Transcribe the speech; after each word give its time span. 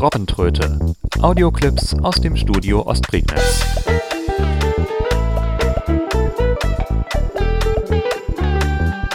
Robbentröte. 0.00 0.78
Audioclips 1.22 1.92
aus 2.04 2.14
dem 2.20 2.36
Studio 2.36 2.86
Ostprignitz. 2.86 3.66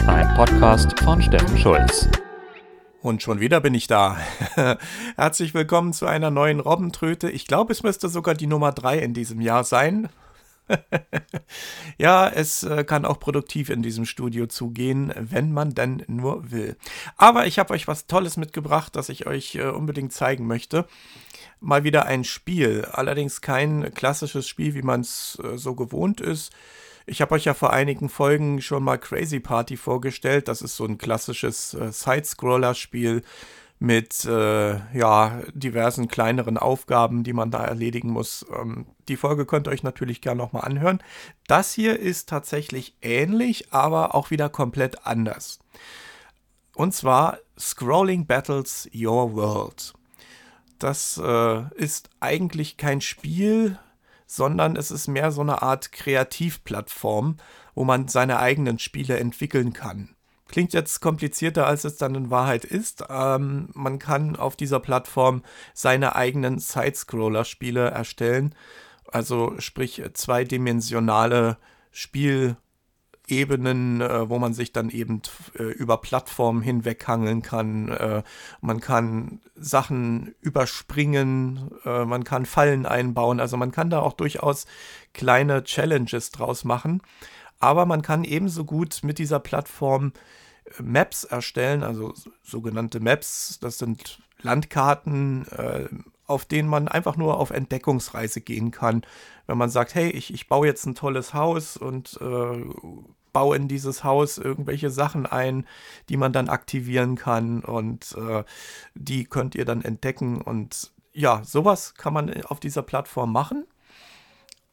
Ein 0.06 0.34
Podcast 0.36 1.00
von 1.00 1.22
Steffen 1.22 1.56
Schulz. 1.56 2.06
Und 3.00 3.22
schon 3.22 3.40
wieder 3.40 3.60
bin 3.60 3.72
ich 3.72 3.86
da. 3.86 4.18
Herzlich 5.16 5.54
willkommen 5.54 5.94
zu 5.94 6.04
einer 6.04 6.30
neuen 6.30 6.60
Robbentröte. 6.60 7.30
Ich 7.30 7.46
glaube, 7.46 7.72
es 7.72 7.82
müsste 7.82 8.10
sogar 8.10 8.34
die 8.34 8.46
Nummer 8.46 8.72
3 8.72 8.98
in 8.98 9.14
diesem 9.14 9.40
Jahr 9.40 9.64
sein. 9.64 10.10
ja, 11.98 12.28
es 12.28 12.62
äh, 12.62 12.84
kann 12.84 13.04
auch 13.04 13.20
produktiv 13.20 13.70
in 13.70 13.82
diesem 13.82 14.04
Studio 14.04 14.46
zugehen, 14.46 15.12
wenn 15.16 15.52
man 15.52 15.74
denn 15.74 16.02
nur 16.06 16.50
will. 16.50 16.76
Aber 17.16 17.46
ich 17.46 17.58
habe 17.58 17.74
euch 17.74 17.86
was 17.86 18.06
Tolles 18.06 18.36
mitgebracht, 18.36 18.96
das 18.96 19.08
ich 19.08 19.26
euch 19.26 19.56
äh, 19.56 19.64
unbedingt 19.64 20.12
zeigen 20.12 20.46
möchte. 20.46 20.86
Mal 21.60 21.84
wieder 21.84 22.06
ein 22.06 22.24
Spiel, 22.24 22.86
allerdings 22.90 23.40
kein 23.40 23.92
klassisches 23.94 24.48
Spiel, 24.48 24.74
wie 24.74 24.82
man 24.82 25.00
es 25.00 25.38
äh, 25.42 25.56
so 25.56 25.74
gewohnt 25.74 26.20
ist. 26.20 26.52
Ich 27.06 27.20
habe 27.20 27.34
euch 27.34 27.44
ja 27.44 27.52
vor 27.52 27.72
einigen 27.72 28.08
Folgen 28.08 28.62
schon 28.62 28.82
mal 28.82 28.96
Crazy 28.96 29.38
Party 29.38 29.76
vorgestellt. 29.76 30.48
Das 30.48 30.62
ist 30.62 30.76
so 30.76 30.86
ein 30.86 30.96
klassisches 30.96 31.74
äh, 31.74 31.92
Side-Scroller-Spiel 31.92 33.22
mit 33.84 34.24
äh, 34.24 34.76
ja, 34.96 35.42
diversen 35.52 36.08
kleineren 36.08 36.56
Aufgaben, 36.56 37.22
die 37.22 37.34
man 37.34 37.50
da 37.50 37.62
erledigen 37.62 38.10
muss. 38.10 38.46
Ähm, 38.50 38.86
die 39.08 39.18
Folge 39.18 39.44
könnt 39.44 39.68
ihr 39.68 39.72
euch 39.72 39.82
natürlich 39.82 40.22
gerne 40.22 40.38
nochmal 40.38 40.64
anhören. 40.64 41.02
Das 41.46 41.74
hier 41.74 42.00
ist 42.00 42.30
tatsächlich 42.30 42.96
ähnlich, 43.02 43.74
aber 43.74 44.14
auch 44.14 44.30
wieder 44.30 44.48
komplett 44.48 45.06
anders. 45.06 45.58
Und 46.74 46.94
zwar 46.94 47.38
Scrolling 47.58 48.26
Battles 48.26 48.88
Your 48.94 49.34
World. 49.34 49.92
Das 50.78 51.20
äh, 51.22 51.74
ist 51.74 52.08
eigentlich 52.20 52.78
kein 52.78 53.02
Spiel, 53.02 53.78
sondern 54.26 54.76
es 54.76 54.90
ist 54.90 55.08
mehr 55.08 55.30
so 55.30 55.42
eine 55.42 55.60
Art 55.60 55.92
Kreativplattform, 55.92 57.36
wo 57.74 57.84
man 57.84 58.08
seine 58.08 58.38
eigenen 58.38 58.78
Spiele 58.78 59.18
entwickeln 59.18 59.74
kann. 59.74 60.16
Klingt 60.48 60.72
jetzt 60.74 61.00
komplizierter, 61.00 61.66
als 61.66 61.84
es 61.84 61.96
dann 61.96 62.14
in 62.14 62.30
Wahrheit 62.30 62.64
ist. 62.64 63.04
Ähm, 63.08 63.70
man 63.72 63.98
kann 63.98 64.36
auf 64.36 64.56
dieser 64.56 64.78
Plattform 64.78 65.42
seine 65.72 66.16
eigenen 66.16 66.58
Side-Scroller-Spiele 66.58 67.90
erstellen. 67.90 68.54
Also 69.10 69.54
sprich 69.58 70.02
zweidimensionale 70.12 71.56
Spielebenen, 71.92 72.56
äh, 74.00 74.28
wo 74.28 74.38
man 74.38 74.52
sich 74.52 74.72
dann 74.72 74.90
eben 74.90 75.22
äh, 75.58 75.62
über 75.62 75.96
Plattformen 75.98 76.60
hinweghangeln 76.60 77.40
kann. 77.40 77.88
Äh, 77.88 78.22
man 78.60 78.80
kann 78.80 79.40
Sachen 79.54 80.34
überspringen, 80.40 81.70
äh, 81.84 82.04
man 82.04 82.24
kann 82.24 82.44
Fallen 82.44 82.84
einbauen. 82.84 83.40
Also 83.40 83.56
man 83.56 83.72
kann 83.72 83.88
da 83.88 84.00
auch 84.00 84.12
durchaus 84.12 84.66
kleine 85.14 85.64
Challenges 85.64 86.32
draus 86.32 86.64
machen. 86.64 87.00
Aber 87.58 87.86
man 87.86 88.02
kann 88.02 88.24
ebenso 88.24 88.64
gut 88.64 89.00
mit 89.02 89.18
dieser 89.18 89.40
Plattform 89.40 90.12
äh, 90.78 90.82
Maps 90.82 91.24
erstellen, 91.24 91.82
also 91.82 92.14
sogenannte 92.42 93.00
Maps. 93.00 93.58
Das 93.60 93.78
sind 93.78 94.20
Landkarten, 94.40 95.46
äh, 95.48 95.88
auf 96.26 96.44
denen 96.44 96.68
man 96.68 96.88
einfach 96.88 97.16
nur 97.16 97.38
auf 97.38 97.50
Entdeckungsreise 97.50 98.40
gehen 98.40 98.70
kann. 98.70 99.02
Wenn 99.46 99.58
man 99.58 99.70
sagt, 99.70 99.94
hey, 99.94 100.10
ich, 100.10 100.32
ich 100.32 100.48
baue 100.48 100.66
jetzt 100.66 100.86
ein 100.86 100.94
tolles 100.94 101.34
Haus 101.34 101.76
und 101.76 102.18
äh, 102.20 102.64
baue 103.34 103.56
in 103.56 103.68
dieses 103.68 104.04
Haus 104.04 104.38
irgendwelche 104.38 104.88
Sachen 104.90 105.26
ein, 105.26 105.66
die 106.08 106.16
man 106.16 106.32
dann 106.32 106.48
aktivieren 106.48 107.16
kann 107.16 107.62
und 107.62 108.16
äh, 108.16 108.44
die 108.94 109.24
könnt 109.24 109.54
ihr 109.54 109.66
dann 109.66 109.82
entdecken. 109.82 110.40
Und 110.40 110.92
ja, 111.12 111.42
sowas 111.44 111.94
kann 111.94 112.14
man 112.14 112.42
auf 112.44 112.60
dieser 112.60 112.82
Plattform 112.82 113.32
machen. 113.32 113.66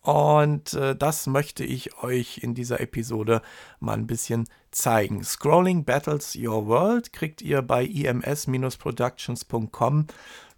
Und 0.02 0.74
äh, 0.74 0.96
das 0.96 1.28
möchte 1.28 1.64
ich 1.64 2.02
euch 2.02 2.40
in 2.40 2.56
dieser 2.56 2.80
Episode 2.80 3.44
mal 3.80 3.94
ein 3.94 4.08
bisschen 4.08 4.50
zeigen. 4.72 5.24
Scrolling 5.24 5.86
Battles 5.86 6.36
Your 6.36 6.66
World 6.66 7.14
kriegt 7.14 7.44
ihr 7.44 7.62
bei 7.62 7.86
ims-productions.com. 7.86 10.08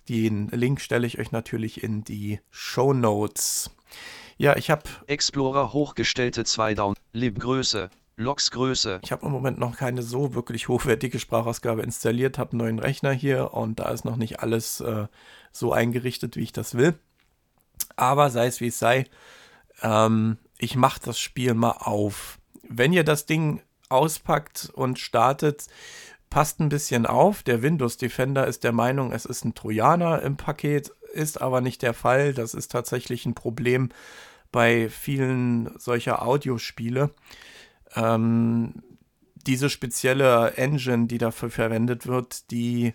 Den 0.08 0.48
Link 0.50 0.80
stelle 0.81 1.08
ich 1.08 1.18
euch 1.20 1.31
natürlich 1.31 1.81
in 1.84 2.04
die 2.04 2.40
Show 2.52 2.94
Notes. 2.94 3.72
Ja, 4.38 4.56
ich 4.56 4.70
habe 4.70 4.84
Explorer 5.08 5.74
hochgestellte 5.74 6.46
2 6.46 6.75
Down, 6.75 6.96
Libgröße, 7.12 7.90
Logsgröße. 8.16 9.02
Ich 9.04 9.12
habe 9.12 9.25
im 9.25 9.31
Moment 9.31 9.58
noch 9.60 9.75
keine 9.78 10.04
so 10.04 10.34
wirklich 10.34 10.70
hochwertige 10.70 11.20
Sprachausgabe 11.20 11.81
installiert, 11.81 12.38
habe 12.38 12.52
einen 12.52 12.60
neuen 12.60 12.80
Rechner 12.80 13.12
hier 13.12 13.54
und 13.54 13.80
da 13.80 13.90
ist 13.90 14.06
noch 14.06 14.16
nicht 14.16 14.40
alles 14.40 14.80
äh, 14.81 15.08
so 15.52 15.74
eingerichtet, 15.74 16.38
wie 16.38 16.44
ich 16.44 16.54
das 16.54 16.75
will. 16.75 16.98
Aber 17.96 18.30
sei 18.30 18.48
es 18.48 18.62
wie 18.62 18.68
es 18.68 18.80
sei, 18.80 19.06
ähm, 19.81 20.38
ich 20.58 20.76
mache 20.76 21.02
das 21.04 21.20
Spiel 21.20 21.54
mal 21.54 21.78
auf. 21.80 22.40
Wenn 22.68 22.94
ihr 22.94 23.04
das 23.04 23.26
Ding 23.26 23.62
auspackt 23.90 24.72
und 24.74 25.00
startet, 25.00 25.68
passt 26.30 26.59
ein 26.59 26.70
bisschen 26.70 27.06
auf. 27.06 27.44
Der 27.44 27.62
Windows 27.62 27.98
Defender 27.98 28.48
ist 28.48 28.64
der 28.64 28.72
Meinung, 28.72 29.12
es 29.12 29.26
ist 29.26 29.46
ein 29.46 29.54
Trojaner 29.54 30.22
im 30.24 30.38
Paket, 30.38 30.92
ist 31.14 31.42
aber 31.42 31.62
nicht 31.62 31.81
der 31.81 31.94
Fall. 31.94 32.34
Das 32.34 32.54
ist 32.54 32.72
tatsächlich 32.72 33.26
ein 33.26 33.36
Problem 33.36 33.90
bei 34.52 34.90
vielen 34.90 35.78
solcher 35.78 36.24
Audiospiele. 36.24 37.12
Ähm, 37.96 38.81
diese 39.46 39.70
spezielle 39.70 40.54
Engine, 40.56 41.08
die 41.08 41.18
dafür 41.18 41.50
verwendet 41.50 42.08
wird, 42.08 42.50
die 42.52 42.94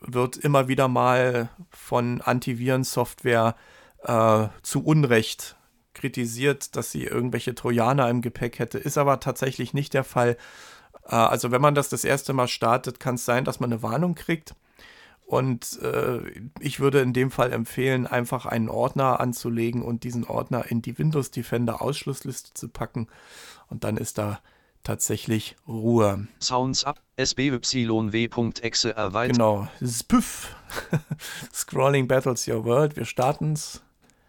wird 0.00 0.36
immer 0.36 0.68
wieder 0.68 0.86
mal 0.86 1.48
von 1.70 2.20
Antivirensoftware 2.20 3.56
äh, 4.04 4.48
zu 4.62 4.84
Unrecht 4.84 5.56
kritisiert, 5.94 6.76
dass 6.76 6.92
sie 6.92 7.04
irgendwelche 7.04 7.54
Trojaner 7.54 8.08
im 8.08 8.22
Gepäck 8.22 8.58
hätte. 8.58 8.78
Ist 8.78 8.98
aber 8.98 9.20
tatsächlich 9.20 9.74
nicht 9.74 9.94
der 9.94 10.04
Fall. 10.04 10.36
Äh, 11.04 11.16
also 11.16 11.50
wenn 11.50 11.60
man 11.60 11.74
das 11.74 11.88
das 11.88 12.04
erste 12.04 12.32
Mal 12.32 12.48
startet, 12.48 13.00
kann 13.00 13.16
es 13.16 13.24
sein, 13.24 13.44
dass 13.44 13.60
man 13.60 13.72
eine 13.72 13.82
Warnung 13.82 14.14
kriegt. 14.14 14.54
Und 15.26 15.78
äh, 15.82 16.20
ich 16.58 16.80
würde 16.80 17.00
in 17.00 17.12
dem 17.12 17.30
Fall 17.30 17.52
empfehlen, 17.52 18.06
einfach 18.06 18.46
einen 18.46 18.70
Ordner 18.70 19.20
anzulegen 19.20 19.82
und 19.82 20.02
diesen 20.04 20.24
Ordner 20.24 20.70
in 20.70 20.80
die 20.80 20.98
Windows 20.98 21.30
Defender 21.30 21.82
Ausschlussliste 21.82 22.54
zu 22.54 22.68
packen. 22.68 23.08
Und 23.68 23.84
dann 23.84 23.98
ist 23.98 24.16
da 24.16 24.40
tatsächlich 24.84 25.56
Ruhe. 25.66 26.28
Sounds 26.40 26.84
up, 26.84 27.02
sbyw.exe 27.22 28.96
erweitert. 28.96 29.36
Genau, 29.36 29.68
Spüff. 29.84 30.56
Scrolling 31.52 32.08
Battles 32.08 32.48
Your 32.48 32.64
World. 32.64 32.96
Wir 32.96 33.04
starten's. 33.04 33.82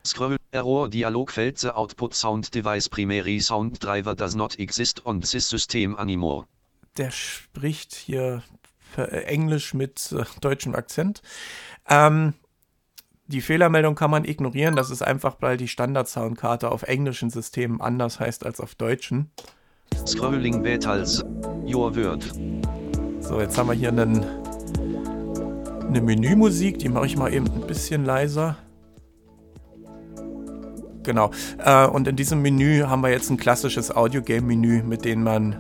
Scroll, 0.09 0.37
Error, 0.51 0.89
Dialogfeld, 0.89 1.59
the 1.59 1.75
output 1.75 2.13
sound 2.15 2.53
device 2.53 2.89
primary 2.89 3.39
sound 3.39 3.79
driver 3.79 4.15
does 4.15 4.35
not 4.35 4.59
exist 4.59 5.05
on 5.05 5.21
this 5.21 5.47
system 5.47 5.95
anymore. 5.97 6.45
Der 6.97 7.11
spricht 7.11 7.93
hier 7.93 8.43
Englisch 8.97 9.73
mit 9.73 10.11
äh, 10.11 10.25
deutschem 10.41 10.75
Akzent. 10.75 11.21
Ähm, 11.87 12.33
die 13.27 13.41
Fehlermeldung 13.41 13.93
kann 13.93 14.09
man 14.09 14.25
ignorieren. 14.25 14.75
Das 14.75 14.89
ist 14.89 15.03
einfach, 15.03 15.37
weil 15.39 15.57
die 15.57 15.67
Standard-Soundkarte 15.67 16.71
auf 16.71 16.83
englischen 16.83 17.29
Systemen 17.29 17.79
anders 17.79 18.19
heißt 18.19 18.43
als 18.43 18.59
auf 18.59 18.73
deutschen. 18.73 19.31
Scrolling 20.07 20.63
Battles, 20.63 21.23
Your 21.65 21.95
Word. 21.95 22.23
So, 23.21 23.39
jetzt 23.39 23.55
haben 23.57 23.67
wir 23.67 23.75
hier 23.75 23.89
einen, 23.89 24.25
eine 25.87 26.01
Menümusik. 26.01 26.79
Die 26.79 26.89
mache 26.89 27.05
ich 27.05 27.15
mal 27.15 27.31
eben 27.31 27.45
ein 27.45 27.67
bisschen 27.67 28.03
leiser. 28.03 28.57
Genau. 31.03 31.31
Äh, 31.63 31.87
und 31.87 32.07
in 32.07 32.15
diesem 32.15 32.41
Menü 32.41 32.83
haben 32.83 33.01
wir 33.01 33.09
jetzt 33.09 33.29
ein 33.29 33.37
klassisches 33.37 33.95
Audio-Game-Menü, 33.95 34.83
mit 34.83 35.05
dem 35.05 35.23
man 35.23 35.55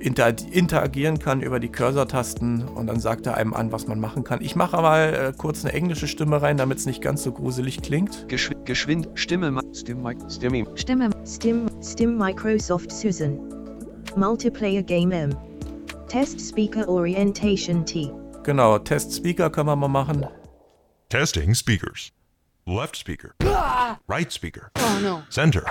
inter 0.00 0.34
interagieren 0.52 1.18
kann 1.18 1.40
über 1.40 1.58
die 1.58 1.70
Cursor-Tasten 1.70 2.68
und 2.68 2.86
dann 2.86 3.00
sagt 3.00 3.26
er 3.26 3.36
einem 3.36 3.54
an, 3.54 3.72
was 3.72 3.86
man 3.86 4.00
machen 4.00 4.22
kann. 4.22 4.42
Ich 4.42 4.54
mache 4.54 4.76
mal 4.76 5.14
äh, 5.14 5.32
kurz 5.36 5.64
eine 5.64 5.72
englische 5.72 6.06
Stimme 6.06 6.42
rein, 6.42 6.58
damit 6.58 6.78
es 6.78 6.86
nicht 6.86 7.00
ganz 7.00 7.22
so 7.22 7.32
gruselig 7.32 7.80
klingt. 7.80 8.28
Geschw 8.28 8.54
geschwind, 8.64 9.08
Stimme, 9.14 9.60
Stim, 9.72 10.06
Stimme, 10.28 10.66
Stimme, 10.74 11.10
Stim, 11.24 11.66
Stim 11.82 12.18
Microsoft 12.18 12.92
Susan. 12.92 13.38
Multiplayer 14.16 14.82
Game 14.82 15.10
M. 15.10 15.30
Test 16.08 16.40
Speaker 16.40 16.86
Orientation 16.88 17.84
T. 17.86 18.12
Genau, 18.44 18.78
Test 18.78 19.14
Speaker 19.16 19.48
können 19.48 19.68
wir 19.68 19.76
mal 19.76 19.88
machen. 19.88 20.26
Testing 21.08 21.54
speakers. 21.54 22.12
Left 22.66 22.96
speaker. 22.96 23.34
Right 24.08 24.32
speaker. 24.32 24.70
Oh 24.78 24.98
no. 25.02 25.22
Center. 25.28 25.66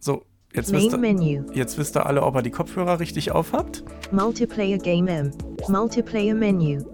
So, 0.00 0.24
jetzt 0.52 0.72
wisst, 0.72 0.90
ihr, 0.90 0.98
menu. 0.98 1.44
jetzt 1.52 1.78
wisst 1.78 1.96
ihr 1.96 2.04
alle, 2.04 2.24
ob 2.24 2.34
ihr 2.34 2.42
die 2.42 2.50
Kopfhörer 2.50 2.98
richtig 2.98 3.30
aufhabt. 3.30 3.84
Multiplayer 4.10 4.78
Game 4.78 5.06
M. 5.06 5.30
Multiplayer 5.68 6.34
menu. 6.34 6.84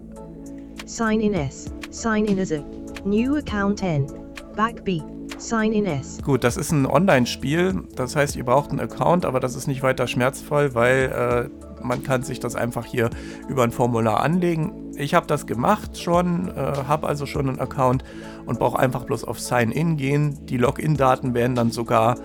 Sign 0.84 1.22
in 1.22 1.32
S. 1.32 1.72
Sign 1.90 2.26
in 2.26 2.38
as 2.38 2.52
a. 2.52 2.62
New 3.06 3.36
account 3.36 3.82
N. 3.82 4.06
Back 4.54 4.84
B. 4.84 5.00
Sign 5.38 5.72
in 5.72 5.86
S. 5.86 6.18
Gut, 6.22 6.44
das 6.44 6.58
ist 6.58 6.70
ein 6.70 6.84
Online-Spiel. 6.84 7.84
Das 7.96 8.14
heißt, 8.14 8.36
ihr 8.36 8.44
braucht 8.44 8.70
einen 8.70 8.80
Account, 8.80 9.24
aber 9.24 9.40
das 9.40 9.54
ist 9.54 9.68
nicht 9.68 9.82
weiter 9.82 10.06
schmerzvoll, 10.06 10.74
weil 10.74 11.50
äh, 11.50 11.73
man 11.84 12.02
kann 12.02 12.22
sich 12.22 12.40
das 12.40 12.56
einfach 12.56 12.84
hier 12.86 13.10
über 13.48 13.62
ein 13.62 13.70
Formular 13.70 14.20
anlegen. 14.20 14.92
Ich 14.96 15.14
habe 15.14 15.26
das 15.26 15.46
gemacht 15.46 15.98
schon, 15.98 16.48
äh, 16.48 16.84
habe 16.88 17.06
also 17.06 17.26
schon 17.26 17.48
einen 17.48 17.60
Account 17.60 18.04
und 18.46 18.58
brauche 18.58 18.78
einfach 18.78 19.04
bloß 19.04 19.24
auf 19.24 19.38
Sign-In 19.38 19.96
gehen. 19.96 20.46
Die 20.46 20.56
Login-Daten 20.56 21.34
werden 21.34 21.54
dann 21.54 21.70
sogar 21.70 22.16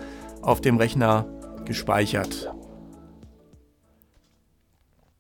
auf 0.42 0.62
dem 0.62 0.78
Rechner 0.78 1.26
gespeichert. 1.66 2.54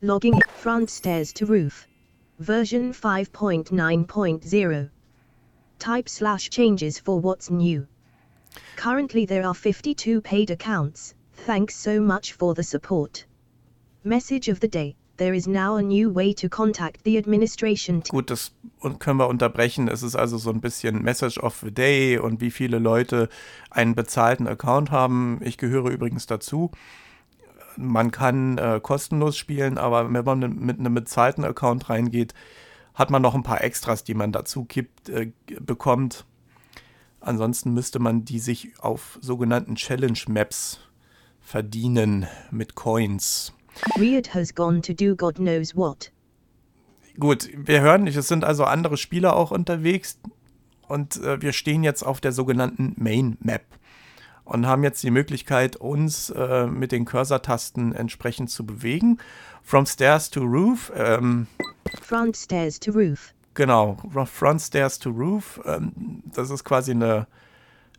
Logging 0.02 0.40
front 0.62 0.90
stairs 0.90 1.34
to 1.34 1.46
roof. 1.46 1.86
Version 2.40 2.94
5.9.0. 2.94 4.90
Type 5.78 6.10
slash 6.10 6.50
changes 6.50 6.98
for 6.98 7.22
what's 7.22 7.50
new. 7.50 7.86
Currently 8.78 9.26
there 9.26 9.46
are 9.46 9.54
52 9.54 10.22
paid 10.22 10.50
accounts. 10.50 11.16
Thanks 11.46 11.76
so 11.76 12.00
much 12.00 12.34
for 12.34 12.54
the 12.56 12.64
support. 12.64 13.26
Message 14.04 14.50
of 14.50 14.60
the 14.62 14.70
day. 14.70 14.96
There 15.18 15.36
is 15.36 15.46
now 15.46 15.76
a 15.76 15.82
new 15.82 16.10
way 16.10 16.34
to 16.36 16.48
contact 16.48 17.04
the 17.04 17.18
administration. 17.18 18.02
Gut, 18.08 18.30
das 18.30 18.54
können 19.00 19.20
wir 19.20 19.28
unterbrechen. 19.28 19.90
Es 19.90 20.02
ist 20.02 20.16
also 20.16 20.38
so 20.38 20.50
ein 20.50 20.62
bisschen 20.62 21.02
Message 21.02 21.38
of 21.38 21.60
the 21.62 21.72
Day 21.72 22.18
und 22.18 22.40
wie 22.40 22.52
viele 22.52 22.80
Leute 22.80 23.28
einen 23.70 23.96
bezahlten 23.96 24.48
Account 24.48 24.92
haben. 24.92 25.42
Ich 25.44 25.58
gehöre 25.58 25.90
übrigens 25.90 26.26
dazu. 26.26 26.72
Man 27.76 28.12
kann 28.12 28.58
äh, 28.58 28.80
kostenlos 28.82 29.36
spielen, 29.36 29.78
aber 29.78 30.12
wenn 30.14 30.24
man 30.24 30.56
mit 30.58 30.80
einem 30.80 30.94
bezahlten 30.94 31.44
Account 31.44 31.90
reingeht, 31.90 32.34
hat 32.94 33.10
man 33.10 33.22
noch 33.22 33.36
ein 33.36 33.44
paar 33.44 33.62
Extras, 33.62 34.06
die 34.06 34.14
man 34.14 34.32
dazu 34.32 34.64
kippt, 34.64 35.10
äh, 35.10 35.34
bekommt. 35.60 36.26
Ansonsten 37.20 37.74
müsste 37.74 38.00
man 38.00 38.24
die 38.24 38.40
sich 38.40 38.80
auf 38.80 39.20
sogenannten 39.22 39.76
Challenge 39.76 40.20
Maps 40.30 40.80
verdienen 41.42 42.28
mit 42.52 42.76
Coins. 42.76 43.54
Riot 44.00 44.34
has 44.34 44.54
gone 44.54 44.82
to 44.82 44.94
do 44.94 45.16
God 45.16 45.36
knows 45.36 45.76
what. 45.76 46.12
Gut, 47.20 47.50
wir 47.54 47.82
hören, 47.82 48.08
es 48.08 48.28
sind 48.28 48.46
also 48.46 48.64
andere 48.64 48.98
Spieler 48.98 49.36
auch 49.36 49.52
unterwegs 49.52 50.20
und 50.88 51.18
äh, 51.18 51.42
wir 51.42 51.54
stehen 51.54 51.84
jetzt 51.84 52.04
auf 52.04 52.22
der 52.22 52.32
sogenannten 52.32 52.96
Main 52.98 53.38
Map 53.42 53.66
und 54.46 54.66
haben 54.66 54.84
jetzt 54.84 55.04
die 55.04 55.12
Möglichkeit, 55.12 55.76
uns 55.76 56.30
äh, 56.30 56.66
mit 56.66 56.92
den 56.92 57.06
Cursor-Tasten 57.06 57.94
entsprechend 57.94 58.50
zu 58.50 58.66
bewegen. 58.66 59.20
From 59.64 59.86
Stairs 59.86 60.30
to 60.30 60.42
Roof. 60.42 60.92
Ähm, 60.96 61.48
Front 62.02 62.38
stairs 62.38 62.80
to 62.80 62.92
roof. 62.92 63.34
Genau, 63.54 63.98
Front 64.26 64.62
Stairs 64.62 65.00
to 65.00 65.10
Roof. 65.10 65.60
Ähm, 65.66 66.24
das 66.34 66.50
ist 66.50 66.64
quasi 66.64 66.92
eine 66.92 67.28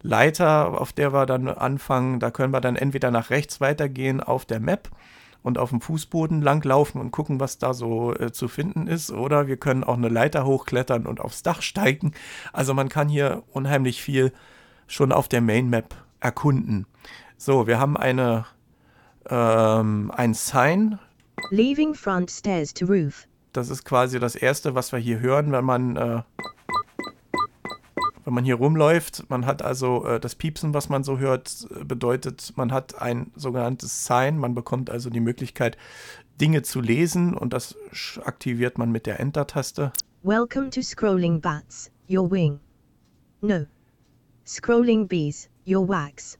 Leiter, 0.02 0.80
auf 0.80 0.92
der 0.92 1.12
wir 1.12 1.26
dann 1.26 1.48
anfangen. 1.48 2.20
Da 2.20 2.30
können 2.30 2.52
wir 2.52 2.60
dann 2.60 2.76
entweder 2.76 3.10
nach 3.10 3.30
rechts 3.30 3.60
weitergehen 3.60 4.20
auf 4.20 4.44
der 4.44 4.60
Map 4.60 4.88
und 5.42 5.58
auf 5.58 5.70
dem 5.70 5.80
Fußboden 5.80 6.42
langlaufen 6.42 7.00
und 7.00 7.10
gucken, 7.10 7.40
was 7.40 7.58
da 7.58 7.74
so 7.74 8.14
äh, 8.14 8.32
zu 8.32 8.48
finden 8.48 8.86
ist. 8.86 9.10
Oder 9.10 9.46
wir 9.46 9.56
können 9.56 9.84
auch 9.84 9.96
eine 9.96 10.08
Leiter 10.08 10.44
hochklettern 10.44 11.06
und 11.06 11.20
aufs 11.20 11.42
Dach 11.42 11.62
steigen. 11.62 12.12
Also 12.52 12.74
man 12.74 12.88
kann 12.88 13.08
hier 13.08 13.42
unheimlich 13.52 14.02
viel 14.02 14.32
schon 14.86 15.12
auf 15.12 15.28
der 15.28 15.40
Main 15.40 15.70
Map 15.70 15.94
erkunden. 16.20 16.86
So, 17.36 17.66
wir 17.66 17.78
haben 17.78 17.96
eine 17.96 18.44
ähm, 19.28 20.10
ein 20.14 20.34
Sign. 20.34 20.98
Leaving 21.50 21.94
front 21.94 22.30
stairs 22.30 22.74
to 22.74 22.86
roof. 22.86 23.26
Das 23.52 23.70
ist 23.70 23.84
quasi 23.84 24.20
das 24.20 24.36
erste, 24.36 24.74
was 24.74 24.92
wir 24.92 24.98
hier 24.98 25.20
hören, 25.20 25.50
wenn 25.52 25.64
man 25.64 25.96
äh, 25.96 26.22
wenn 28.24 28.34
man 28.34 28.44
hier 28.44 28.56
rumläuft. 28.56 29.28
Man 29.28 29.46
hat 29.46 29.62
also 29.62 30.04
äh, 30.04 30.20
das 30.20 30.34
Piepsen, 30.34 30.74
was 30.74 30.88
man 30.88 31.04
so 31.04 31.18
hört, 31.18 31.68
bedeutet, 31.84 32.52
man 32.56 32.72
hat 32.72 33.00
ein 33.00 33.32
sogenanntes 33.36 34.06
Sign. 34.06 34.38
Man 34.38 34.54
bekommt 34.54 34.90
also 34.90 35.10
die 35.10 35.20
Möglichkeit, 35.20 35.76
Dinge 36.40 36.62
zu 36.62 36.80
lesen 36.80 37.34
und 37.34 37.52
das 37.52 37.76
aktiviert 38.24 38.78
man 38.78 38.90
mit 38.90 39.06
der 39.06 39.20
Enter-Taste. 39.20 39.92
Welcome 40.22 40.70
to 40.70 40.82
scrolling 40.82 41.40
bats, 41.40 41.90
your 42.08 42.30
wing. 42.30 42.60
No. 43.42 43.66
Scrolling 44.46 45.06
bees, 45.06 45.48
your 45.66 45.86
wax. 45.86 46.38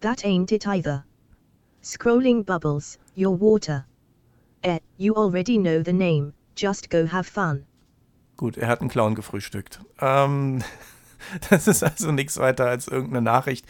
That 0.00 0.24
ain't 0.24 0.52
it 0.52 0.66
either. 0.66 1.04
Scrolling 1.82 2.44
bubbles, 2.44 2.98
your 3.16 3.38
water. 3.38 3.86
Eh, 4.62 4.78
you 4.96 5.14
already 5.14 5.58
know 5.58 5.82
the 5.82 5.92
name, 5.92 6.32
just 6.54 6.90
go 6.90 7.06
have 7.06 7.26
fun. 7.26 7.66
Gut, 8.42 8.56
er 8.56 8.66
hat 8.66 8.80
einen 8.80 8.90
Clown 8.90 9.14
gefrühstückt. 9.14 9.78
Ähm, 10.00 10.64
das 11.50 11.68
ist 11.68 11.84
also 11.84 12.10
nichts 12.10 12.38
weiter 12.38 12.66
als 12.66 12.88
irgendeine 12.88 13.22
Nachricht. 13.22 13.64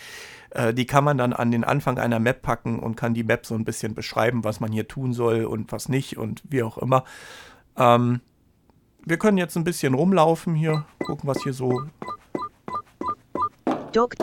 Äh, 0.48 0.72
die 0.72 0.86
kann 0.86 1.04
man 1.04 1.18
dann 1.18 1.34
an 1.34 1.50
den 1.50 1.62
Anfang 1.62 1.98
einer 1.98 2.18
Map 2.18 2.40
packen 2.40 2.78
und 2.78 2.96
kann 2.96 3.12
die 3.12 3.22
Map 3.22 3.44
so 3.44 3.54
ein 3.54 3.66
bisschen 3.66 3.94
beschreiben, 3.94 4.44
was 4.44 4.60
man 4.60 4.72
hier 4.72 4.88
tun 4.88 5.12
soll 5.12 5.44
und 5.44 5.72
was 5.72 5.90
nicht 5.90 6.16
und 6.16 6.40
wie 6.48 6.62
auch 6.62 6.78
immer. 6.78 7.04
Ähm, 7.76 8.22
wir 9.04 9.18
können 9.18 9.36
jetzt 9.36 9.56
ein 9.56 9.64
bisschen 9.64 9.92
rumlaufen 9.92 10.54
hier, 10.54 10.86
gucken, 11.00 11.28
was 11.28 11.42
hier 11.42 11.52
so. 11.52 11.82
Doc. 13.92 14.14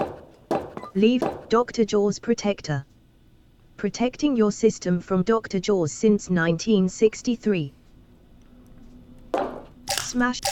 Leave 0.96 1.30
Dr. 1.50 1.86
Jaws 1.88 2.20
Protector. 2.20 2.88
Protecting 3.78 4.34
your 4.36 4.52
system 4.52 5.00
from 5.00 5.24
Dr. 5.24 5.62
Jaws 5.62 5.92
since 5.92 6.28
1963. 6.28 7.72
Smashed. 10.10 10.44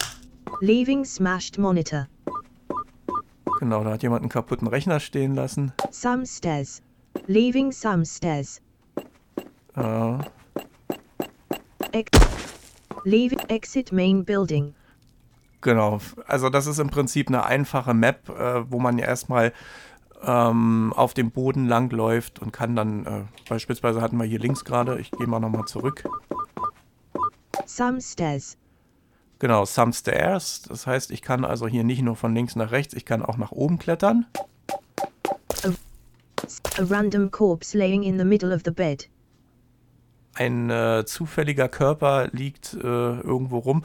Leaving 0.61 1.03
smashed 1.03 1.57
monitor. 1.57 2.07
Genau, 3.59 3.83
da 3.83 3.93
hat 3.93 4.03
jemand 4.03 4.21
einen 4.21 4.29
kaputten 4.29 4.67
Rechner 4.67 4.99
stehen 4.99 5.33
lassen. 5.33 5.73
Some 5.89 6.27
stairs. 6.27 6.83
Leaving 7.25 7.71
some 7.71 8.05
stairs. 8.05 8.61
Äh, 9.75 10.19
Ex 11.91 12.11
leaving 13.03 13.39
exit 13.47 13.91
main 13.91 14.23
building. 14.23 14.75
Genau, 15.61 16.01
also 16.27 16.49
das 16.51 16.67
ist 16.67 16.77
im 16.77 16.91
Prinzip 16.91 17.29
eine 17.29 17.43
einfache 17.43 17.95
Map, 17.95 18.29
äh, 18.29 18.71
wo 18.71 18.77
man 18.77 18.99
ja 18.99 19.07
erstmal 19.07 19.53
ähm, 20.21 20.93
auf 20.95 21.15
dem 21.15 21.31
Boden 21.31 21.65
lang 21.65 21.89
läuft 21.89 22.37
und 22.37 22.53
kann 22.53 22.75
dann, 22.75 23.05
äh, 23.07 23.23
beispielsweise 23.49 24.01
hatten 24.01 24.17
wir 24.17 24.25
hier 24.25 24.37
links 24.37 24.63
gerade, 24.63 24.99
ich 24.99 25.09
gehe 25.09 25.25
mal 25.25 25.39
nochmal 25.39 25.65
zurück. 25.65 26.03
Some 27.65 27.99
stairs. 28.01 28.55
Genau, 29.39 29.65
some 29.65 29.93
stairs, 29.93 30.63
das 30.67 30.87
heißt, 30.87 31.11
ich 31.11 31.21
kann 31.21 31.45
also 31.45 31.67
hier 31.67 31.83
nicht 31.83 32.01
nur 32.01 32.15
von 32.15 32.33
links 32.33 32.55
nach 32.55 32.71
rechts, 32.71 32.93
ich 32.95 33.05
kann 33.05 33.23
auch 33.23 33.37
nach 33.37 33.51
oben 33.51 33.77
klettern. 33.77 34.25
A 35.63 36.83
random 36.83 37.29
corpse 37.29 37.77
laying 37.77 38.03
in 38.03 38.17
the 38.17 38.25
middle 38.25 38.53
of 38.53 38.61
the 38.65 38.71
bed. 38.71 39.09
Ein 40.35 40.69
äh, 40.69 41.03
zufälliger 41.05 41.67
Körper 41.67 42.29
liegt 42.31 42.73
äh, 42.75 42.77
irgendwo 42.77 43.57
rum. 43.59 43.83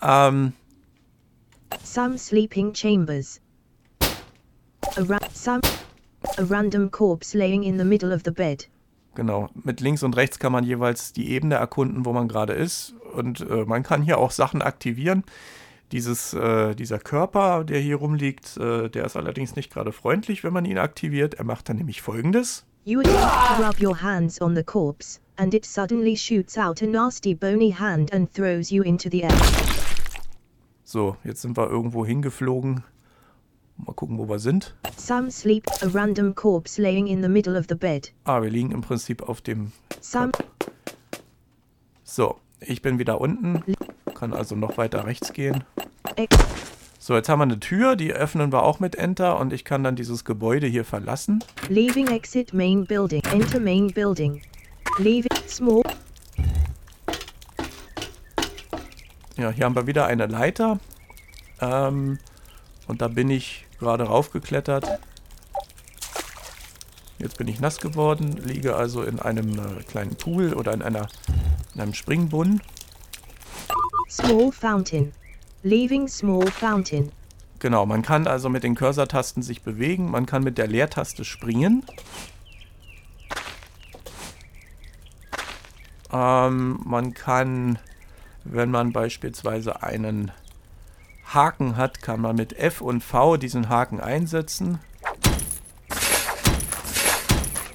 Ähm, 0.00 0.52
Some 1.84 2.18
sleeping 2.18 2.74
chambers. 2.74 3.40
A, 4.00 5.02
ra- 5.02 5.28
some, 5.32 5.60
a 6.36 6.42
random 6.42 6.90
corpse 6.90 7.34
laying 7.36 7.62
in 7.62 7.78
the 7.78 7.84
middle 7.84 8.12
of 8.14 8.22
the 8.24 8.30
bed. 8.30 8.68
Genau, 9.14 9.50
mit 9.54 9.80
links 9.80 10.02
und 10.02 10.16
rechts 10.16 10.38
kann 10.38 10.52
man 10.52 10.64
jeweils 10.64 11.12
die 11.12 11.30
Ebene 11.30 11.56
erkunden, 11.56 12.06
wo 12.06 12.12
man 12.12 12.28
gerade 12.28 12.54
ist. 12.54 12.94
Und 13.14 13.40
äh, 13.40 13.64
man 13.66 13.82
kann 13.82 14.02
hier 14.02 14.18
auch 14.18 14.30
Sachen 14.30 14.62
aktivieren. 14.62 15.24
Dieses, 15.92 16.32
äh, 16.32 16.74
dieser 16.74 16.98
Körper, 16.98 17.64
der 17.64 17.78
hier 17.78 17.96
rumliegt, 17.96 18.56
äh, 18.56 18.88
der 18.88 19.04
ist 19.04 19.16
allerdings 19.16 19.56
nicht 19.56 19.70
gerade 19.70 19.92
freundlich, 19.92 20.42
wenn 20.42 20.54
man 20.54 20.64
ihn 20.64 20.78
aktiviert. 20.78 21.34
Er 21.34 21.44
macht 21.44 21.68
dann 21.68 21.76
nämlich 21.76 22.00
folgendes. 22.00 22.64
You 22.84 23.00
rub 23.00 23.80
your 23.80 24.02
hands 24.02 24.40
on 24.40 24.56
the 24.56 24.64
corpse, 24.64 25.20
and 25.36 25.54
it 25.54 25.64
suddenly 25.66 26.16
shoots 26.16 26.56
out 26.56 26.82
a 26.82 26.86
nasty 26.86 27.34
bony 27.34 27.70
hand 27.70 28.12
and 28.12 28.32
throws 28.32 28.70
you 28.70 28.82
into 28.82 29.08
the 29.10 29.22
air. 29.22 29.30
So, 30.82 31.16
jetzt 31.22 31.42
sind 31.42 31.56
wir 31.56 31.70
irgendwo 31.70 32.04
hingeflogen. 32.04 32.82
Mal 33.84 33.94
gucken, 33.94 34.18
wo 34.18 34.28
wir 34.28 34.38
sind. 34.38 34.74
Some 34.96 35.30
sleep, 35.30 35.64
a 35.82 35.86
random 35.88 36.34
corpse 36.34 36.80
laying 36.80 37.08
in 37.08 37.22
the 37.22 37.28
middle 37.28 37.58
of 37.58 37.66
the 37.68 37.74
bed. 37.74 38.12
Ah, 38.24 38.40
wir 38.40 38.50
liegen 38.50 38.70
im 38.70 38.80
Prinzip 38.80 39.22
auf 39.28 39.40
dem. 39.40 39.72
Some, 40.00 40.32
So, 42.04 42.36
ich 42.60 42.82
bin 42.82 42.98
wieder 42.98 43.20
unten. 43.20 43.62
Kann 44.14 44.32
also 44.32 44.54
noch 44.54 44.76
weiter 44.76 45.06
rechts 45.06 45.32
gehen. 45.32 45.64
So, 46.98 47.14
jetzt 47.16 47.28
haben 47.28 47.40
wir 47.40 47.44
eine 47.44 47.58
Tür, 47.58 47.96
die 47.96 48.12
öffnen 48.12 48.52
wir 48.52 48.62
auch 48.62 48.78
mit 48.78 48.94
Enter 48.94 49.40
und 49.40 49.52
ich 49.52 49.64
kann 49.64 49.82
dann 49.82 49.96
dieses 49.96 50.24
Gebäude 50.24 50.68
hier 50.68 50.84
verlassen. 50.84 51.42
leaving 51.68 52.06
exit 52.08 52.54
main 52.54 52.84
building, 52.84 53.22
enter 53.32 53.58
main 53.58 53.88
building. 53.88 54.40
Leaving 54.98 55.28
small, 55.48 55.82
Ja, 59.36 59.50
hier 59.50 59.64
haben 59.64 59.74
wir 59.74 59.86
wieder 59.86 60.06
eine 60.06 60.26
Leiter. 60.26 60.78
Ähm, 61.60 62.18
und 62.86 63.00
da 63.00 63.08
bin 63.08 63.30
ich 63.30 63.66
gerade 63.82 64.04
raufgeklettert. 64.04 64.86
Jetzt 67.18 67.36
bin 67.36 67.48
ich 67.48 67.58
nass 67.58 67.78
geworden, 67.78 68.36
liege 68.36 68.76
also 68.76 69.02
in 69.02 69.18
einem 69.18 69.58
äh, 69.58 69.82
kleinen 69.82 70.14
Pool 70.14 70.54
oder 70.54 70.72
in, 70.72 70.82
einer, 70.82 71.08
in 71.74 71.80
einem 71.80 71.94
Springbrunnen. 71.94 72.62
small 74.08 74.52
fountain. 74.52 75.12
Leaving 75.64 76.06
small 76.06 76.46
fountain. 76.48 77.10
Genau, 77.58 77.84
man 77.84 78.02
kann 78.02 78.28
also 78.28 78.48
mit 78.48 78.62
den 78.62 78.76
Cursor-Tasten 78.76 79.42
sich 79.42 79.62
bewegen. 79.62 80.10
Man 80.10 80.26
kann 80.26 80.44
mit 80.44 80.58
der 80.58 80.68
Leertaste 80.68 81.24
springen. 81.24 81.84
Ähm, 86.12 86.80
man 86.84 87.14
kann 87.14 87.78
Wenn 88.44 88.70
man 88.70 88.92
beispielsweise 88.92 89.82
einen 89.82 90.32
Haken 91.34 91.76
hat, 91.76 92.02
kann 92.02 92.20
man 92.20 92.36
mit 92.36 92.58
F 92.58 92.80
und 92.80 93.02
V 93.02 93.36
diesen 93.36 93.68
Haken 93.68 94.00
einsetzen. 94.00 94.78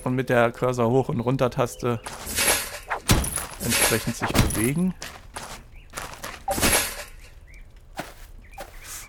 Und 0.03 0.15
mit 0.15 0.29
der 0.29 0.51
Cursor 0.51 0.89
hoch 0.89 1.09
und 1.09 1.19
runter 1.19 1.49
Taste 1.49 1.99
entsprechend 3.63 4.15
sich 4.15 4.29
bewegen. 4.29 4.93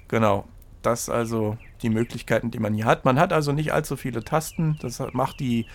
Genau, 0.09 0.49
das 0.83 1.09
also 1.09 1.59
die 1.83 1.91
Möglichkeiten, 1.91 2.51
die 2.51 2.59
man 2.59 2.75
hier 2.75 2.87
hat. 2.87 3.05
Man 3.05 3.21
hat 3.21 3.33
also 3.33 3.53
nicht 3.53 3.73
allzu 3.73 3.97
viele 3.97 4.25
Tasten. 4.25 4.79
Das 4.81 5.01
macht 5.13 5.41
die 5.41 5.67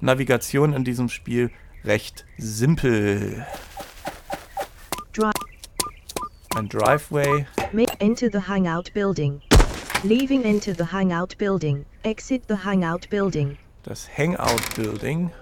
Navigation 0.00 0.72
in 0.72 0.84
diesem 0.84 1.08
Spiel 1.08 1.50
recht 1.84 2.24
simpel. 2.38 3.46
Drive. 5.12 5.53
Ein 6.56 6.68
Driveway. 6.68 7.46
Enter 7.98 8.30
the 8.30 8.38
Hangout 8.38 8.92
building. 8.94 9.42
Leaving 10.04 10.44
enter 10.44 10.72
the 10.72 10.84
Hangout 10.84 11.36
building. 11.36 11.84
Exit 12.04 12.46
the 12.46 12.54
Hangout 12.54 13.08
building. 13.10 13.58
Das 13.82 14.06
Hangout 14.06 14.62
Building. 14.76 15.32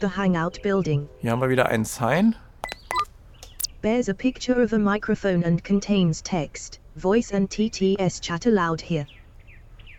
The 0.00 0.08
Hangout 0.08 0.60
building. 0.64 1.08
Hier 1.20 1.30
haben 1.30 1.40
wir 1.40 1.50
wieder 1.50 1.66
ein 1.68 1.84
Sign. 1.84 2.34
Bears 3.80 4.08
a 4.08 4.14
picture 4.14 4.60
of 4.60 4.72
a 4.72 4.78
microphone 4.78 5.44
and 5.44 5.62
contains 5.62 6.20
text. 6.20 6.80
Voice 6.96 7.32
and 7.32 7.48
TTS 7.48 8.20
chat 8.20 8.44
allowed 8.44 8.80
here. 8.80 9.06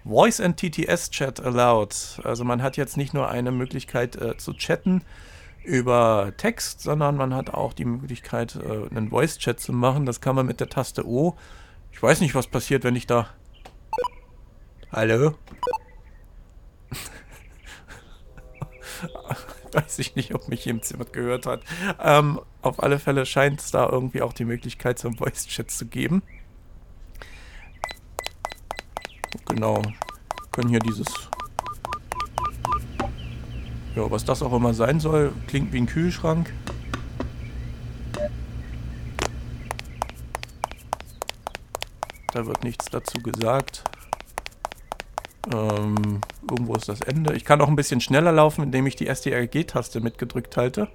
Voice 0.04 0.42
and 0.42 0.58
TTS 0.58 1.10
Chat 1.10 1.40
allowed. 1.40 1.96
Also 2.26 2.44
man 2.44 2.62
hat 2.62 2.76
jetzt 2.76 2.98
nicht 2.98 3.14
nur 3.14 3.30
eine 3.30 3.52
Möglichkeit 3.52 4.18
äh, 4.18 4.36
zu 4.36 4.52
chatten 4.52 5.02
über 5.68 6.32
Text, 6.38 6.82
sondern 6.82 7.18
man 7.18 7.36
hat 7.36 7.50
auch 7.50 7.74
die 7.74 7.84
Möglichkeit, 7.84 8.56
äh, 8.56 8.88
einen 8.90 9.10
Voice 9.10 9.38
Chat 9.38 9.60
zu 9.60 9.74
machen. 9.74 10.06
Das 10.06 10.22
kann 10.22 10.36
man 10.36 10.46
mit 10.46 10.62
der 10.62 10.70
Taste 10.70 11.06
O. 11.06 11.36
Ich 11.92 12.02
weiß 12.02 12.22
nicht, 12.22 12.36
was 12.36 12.48
passiert, 12.48 12.86
wenn 12.86 12.96
ich 12.96 13.06
da. 13.06 13.28
Hallo? 14.94 15.36
weiß 19.74 20.00
ich 20.00 20.16
nicht, 20.16 20.34
ob 20.34 20.48
mich 20.48 20.64
jemand 20.64 21.12
gehört 21.12 21.46
hat. 21.46 21.64
Ähm, 22.02 22.40
auf 22.62 22.82
alle 22.82 22.98
Fälle 22.98 23.26
scheint 23.26 23.60
es 23.60 23.72
da 23.72 23.90
irgendwie 23.90 24.22
auch 24.22 24.32
die 24.32 24.46
Möglichkeit 24.46 24.98
zum 24.98 25.18
Voice 25.18 25.48
Chat 25.48 25.70
zu 25.70 25.86
geben. 25.86 26.24
Genau. 29.48 29.82
Können 30.52 30.70
hier 30.70 30.80
dieses. 30.80 31.08
Ja, 33.98 34.12
was 34.12 34.24
das 34.26 34.44
auch 34.44 34.54
immer 34.54 34.76
sein 34.76 35.00
soll, 35.00 35.34
klingt 35.48 35.74
wie 35.74 35.80
ein 35.80 35.88
Kühlschrank. 35.88 36.54
Da 42.32 42.46
wird 42.46 42.64
nichts 42.64 42.86
dazu 42.92 43.18
gesagt. 43.24 43.84
Ähm, 45.52 46.22
irgendwo 46.48 46.76
ist 46.76 46.88
das 46.88 47.02
Ende. 47.02 47.34
Ich 47.34 47.44
kann 47.44 47.60
auch 47.60 47.68
ein 47.68 47.76
bisschen 47.76 48.00
schneller 48.00 48.32
laufen, 48.32 48.66
indem 48.66 48.86
ich 48.86 48.96
die 48.96 49.08
STRG-Taste 49.08 50.00
mitgedrückt 50.00 50.58
halte. 50.58 50.90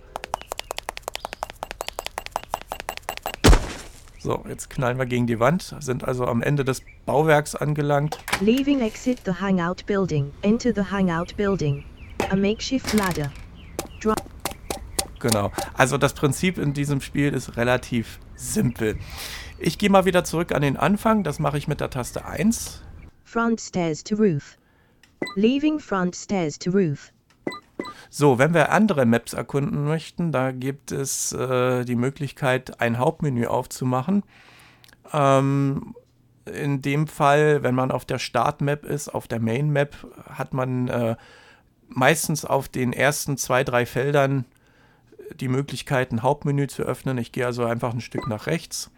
So, 4.21 4.44
jetzt 4.49 4.71
knallen 4.71 4.99
wir 4.99 5.06
gegen 5.06 5.26
die 5.26 5.40
Wand, 5.40 5.75
sind 5.80 6.04
also 6.04 6.26
am 6.26 6.40
Ende 6.40 6.64
des 6.64 6.82
Bauwerks 7.04 7.56
angelangt. 7.56 8.21
Leaving 8.40 8.80
exit 8.80 9.23
the 9.25 9.32
Hangout 9.32 9.85
building. 9.87 10.30
Enter 10.42 10.73
the 10.73 10.88
Hangout 10.88 11.37
building. 11.37 11.82
A 12.33 12.37
makeshift 12.37 12.95
ladder. 12.95 13.31
Dri 14.01 14.15
Genau. 15.21 15.53
Also 15.75 15.99
das 15.99 16.15
Prinzip 16.15 16.57
in 16.57 16.73
diesem 16.73 17.03
Spiel 17.03 17.35
ist 17.35 17.59
relativ 17.59 18.21
simpel. 18.37 18.99
Ich 19.59 19.77
gehe 19.77 19.91
mal 19.91 20.07
wieder 20.07 20.25
zurück 20.25 20.53
an 20.53 20.62
den 20.62 20.79
Anfang. 20.79 21.25
Das 21.25 21.39
mache 21.39 21.59
ich 21.59 21.69
mit 21.69 21.81
der 21.81 21.91
Taste 21.91 22.25
1. 22.25 22.81
Front 23.23 23.61
stairs 23.61 24.03
to 24.03 24.17
roof. 24.17 24.57
Leaving 25.37 25.79
front 25.79 26.17
stairs 26.17 26.59
to 26.59 26.71
roof. 26.71 27.12
So, 28.09 28.39
wenn 28.39 28.55
wir 28.55 28.73
andere 28.73 29.05
Maps 29.05 29.35
erkunden 29.35 29.85
möchten, 29.85 30.33
da 30.33 30.53
gibt 30.53 30.91
es 30.91 31.33
äh, 31.33 31.85
die 31.85 31.97
Möglichkeit, 31.97 32.81
ein 32.81 32.97
Hauptmenü 32.97 33.45
aufzumachen. 33.45 34.23
Ähm, 35.12 35.95
in 36.47 36.81
dem 36.81 37.09
Fall, 37.09 37.62
wenn 37.62 37.75
man 37.75 37.91
auf 37.91 38.07
der 38.07 38.19
Startmap 38.19 38.87
ist, 38.87 39.11
auf 39.11 39.29
der 39.29 39.39
Main 39.39 39.69
Map, 39.69 39.95
hat 40.31 40.55
man 40.55 40.89
äh, 40.89 41.17
meistens 41.95 42.45
auf 42.45 42.69
den 42.69 42.93
ersten 42.93 43.37
zwei, 43.37 43.65
drei 43.65 43.87
Feldern 43.87 44.45
die 45.41 45.49
Möglichkeit, 45.49 46.13
ein 46.13 46.23
Hauptmenü 46.23 46.67
zu 46.67 46.83
öffnen. 46.83 47.19
Ich 47.19 47.33
gehe 47.33 47.47
also 47.47 47.65
einfach 47.65 47.93
ein 47.93 48.01
Stück 48.01 48.29
nach 48.29 48.47
rechts, 48.47 48.91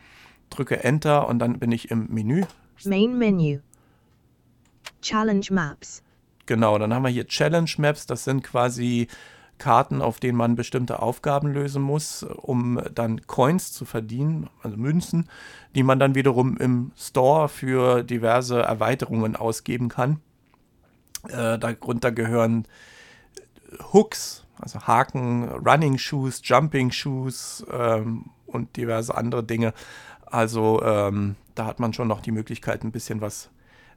drücke 0.50 0.82
Enter 0.82 1.28
und 1.28 1.38
dann 1.38 1.58
bin 1.58 1.72
ich 1.72 1.90
im 1.90 2.06
Menü. 2.08 2.44
Main 2.84 3.18
menu. 3.18 3.60
Challenge 5.00 5.46
maps. 5.50 6.02
Genau, 6.46 6.78
dann 6.78 6.92
haben 6.92 7.04
wir 7.04 7.10
hier 7.10 7.26
Challenge 7.26 7.70
Maps. 7.78 8.06
Das 8.06 8.24
sind 8.24 8.42
quasi 8.42 9.08
Karten, 9.58 10.02
auf 10.02 10.20
denen 10.20 10.36
man 10.36 10.56
bestimmte 10.56 11.00
Aufgaben 11.00 11.52
lösen 11.52 11.82
muss, 11.82 12.22
um 12.22 12.80
dann 12.94 13.26
Coins 13.26 13.72
zu 13.72 13.84
verdienen, 13.84 14.50
also 14.62 14.76
Münzen, 14.76 15.28
die 15.74 15.82
man 15.82 15.98
dann 15.98 16.14
wiederum 16.14 16.56
im 16.56 16.92
Store 16.96 17.48
für 17.48 18.02
diverse 18.02 18.60
Erweiterungen 18.60 19.36
ausgeben 19.36 19.88
kann. 19.88 20.20
Äh, 21.28 21.58
darunter 21.58 22.12
gehören 22.12 22.66
Hooks, 23.92 24.44
also 24.58 24.80
Haken, 24.80 25.48
Running 25.48 25.98
Shoes, 25.98 26.40
Jumping 26.44 26.90
Shoes 26.90 27.64
ähm, 27.72 28.26
und 28.46 28.76
diverse 28.76 29.14
andere 29.14 29.44
Dinge. 29.44 29.72
Also 30.26 30.82
ähm, 30.82 31.36
da 31.54 31.66
hat 31.66 31.80
man 31.80 31.92
schon 31.92 32.08
noch 32.08 32.20
die 32.20 32.32
Möglichkeit, 32.32 32.84
ein 32.84 32.92
bisschen 32.92 33.20
was 33.20 33.50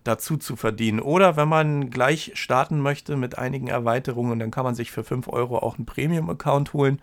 dazu 0.03 0.37
zu 0.37 0.55
verdienen. 0.55 0.99
Oder 0.99 1.35
wenn 1.35 1.49
man 1.49 1.89
gleich 1.89 2.31
starten 2.35 2.79
möchte 2.79 3.17
mit 3.17 3.37
einigen 3.37 3.67
Erweiterungen, 3.67 4.39
dann 4.39 4.51
kann 4.51 4.63
man 4.63 4.75
sich 4.75 4.91
für 4.91 5.03
5 5.03 5.27
Euro 5.27 5.57
auch 5.57 5.77
einen 5.77 5.85
Premium-Account 5.85 6.73
holen. 6.73 7.01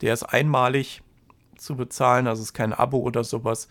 Der 0.00 0.12
ist 0.12 0.24
einmalig 0.24 1.02
zu 1.56 1.76
bezahlen, 1.76 2.26
also 2.26 2.42
ist 2.42 2.54
kein 2.54 2.72
Abo 2.72 2.98
oder 2.98 3.24
sowas. 3.24 3.68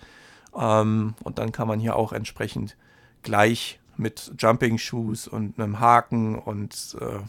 Ähm, 0.57 1.13
und 1.23 1.37
dann 1.37 1.51
kann 1.51 1.67
man 1.67 1.79
hier 1.79 1.95
auch 1.95 2.13
entsprechend 2.13 2.77
gleich 3.21 3.80
mit 4.01 4.33
Jumping 4.37 4.77
Shoes 4.77 5.27
und 5.27 5.57
einem 5.59 5.79
Haken 5.79 6.37
und 6.37 6.97
äh, 6.99 7.19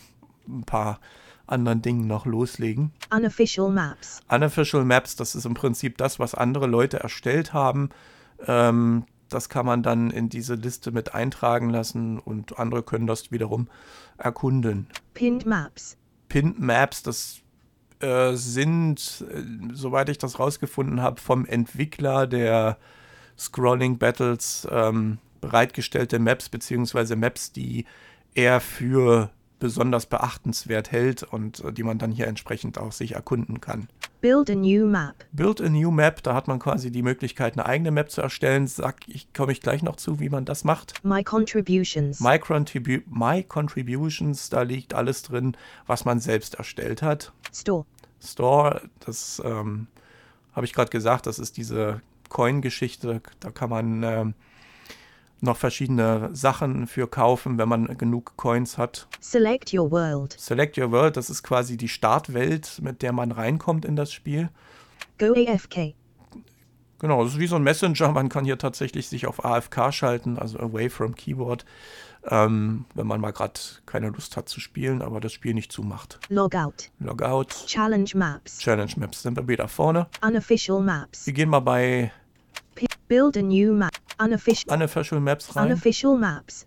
ein 0.48 0.64
paar 0.64 0.98
anderen 1.46 1.82
Dingen 1.82 2.06
noch 2.06 2.26
loslegen. 2.26 2.92
Unofficial 3.14 3.70
maps. 3.70 4.20
Unofficial 4.28 4.84
Maps, 4.84 5.16
das 5.16 5.34
ist 5.34 5.44
im 5.44 5.54
Prinzip 5.54 5.98
das, 5.98 6.18
was 6.18 6.34
andere 6.34 6.66
Leute 6.66 7.00
erstellt 7.00 7.52
haben. 7.52 7.90
Ähm, 8.46 9.04
das 9.28 9.48
kann 9.48 9.66
man 9.66 9.82
dann 9.82 10.10
in 10.10 10.28
diese 10.28 10.54
Liste 10.54 10.90
mit 10.90 11.14
eintragen 11.14 11.70
lassen 11.70 12.18
und 12.18 12.58
andere 12.58 12.82
können 12.82 13.06
das 13.06 13.30
wiederum 13.30 13.68
erkunden. 14.18 14.88
Pinned 15.14 15.46
maps. 15.46 15.96
Pinned 16.28 16.58
Maps, 16.58 17.02
das 17.02 17.40
äh, 18.00 18.34
sind, 18.34 19.24
äh, 19.30 19.74
soweit 19.74 20.08
ich 20.08 20.18
das 20.18 20.38
rausgefunden 20.38 21.02
habe, 21.02 21.20
vom 21.20 21.44
Entwickler 21.44 22.26
der 22.26 22.78
Scrolling 23.38 23.98
Battles 23.98 24.66
ähm, 24.70 25.18
bereitgestellte 25.42 26.18
Maps, 26.18 26.48
beziehungsweise 26.48 27.16
Maps, 27.16 27.52
die 27.52 27.84
er 28.34 28.60
für 28.60 29.30
besonders 29.58 30.06
beachtenswert 30.06 30.90
hält 30.90 31.22
und 31.22 31.62
äh, 31.62 31.72
die 31.72 31.84
man 31.84 31.98
dann 31.98 32.10
hier 32.10 32.26
entsprechend 32.26 32.78
auch 32.78 32.90
sich 32.90 33.12
erkunden 33.12 33.60
kann. 33.60 33.88
Build 34.20 34.50
a 34.50 34.56
new 34.56 34.86
map. 34.86 35.24
Build 35.30 35.60
a 35.60 35.68
new 35.68 35.92
map, 35.92 36.20
da 36.22 36.34
hat 36.34 36.48
man 36.48 36.58
quasi 36.58 36.90
die 36.90 37.02
Möglichkeit, 37.02 37.52
eine 37.52 37.66
eigene 37.66 37.92
Map 37.92 38.10
zu 38.10 38.22
erstellen. 38.22 38.66
Sag 38.66 39.06
ich, 39.06 39.32
komme 39.32 39.52
ich 39.52 39.60
gleich 39.60 39.82
noch 39.82 39.96
zu, 39.96 40.18
wie 40.18 40.30
man 40.30 40.44
das 40.44 40.64
macht. 40.64 40.94
My 41.04 41.22
contributions. 41.22 42.18
My, 42.18 42.40
Contribu 42.40 43.02
My 43.08 43.44
Contributions, 43.44 44.48
da 44.48 44.62
liegt 44.62 44.94
alles 44.94 45.22
drin, 45.22 45.56
was 45.86 46.04
man 46.04 46.18
selbst 46.18 46.56
erstellt 46.56 47.02
hat. 47.02 47.32
Store. 47.52 47.84
Store, 48.20 48.82
das 49.00 49.40
ähm, 49.44 49.86
habe 50.54 50.66
ich 50.66 50.72
gerade 50.72 50.90
gesagt, 50.90 51.26
das 51.26 51.38
ist 51.38 51.56
diese 51.56 52.00
Coin-Geschichte. 52.30 53.20
Da 53.38 53.50
kann 53.50 53.70
man 53.70 54.02
ähm, 54.02 54.34
noch 55.42 55.56
verschiedene 55.56 56.30
Sachen 56.32 56.86
für 56.86 57.06
kaufen, 57.08 57.58
wenn 57.58 57.68
man 57.68 57.98
genug 57.98 58.36
Coins 58.36 58.78
hat. 58.78 59.08
Select 59.20 59.74
your 59.74 59.90
world. 59.90 60.34
Select 60.38 60.78
Your 60.78 60.90
World, 60.92 61.16
das 61.16 61.30
ist 61.30 61.42
quasi 61.42 61.76
die 61.76 61.88
Startwelt, 61.88 62.80
mit 62.82 63.02
der 63.02 63.12
man 63.12 63.32
reinkommt 63.32 63.84
in 63.84 63.96
das 63.96 64.12
Spiel. 64.12 64.48
Go 65.18 65.34
AFK. 65.34 65.94
Genau, 66.98 67.24
das 67.24 67.34
ist 67.34 67.40
wie 67.40 67.48
so 67.48 67.56
ein 67.56 67.64
Messenger. 67.64 68.12
Man 68.12 68.28
kann 68.28 68.44
hier 68.44 68.58
tatsächlich 68.58 69.08
sich 69.08 69.26
auf 69.26 69.44
AFK 69.44 69.92
schalten, 69.92 70.38
also 70.38 70.58
away 70.60 70.88
from 70.88 71.16
Keyboard, 71.16 71.64
ähm, 72.28 72.84
wenn 72.94 73.08
man 73.08 73.20
mal 73.20 73.32
gerade 73.32 73.58
keine 73.86 74.10
Lust 74.10 74.36
hat 74.36 74.48
zu 74.48 74.60
spielen, 74.60 75.02
aber 75.02 75.20
das 75.20 75.32
Spiel 75.32 75.54
nicht 75.54 75.72
zumacht. 75.72 76.20
Logout. 76.28 76.90
Logout, 77.00 77.66
Challenge 77.66 78.10
maps. 78.14 78.58
Challenge 78.58 78.92
Maps 78.96 79.22
sind 79.22 79.36
wir 79.36 79.48
wieder 79.48 79.66
vorne. 79.66 80.06
Unofficial 80.24 80.80
maps. 80.80 81.26
Wir 81.26 81.32
gehen 81.32 81.48
mal 81.48 81.60
bei 81.60 82.12
build 83.08 83.36
a 83.36 83.42
new 83.42 83.74
map. 83.74 83.92
Unofficial. 84.22 84.72
Unofficial 84.72 85.20
Maps 85.20 85.56
rein. 85.56 85.66
Unofficial 85.66 86.16
maps. 86.16 86.64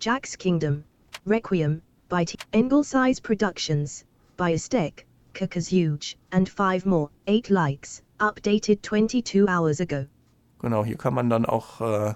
Jack's 0.00 0.34
Kingdom. 0.34 0.82
Requiem. 1.24 1.82
By 2.08 2.24
T. 2.24 2.36
Engelsize 2.52 3.22
Productions. 3.22 4.04
By 4.36 4.54
Aztec. 4.54 5.06
Huge. 5.38 6.16
And 6.32 6.48
five 6.48 6.84
more. 6.84 7.08
Eight 7.28 7.48
likes. 7.48 8.02
Updated 8.18 8.82
22 8.82 9.46
hours 9.46 9.78
ago. 9.80 10.06
Genau, 10.58 10.84
hier 10.84 10.96
kann 10.96 11.14
man 11.14 11.30
dann 11.30 11.46
auch 11.46 11.80
äh, 11.80 12.14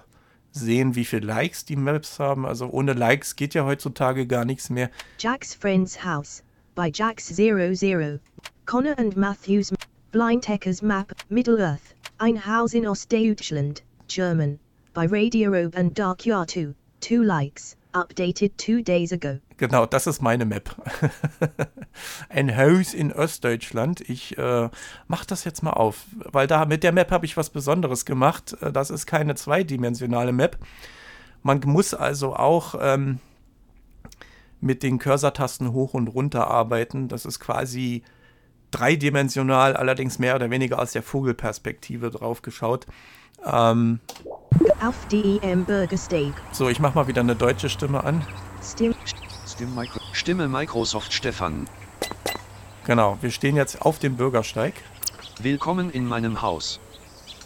sehen, 0.51 0.95
wie 0.95 1.05
viele 1.05 1.25
Likes 1.25 1.63
die 1.63 1.77
Maps 1.77 2.19
haben. 2.19 2.45
Also 2.45 2.69
ohne 2.69 2.91
Likes 2.91 3.37
geht 3.37 3.53
ja 3.53 3.63
heutzutage 3.63 4.27
gar 4.27 4.43
nichts 4.43 4.69
mehr. 4.69 4.89
Jack's 5.19 5.53
Friend's 5.53 6.03
House 6.03 6.43
by 6.75 6.89
Jax00. 6.89 8.19
Connor 8.65 8.99
and 8.99 9.15
Matthews. 9.15 9.71
Blindecker's 10.11 10.81
Map, 10.81 11.13
Middle 11.29 11.59
Earth. 11.59 11.95
Ein 12.19 12.45
Haus 12.45 12.73
in 12.73 12.85
Ostdeutschland, 12.85 13.83
German. 14.07 14.59
By 14.95 15.07
Radiorobe 15.07 15.75
and 15.75 15.93
Dark 15.93 16.25
Yar 16.25 16.47
2. 16.47 16.73
Two 17.01 17.21
likes. 17.21 17.75
Updated 17.93 18.57
two 18.57 18.81
days 18.81 19.11
ago. 19.11 19.39
Genau, 19.57 19.85
das 19.85 20.07
ist 20.07 20.21
meine 20.21 20.45
Map. 20.45 20.73
Ein 22.29 22.55
Haus 22.55 22.93
in 22.93 23.11
Ostdeutschland. 23.11 23.99
Ich 24.09 24.37
äh, 24.37 24.69
mache 25.07 25.27
das 25.27 25.43
jetzt 25.43 25.63
mal 25.63 25.71
auf, 25.71 26.05
weil 26.15 26.47
da 26.47 26.65
mit 26.65 26.83
der 26.83 26.93
Map 26.93 27.11
habe 27.11 27.25
ich 27.25 27.35
was 27.35 27.49
Besonderes 27.49 28.05
gemacht. 28.05 28.55
Äh, 28.61 28.71
Das 28.71 28.89
ist 28.89 29.05
keine 29.05 29.35
zweidimensionale 29.35 30.31
Map. 30.31 30.57
Man 31.43 31.59
muss 31.65 31.93
also 31.93 32.33
auch 32.33 32.75
ähm, 32.79 33.19
mit 34.61 34.81
den 34.81 34.97
Cursor-Tasten 34.97 35.73
hoch 35.73 35.93
und 35.93 36.07
runter 36.07 36.47
arbeiten. 36.47 37.09
Das 37.09 37.25
ist 37.25 37.41
quasi 37.41 38.03
dreidimensional, 38.71 39.75
allerdings 39.75 40.19
mehr 40.19 40.35
oder 40.35 40.49
weniger 40.49 40.79
aus 40.79 40.93
der 40.93 41.03
Vogelperspektive 41.03 42.11
drauf 42.11 42.41
geschaut. 42.41 42.85
Ähm, 43.43 43.99
Auf 44.81 44.95
DEM 45.11 45.65
Bürgersteig. 45.65 46.33
so, 46.51 46.69
ich 46.69 46.79
mache 46.79 46.95
mal 46.95 47.07
wieder 47.07 47.21
eine 47.21 47.35
deutsche 47.35 47.69
Stimme 47.69 48.03
an. 48.03 48.25
Stim. 48.63 48.95
Stimme, 49.45 49.85
Stimme 50.13 50.47
Microsoft 50.47 51.13
Stefan. 51.13 51.67
Genau, 52.85 53.17
wir 53.21 53.31
stehen 53.31 53.55
jetzt 53.55 53.81
auf 53.81 53.99
dem 53.99 54.15
Bürgersteig. 54.15 54.73
Willkommen 55.39 55.89
in 55.89 56.05
meinem 56.05 56.41
Haus. 56.41 56.79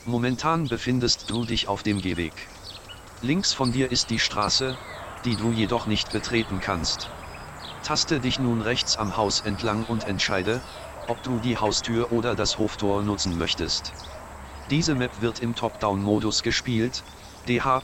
Momentan 0.06 0.68
befindest 0.68 1.30
du 1.30 1.46
dich 1.46 1.68
auf 1.68 1.84
dem 1.84 2.02
Gehweg. 2.02 2.34
Links 3.22 3.54
von 3.54 3.72
dir 3.72 3.92
ist 3.92 4.10
die 4.10 4.20
Straße, 4.20 4.78
die 5.26 5.36
du 5.36 5.52
jedoch 5.52 5.88
nicht 5.88 6.12
betreten 6.12 6.60
kannst. 6.62 7.10
Taste 7.84 8.20
dich 8.20 8.40
nun 8.40 8.62
rechts 8.62 8.98
am 8.98 9.18
Haus 9.18 9.42
entlang 9.42 9.86
und 9.86 10.08
entscheide, 10.08 10.62
ob 11.08 11.22
du 11.24 11.40
die 11.40 11.58
Haustür 11.58 12.12
oder 12.12 12.36
das 12.36 12.58
Hoftor 12.60 13.02
nutzen 13.02 13.38
möchtest. 13.38 13.94
Diese 14.70 14.94
Map 14.94 15.22
wird 15.22 15.42
im 15.42 15.56
Top-Down-Modus 15.56 16.44
gespielt. 16.44 17.04
DH. 17.48 17.82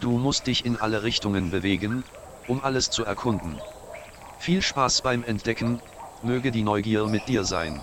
Du 0.00 0.12
musst 0.12 0.46
dich 0.46 0.64
in 0.64 0.78
alle 0.78 1.02
Richtungen 1.02 1.50
bewegen, 1.50 2.04
um 2.48 2.64
alles 2.64 2.88
zu 2.88 3.04
erkunden. 3.04 3.60
Viel 4.38 4.62
Spaß 4.62 5.02
beim 5.02 5.22
Entdecken, 5.24 5.82
möge 6.22 6.50
die 6.50 6.62
Neugier 6.62 7.06
mit 7.06 7.28
dir 7.28 7.44
sein. 7.44 7.82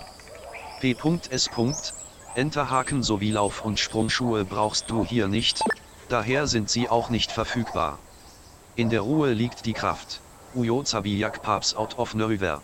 P.S. 0.79 1.49
Enterhaken 2.33 3.03
sowie 3.03 3.31
Lauf- 3.31 3.63
und 3.63 3.79
Sprungschuhe 3.79 4.45
brauchst 4.45 4.89
du 4.89 5.05
hier 5.05 5.27
nicht, 5.27 5.63
daher 6.09 6.47
sind 6.47 6.69
sie 6.71 6.89
auch 6.89 7.09
nicht 7.11 7.31
verfügbar. 7.31 7.99
In 8.75 8.89
der 8.89 9.01
Ruhe 9.01 9.33
liegt 9.33 9.65
die 9.65 9.73
Kraft. 9.73 10.21
Ujo 10.55 10.81
Zabijak 10.81 11.43
Paps 11.43 11.75
out 11.75 11.97
of 11.99 12.15
nowhere. 12.15 12.61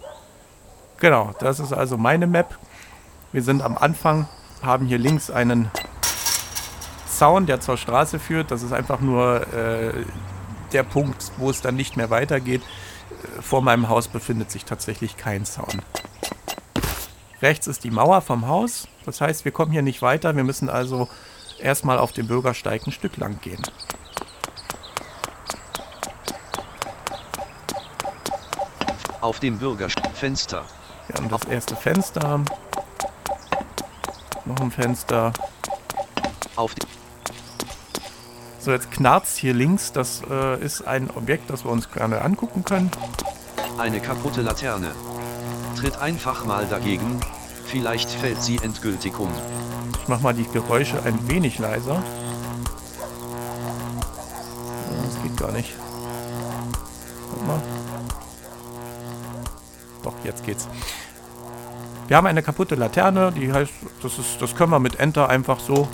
Genau, 0.99 1.33
das 1.39 1.59
ist 1.59 1.73
also 1.73 1.97
meine 1.97 2.25
Map. 2.25 2.57
Wir 3.31 3.43
sind 3.43 3.61
am 3.61 3.77
Anfang, 3.77 4.27
haben 4.63 4.85
hier 4.85 4.97
links 4.97 5.29
einen 5.29 5.69
Zaun, 7.05 7.45
der 7.45 7.59
zur 7.61 7.77
Straße 7.77 8.19
führt. 8.19 8.51
Das 8.51 8.63
ist 8.63 8.73
einfach 8.73 8.99
nur 8.99 9.45
äh, 9.53 9.93
der 10.71 10.83
Punkt, 10.83 11.31
wo 11.37 11.49
es 11.49 11.61
dann 11.61 11.75
nicht 11.75 11.95
mehr 11.97 12.09
weitergeht. 12.09 12.61
Äh, 12.61 13.41
Vor 13.41 13.61
meinem 13.61 13.89
Haus 13.89 14.07
befindet 14.07 14.51
sich 14.51 14.65
tatsächlich 14.65 15.17
kein 15.17 15.45
Zaun. 15.45 15.81
Rechts 17.41 17.67
ist 17.67 17.83
die 17.83 17.91
Mauer 17.91 18.21
vom 18.21 18.47
Haus. 18.47 18.87
Das 19.05 19.19
heißt, 19.19 19.45
wir 19.45 19.51
kommen 19.51 19.71
hier 19.71 19.81
nicht 19.81 20.01
weiter. 20.01 20.35
Wir 20.35 20.45
müssen 20.45 20.69
also 20.69 21.09
erstmal 21.59 21.99
auf 21.99 22.13
dem 22.13 22.27
Bürgersteig 22.27 22.87
ein 22.87 22.91
Stück 22.91 23.17
lang 23.17 23.39
gehen. 23.41 23.61
Auf 29.19 29.39
dem 29.39 29.57
Bürgerfenster. 29.57 30.65
Wir 31.07 31.15
haben 31.17 31.29
das 31.29 31.43
erste 31.45 31.75
Fenster. 31.75 32.43
Noch 34.45 34.59
ein 34.59 34.71
Fenster. 34.71 35.31
Auf 36.55 36.75
die 36.75 36.85
So, 38.59 38.71
jetzt 38.71 38.91
knarzt 38.91 39.37
hier 39.37 39.53
links. 39.53 39.91
Das 39.93 40.21
äh, 40.29 40.63
ist 40.63 40.85
ein 40.85 41.09
Objekt, 41.11 41.49
das 41.49 41.63
wir 41.63 41.71
uns 41.71 41.89
gerne 41.91 42.21
angucken 42.21 42.63
können. 42.65 42.91
eine 43.77 43.99
kaputte 43.99 44.41
Laterne. 44.41 44.91
Tritt 45.77 45.97
einfach 45.97 46.45
mal 46.45 46.65
dagegen, 46.67 47.19
vielleicht 47.65 48.09
fällt 48.11 48.41
sie 48.41 48.57
endgültig 48.57 49.17
um. 49.17 49.29
Ich 50.01 50.07
mache 50.07 50.21
mal 50.21 50.33
die 50.33 50.47
Geräusche 50.47 51.01
ein 51.03 51.27
wenig 51.29 51.59
leiser. 51.59 52.03
Das 55.05 55.23
geht 55.23 55.37
gar 55.37 55.51
nicht. 55.51 55.73
Warte 57.31 57.45
mal. 57.45 57.61
Doch, 60.03 60.13
jetzt 60.23 60.45
geht's. 60.45 60.67
Wir 62.07 62.17
haben 62.17 62.27
eine 62.27 62.43
kaputte 62.43 62.75
Laterne, 62.75 63.31
die 63.31 63.51
heißt, 63.51 63.71
das 64.01 64.19
ist, 64.19 64.41
das 64.41 64.55
können 64.55 64.71
wir 64.71 64.79
mit 64.79 64.99
Enter 64.99 65.29
einfach 65.29 65.59
so. 65.59 65.87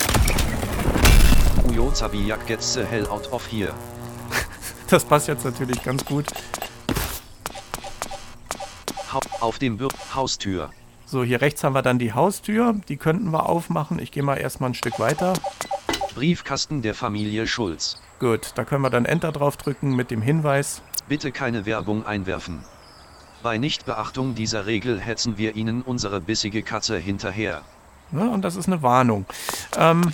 Gets 2.46 2.74
the 2.74 2.84
hell 2.84 3.06
out 3.06 3.30
of 3.32 3.46
here. 3.50 3.72
Das 4.90 5.04
passt 5.04 5.28
jetzt 5.28 5.44
natürlich 5.44 5.82
ganz 5.84 6.04
gut. 6.04 6.26
Auf 9.40 9.58
dem 9.58 9.78
Haustür. 10.14 10.70
So, 11.06 11.22
hier 11.22 11.40
rechts 11.40 11.62
haben 11.62 11.74
wir 11.74 11.82
dann 11.82 12.00
die 12.00 12.12
Haustür. 12.12 12.74
Die 12.88 12.96
könnten 12.96 13.30
wir 13.30 13.48
aufmachen. 13.48 14.00
Ich 14.00 14.10
gehe 14.10 14.24
mal 14.24 14.36
erstmal 14.36 14.70
ein 14.70 14.74
Stück 14.74 14.98
weiter. 14.98 15.32
Briefkasten 16.16 16.82
der 16.82 16.94
Familie 16.94 17.46
Schulz. 17.46 18.02
Gut, 18.18 18.52
da 18.56 18.64
können 18.64 18.82
wir 18.82 18.90
dann 18.90 19.04
Enter 19.04 19.30
drauf 19.30 19.56
drücken 19.56 19.94
mit 19.94 20.10
dem 20.10 20.22
Hinweis. 20.22 20.82
Bitte 21.08 21.30
keine 21.30 21.66
Werbung 21.66 22.04
einwerfen. 22.04 22.64
Bei 23.42 23.56
Nichtbeachtung 23.56 24.34
dieser 24.34 24.66
Regel 24.66 25.00
hetzen 25.00 25.38
wir 25.38 25.56
Ihnen 25.56 25.82
unsere 25.82 26.20
bissige 26.20 26.62
Katze 26.62 26.98
hinterher. 26.98 27.62
Ja, 28.12 28.28
und 28.28 28.42
das 28.42 28.56
ist 28.56 28.66
eine 28.66 28.82
Warnung. 28.82 29.24
Ähm, 29.78 30.12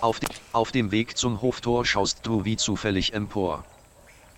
Auf, 0.00 0.20
de 0.20 0.28
auf 0.52 0.70
dem 0.70 0.92
Weg 0.92 1.16
zum 1.16 1.42
Hoftor 1.42 1.84
schaust 1.84 2.20
du 2.24 2.44
wie 2.44 2.56
zufällig 2.56 3.14
empor. 3.14 3.64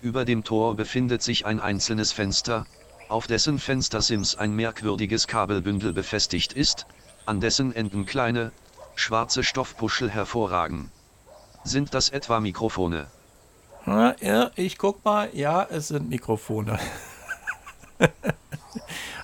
Über 0.01 0.25
dem 0.25 0.43
Tor 0.43 0.75
befindet 0.75 1.21
sich 1.21 1.45
ein 1.45 1.59
einzelnes 1.59 2.11
Fenster, 2.11 2.65
auf 3.09 3.27
dessen 3.27 3.59
Fenstersims 3.59 4.35
ein 4.35 4.55
merkwürdiges 4.55 5.27
Kabelbündel 5.27 5.93
befestigt 5.93 6.53
ist, 6.53 6.87
an 7.27 7.41
dessen 7.41 7.75
Enden 7.75 8.07
kleine, 8.07 8.51
schwarze 8.95 9.43
Stoffpuschel 9.43 10.09
hervorragen. 10.09 10.91
Sind 11.63 11.93
das 11.93 12.09
etwa 12.09 12.39
Mikrofone? 12.39 13.05
Ja, 13.85 14.51
ich 14.55 14.77
guck 14.77 15.03
mal. 15.03 15.29
Ja, 15.33 15.67
es 15.69 15.89
sind 15.89 16.09
Mikrofone. 16.09 16.79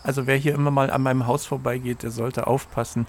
also 0.04 0.28
wer 0.28 0.36
hier 0.36 0.56
immer 0.56 0.72
mal 0.72 0.90
an 0.90 1.02
meinem 1.02 1.28
Haus 1.28 1.46
vorbeigeht, 1.46 2.04
der 2.04 2.12
sollte 2.12 2.48
aufpassen. 2.48 3.06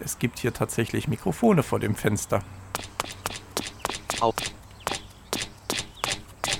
Es 0.00 0.18
gibt 0.18 0.38
hier 0.38 0.52
tatsächlich 0.52 1.08
Mikrofone 1.08 1.62
vor 1.62 1.80
dem 1.80 1.94
Fenster. 1.94 2.40
Auf, 4.20 4.34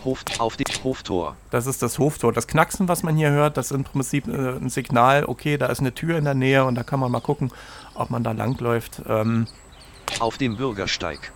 Hof, 0.04 0.24
auf 0.38 0.56
dem 0.56 0.84
Hoftor. 0.84 1.36
Das 1.50 1.66
ist 1.66 1.82
das 1.82 1.98
Hoftor. 1.98 2.32
Das 2.32 2.46
Knacksen, 2.46 2.88
was 2.88 3.02
man 3.02 3.16
hier 3.16 3.30
hört, 3.30 3.56
das 3.56 3.66
ist 3.66 3.76
im 3.76 3.84
Prinzip 3.84 4.26
äh, 4.28 4.56
ein 4.56 4.70
Signal, 4.70 5.24
okay, 5.24 5.58
da 5.58 5.66
ist 5.66 5.80
eine 5.80 5.94
Tür 5.94 6.16
in 6.16 6.24
der 6.24 6.34
Nähe 6.34 6.64
und 6.64 6.76
da 6.76 6.82
kann 6.82 7.00
man 7.00 7.10
mal 7.10 7.20
gucken, 7.20 7.52
ob 7.94 8.10
man 8.10 8.24
da 8.24 8.32
langläuft. 8.32 9.02
Ähm, 9.08 9.46
Auf 10.20 10.38
dem 10.38 10.56
Bürgersteig. 10.56 11.32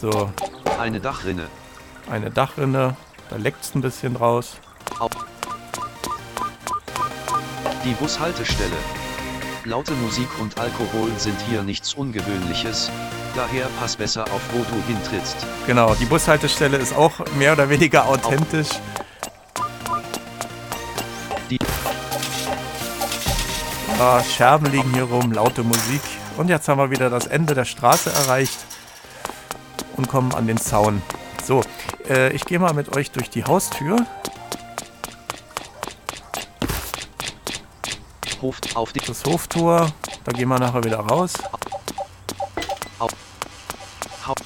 So, 0.00 0.30
Eine 0.78 1.00
Dachrinne. 1.00 1.46
eine 2.10 2.30
Dachrinne, 2.30 2.96
da 3.30 3.36
leckt 3.36 3.64
es 3.64 3.74
ein 3.74 3.80
bisschen 3.80 4.16
raus. 4.16 4.56
Auf 4.98 5.10
die 7.84 7.92
Bushaltestelle. 7.94 8.76
Laute 9.64 9.92
Musik 9.94 10.28
und 10.40 10.58
Alkohol 10.60 11.10
sind 11.18 11.40
hier 11.48 11.62
nichts 11.62 11.94
Ungewöhnliches, 11.94 12.88
daher 13.34 13.66
pass 13.80 13.96
besser 13.96 14.22
auf, 14.24 14.40
wo 14.52 14.58
du 14.58 14.80
hintrittst. 14.86 15.36
Genau, 15.66 15.94
die 15.96 16.04
Bushaltestelle 16.04 16.76
ist 16.76 16.94
auch 16.94 17.12
mehr 17.36 17.52
oder 17.52 17.68
weniger 17.68 18.06
authentisch. 18.06 18.68
Die 21.50 21.58
Ah, 23.98 24.22
Scherben 24.22 24.66
liegen 24.70 24.92
hier 24.92 25.04
rum, 25.04 25.32
laute 25.32 25.62
Musik. 25.64 26.02
Und 26.36 26.48
jetzt 26.48 26.68
haben 26.68 26.78
wir 26.78 26.90
wieder 26.90 27.08
das 27.08 27.26
Ende 27.26 27.54
der 27.54 27.64
Straße 27.64 28.10
erreicht 28.12 28.58
und 29.96 30.08
kommen 30.08 30.32
an 30.34 30.46
den 30.46 30.56
Zaun. 30.58 31.02
So, 31.44 31.62
äh, 32.08 32.32
ich 32.32 32.44
gehe 32.44 32.58
mal 32.58 32.74
mit 32.74 32.96
euch 32.96 33.10
durch 33.10 33.30
die 33.30 33.44
Haustür. 33.44 34.04
Hof 38.42 38.58
auf 38.74 38.92
die 38.92 39.00
Das 39.00 39.24
Hoftor, 39.24 39.90
da 40.24 40.32
gehen 40.32 40.48
wir 40.48 40.58
nachher 40.58 40.84
wieder 40.84 40.98
raus. 40.98 41.32
Hau, 43.00 43.08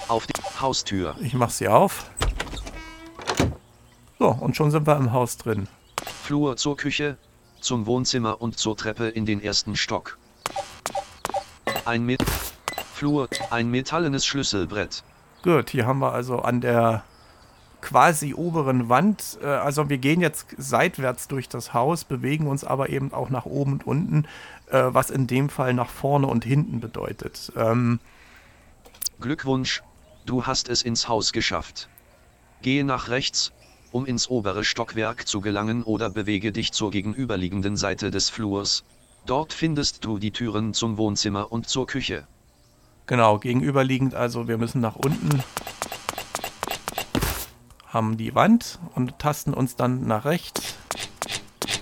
auf 0.09 0.27
die 0.27 0.61
Haustür. 0.61 1.17
Ich 1.21 1.35
mache 1.35 1.53
sie 1.53 1.69
auf. 1.69 2.11
So, 4.19 4.29
und 4.29 4.55
schon 4.57 4.71
sind 4.71 4.87
wir 4.87 4.97
im 4.97 5.13
Haus 5.13 5.39
drin. 5.39 5.69
Flur 6.23 6.57
zur 6.57 6.77
Küche. 6.77 7.17
zum 7.61 7.85
Wohnzimmer 7.87 8.41
und 8.41 8.59
zur 8.59 8.77
Treppe 8.77 9.09
in 9.09 9.27
den 9.27 9.43
ersten 9.43 9.77
Stock. 9.77 10.17
Ein 11.85 12.05
Met 12.05 12.23
Flur, 12.95 13.29
ein 13.51 13.71
metallenes 13.71 14.25
Schlüsselbrett. 14.25 15.03
Gut, 15.43 15.71
hier 15.71 15.87
haben 15.87 16.01
wir 16.01 16.13
also 16.13 16.41
an 16.41 16.61
der 16.61 17.03
quasi 17.81 18.35
oberen 18.35 18.91
Wand, 18.91 19.39
äh, 19.43 19.47
also 19.47 19.89
wir 19.89 19.97
gehen 19.97 20.21
jetzt 20.21 20.49
seitwärts 20.59 21.29
durch 21.29 21.49
das 21.49 21.73
Haus, 21.73 22.05
bewegen 22.05 22.47
uns 22.47 22.63
aber 22.63 22.91
eben 22.91 23.15
auch 23.15 23.31
nach 23.31 23.47
oben 23.47 23.73
und 23.73 23.87
unten, 23.87 24.25
äh, 24.71 24.83
was 24.89 25.11
in 25.11 25.27
dem 25.27 25.49
Fall 25.49 25.73
nach 25.73 25.89
vorne 25.89 26.27
und 26.27 26.45
hinten 26.45 26.81
bedeutet. 26.81 27.53
Ähm, 27.57 28.01
Glückwunsch, 29.19 29.83
du 30.27 30.47
hast 30.47 30.69
es 30.69 30.83
ins 30.83 31.09
Haus 31.09 31.33
geschafft. 31.33 31.89
Gehe 32.61 32.85
nach 32.85 33.09
rechts, 33.09 33.53
um 33.93 34.05
ins 34.05 34.29
obere 34.29 34.65
Stockwerk 34.65 35.27
zu 35.27 35.41
gelangen 35.41 35.83
oder 35.83 36.11
bewege 36.11 36.53
dich 36.53 36.73
zur 36.73 36.91
gegenüberliegenden 36.91 37.79
Seite 37.79 38.11
des 38.11 38.29
Flurs. 38.29 38.85
Dort 39.25 39.55
findest 39.55 40.05
du 40.05 40.19
die 40.19 40.33
Türen 40.33 40.75
zum 40.75 40.99
Wohnzimmer 40.99 41.51
und 41.51 41.69
zur 41.69 41.87
Küche. 41.87 42.27
Genau, 43.11 43.39
gegenüberliegend, 43.39 44.15
also 44.15 44.47
wir 44.47 44.57
müssen 44.57 44.81
nach 44.81 44.95
unten, 44.95 45.43
haben 47.89 48.17
die 48.17 48.37
Wand 48.37 48.79
und 48.95 49.19
tasten 49.19 49.53
uns 49.53 49.75
dann 49.75 50.07
nach 50.07 50.25
rechts. 50.25 50.77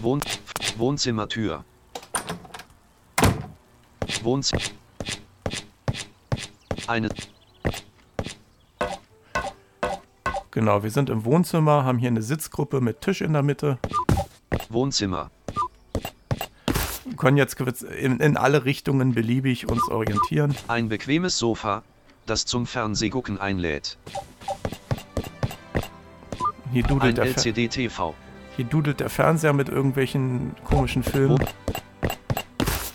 Wohn 0.01 0.23
Wohnzimmertür. 0.79 1.65
Wohnzimmer. 4.23 4.63
Eine 6.87 7.11
Genau, 10.51 10.83
wir 10.83 10.91
sind 10.91 11.11
im 11.11 11.27
Wohnzimmer, 11.27 11.85
haben 11.85 11.99
hier 11.99 12.09
eine 12.09 12.23
Sitzgruppe 12.23 12.81
mit 12.81 13.03
Tisch 13.03 13.21
in 13.21 13.35
der 13.35 13.43
Mitte. 13.43 13.79
Wohnzimmer. 14.71 15.31
Wir 17.19 17.23
können 17.23 17.37
jetzt 17.37 17.61
in, 17.83 18.21
in 18.21 18.37
alle 18.37 18.65
Richtungen 18.65 19.13
beliebig 19.13 19.69
uns 19.69 19.89
orientieren. 19.89 20.55
Ein 20.69 20.89
bequemes 20.89 21.37
Sofa, 21.37 21.83
das 22.27 22.47
zum 22.47 22.65
Fernsehgucken 22.65 23.41
einlädt. 23.41 23.99
Hier 26.73 26.85
dudelt, 26.85 27.19
Ein 27.19 27.25
der, 27.25 27.35
Fer 27.35 27.39
LCD-TV. 27.39 28.15
hier 28.55 28.65
dudelt 28.67 29.01
der 29.01 29.11
Fernseher 29.11 29.53
mit 29.53 29.69
irgendwelchen 29.69 30.55
komischen 30.63 31.03
Filmen. 31.03 31.45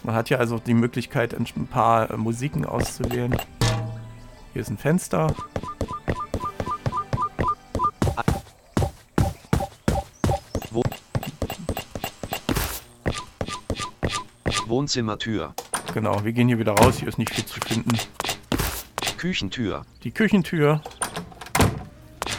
Man 0.03 0.15
hat 0.15 0.29
ja 0.29 0.37
also 0.37 0.57
die 0.57 0.73
Möglichkeit, 0.73 1.33
ein 1.33 1.67
paar 1.67 2.09
äh, 2.09 2.15
Musiken 2.15 2.63
auszuwählen. 2.63 3.35
Hier 4.53 4.61
ist 4.61 4.69
ein 4.69 4.77
Fenster. 4.77 5.35
Wohnzimmertür. 14.73 15.53
Genau, 15.93 16.25
wir 16.25 16.31
gehen 16.31 16.47
hier 16.47 16.57
wieder 16.57 16.71
raus. 16.71 16.95
Hier 16.97 17.07
ist 17.07 17.19
nicht 17.19 17.31
viel 17.31 17.45
zu 17.45 17.59
finden. 17.59 17.95
Küchentür. 19.19 19.85
Die 20.03 20.09
Küchentür. 20.09 20.81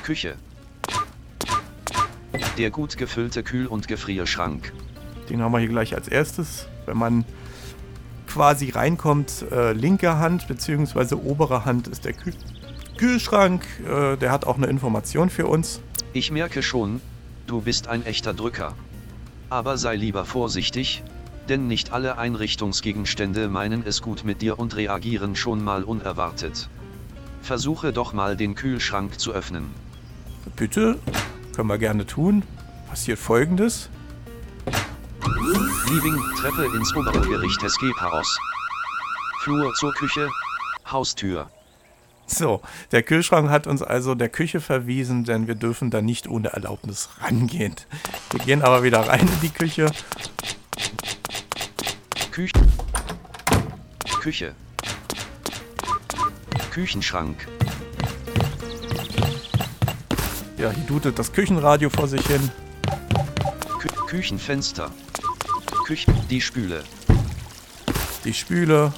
Küche. 0.03 0.35
Der 2.59 2.70
gut 2.70 2.99
gefüllte 2.99 3.44
Kühl- 3.44 3.68
und 3.68 3.87
Gefrierschrank. 3.87 4.73
Den 5.31 5.42
haben 5.42 5.53
wir 5.53 5.61
hier 5.61 5.68
gleich 5.68 5.94
als 5.94 6.09
erstes. 6.09 6.66
Wenn 6.87 6.97
man 6.97 7.25
quasi 8.27 8.70
reinkommt, 8.70 9.44
äh, 9.53 9.73
linke 9.73 10.18
Hand 10.18 10.49
bzw. 10.49 11.14
obere 11.14 11.64
Hand 11.64 11.87
ist 11.87 12.05
der 12.05 12.14
Kühl 12.14 12.35
Kühlschrank. 12.97 13.64
Äh, 13.88 14.16
der 14.16 14.33
hat 14.33 14.44
auch 14.44 14.57
eine 14.57 14.66
Information 14.66 15.31
für 15.31 15.47
uns. 15.47 15.81
Ich 16.12 16.33
merke 16.33 16.64
schon, 16.64 17.01
du 17.47 17.61
bist 17.61 17.87
ein 17.87 18.05
echter 18.05 18.35
Drücker. 18.35 18.75
Aber 19.51 19.79
sei 19.79 19.94
lieber 19.94 20.25
vorsichtig, 20.25 21.05
denn 21.48 21.66
nicht 21.66 21.92
alle 21.92 22.18
Einrichtungsgegenstände 22.18 23.48
meinen 23.48 23.85
es 23.87 24.02
gut 24.02 24.24
mit 24.24 24.42
dir 24.42 24.59
und 24.59 24.76
reagieren 24.76 25.37
schon 25.37 25.62
mal 25.62 25.85
unerwartet. 25.85 26.68
Versuche 27.42 27.92
doch 27.92 28.12
mal 28.12 28.37
den 28.37 28.54
Kühlschrank 28.54 29.20
zu 29.20 29.33
öffnen. 29.33 29.70
Bitte, 30.57 30.98
können 31.54 31.68
wir 31.68 31.78
gerne 31.78 32.07
tun. 32.07 32.42
Passiert 32.88 33.18
folgendes. 33.18 33.90
Living, 35.88 36.18
Treppe 36.38 36.64
ins 36.76 36.94
obere 36.94 37.20
Gericht 37.20 37.62
Escape-Haus. 37.62 38.38
Flur 39.40 39.74
zur 39.74 39.92
Küche, 39.92 40.28
Haustür. 40.90 41.50
So, 42.26 42.62
der 42.92 43.02
Kühlschrank 43.02 43.50
hat 43.50 43.66
uns 43.66 43.83
also 43.83 44.14
der 44.14 44.30
Küche 44.30 44.61
verwiesen, 44.61 45.24
denn 45.24 45.46
wir 45.46 45.54
dürfen 45.54 45.90
da 45.90 46.00
nicht 46.00 46.28
ohne 46.28 46.48
Erlaubnis 46.48 47.11
rangehen. 47.20 47.74
Wir 48.30 48.40
gehen 48.40 48.62
aber 48.62 48.83
wieder 48.83 49.07
rein 49.07 49.20
in 49.20 49.40
die 49.42 49.50
Küche. 49.50 49.90
Küche. 52.35 52.66
Küche. 54.20 54.55
Küchenschrank. 56.73 57.47
Ja, 60.59 60.73
hier 60.73 60.83
dudelt 60.88 61.16
das 61.16 61.33
Küchenradio 61.33 61.90
vor 61.90 62.09
sich 62.09 62.27
hin. 62.27 62.51
Kü 63.79 63.88
Küchenfenster. 64.09 64.90
Küche. 65.87 66.12
Die 66.29 66.40
Spüle. 66.40 66.83
Die 68.25 68.35
Spüle. 68.35 68.92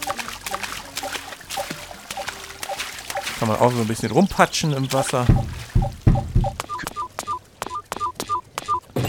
Kann 3.38 3.48
man 3.48 3.58
auch 3.58 3.70
so 3.70 3.82
ein 3.82 3.86
bisschen 3.86 4.12
rumpatschen 4.12 4.72
im 4.72 4.90
Wasser. 4.94 5.26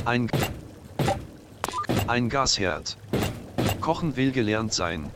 Ein. 0.04 0.30
Ein 2.08 2.28
Gasherd. 2.28 2.98
Kochen 3.88 4.18
will 4.18 4.34
gelernt 4.34 4.74
sein. 4.74 5.10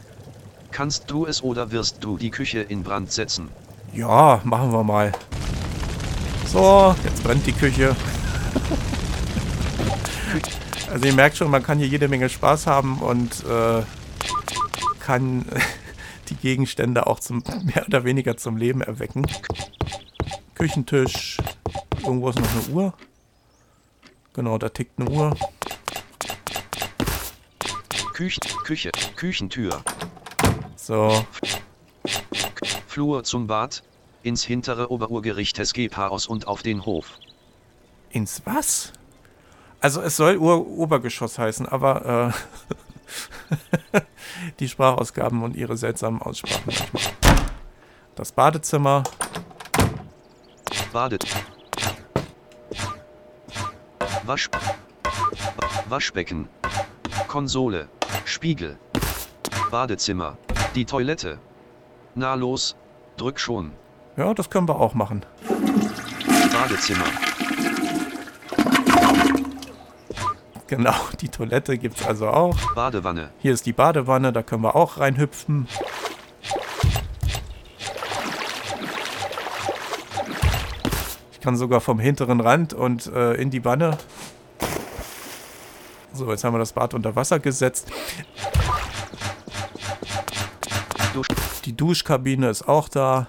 Kannst 0.71 1.11
du 1.11 1.25
es 1.25 1.43
oder 1.43 1.71
wirst 1.71 2.05
du 2.05 2.17
die 2.17 2.29
Küche 2.29 2.61
in 2.61 2.83
Brand 2.83 3.11
setzen? 3.11 3.49
Ja, 3.93 4.39
machen 4.45 4.71
wir 4.71 4.81
mal. 4.85 5.11
So, 6.47 6.95
jetzt 7.03 7.21
brennt 7.21 7.45
die 7.45 7.51
Küche. 7.51 7.93
Also 10.89 11.05
ihr 11.05 11.13
merkt 11.13 11.37
schon, 11.37 11.51
man 11.51 11.63
kann 11.63 11.79
hier 11.79 11.87
jede 11.87 12.07
Menge 12.07 12.29
Spaß 12.29 12.67
haben 12.67 12.99
und 12.99 13.45
äh, 13.45 13.81
kann 14.99 15.45
die 16.29 16.35
Gegenstände 16.35 17.07
auch 17.07 17.19
zum 17.19 17.43
mehr 17.63 17.85
oder 17.87 18.05
weniger 18.05 18.37
zum 18.37 18.55
Leben 18.55 18.79
erwecken. 18.79 19.25
Küchentisch. 20.55 21.37
Irgendwo 22.05 22.29
ist 22.29 22.39
noch 22.39 22.51
eine 22.51 22.73
Uhr. 22.73 22.93
Genau, 24.33 24.57
da 24.57 24.69
tickt 24.69 24.97
eine 24.97 25.09
Uhr. 25.09 25.35
Küch 28.13 28.39
Küche. 28.63 28.91
Küchentür. 29.15 29.81
So, 30.75 31.25
Flur 32.87 33.23
zum 33.23 33.47
Bad. 33.47 33.83
Ins 34.23 34.43
hintere 34.43 34.91
Oberurgericht 34.91 35.57
Escape-Haus 35.57 36.27
und 36.27 36.47
auf 36.47 36.61
den 36.61 36.85
Hof. 36.85 37.17
ins 38.11 38.41
was? 38.45 38.93
Also 39.79 40.01
es 40.01 40.15
soll 40.15 40.37
Ur 40.37 40.67
Obergeschoss 40.67 41.39
heißen, 41.39 41.65
aber 41.67 42.33
äh, 43.95 44.01
die 44.59 44.69
Sprachausgaben 44.69 45.41
und 45.41 45.55
ihre 45.55 45.75
seltsamen 45.75 46.21
Aussprachen 46.21 46.61
manchmal. 46.65 47.03
Das 48.13 48.31
Badezimmer, 48.31 49.03
Badet. 50.91 51.23
Wasch. 54.25 54.49
Waschbecken. 55.87 56.49
Konsole. 57.27 57.87
Spiegel. 58.25 58.77
Badezimmer. 59.69 60.37
Die 60.75 60.85
Toilette. 60.85 61.39
Na 62.15 62.33
los, 62.35 62.75
drück 63.17 63.39
schon. 63.39 63.71
ja, 64.17 64.33
das 64.33 64.49
können 64.49 64.67
wir 64.67 64.79
auch 64.79 64.93
machen. 64.93 65.25
Badezimmer. 66.51 67.05
Genau, 70.67 70.93
die 71.19 71.27
Toilette 71.27 71.77
gibt 71.77 71.99
es 71.99 72.05
also 72.07 72.29
auch. 72.29 72.57
Badewanne. 72.75 73.31
Hier 73.39 73.53
ist 73.53 73.65
die 73.65 73.73
Badewanne, 73.73 74.31
da 74.31 74.41
können 74.41 74.63
wir 74.63 74.75
auch 74.75 74.99
reinhüpfen. 74.99 75.67
Ich 81.33 81.39
kann 81.41 81.57
sogar 81.57 81.81
vom 81.81 81.99
hinteren 81.99 82.39
Rand 82.39 82.73
und 82.73 83.07
äh, 83.07 83.33
in 83.33 83.49
die 83.49 83.65
Wanne. 83.65 83.97
So, 86.13 86.29
jetzt 86.29 86.43
haben 86.43 86.53
wir 86.53 86.59
das 86.59 86.73
Bad 86.73 86.93
unter 86.93 87.15
Wasser 87.15 87.39
gesetzt. 87.39 87.87
Die 91.65 91.75
Duschkabine 91.75 92.49
ist 92.49 92.67
auch 92.67 92.89
da. 92.89 93.27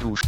Dusch. 0.00 0.22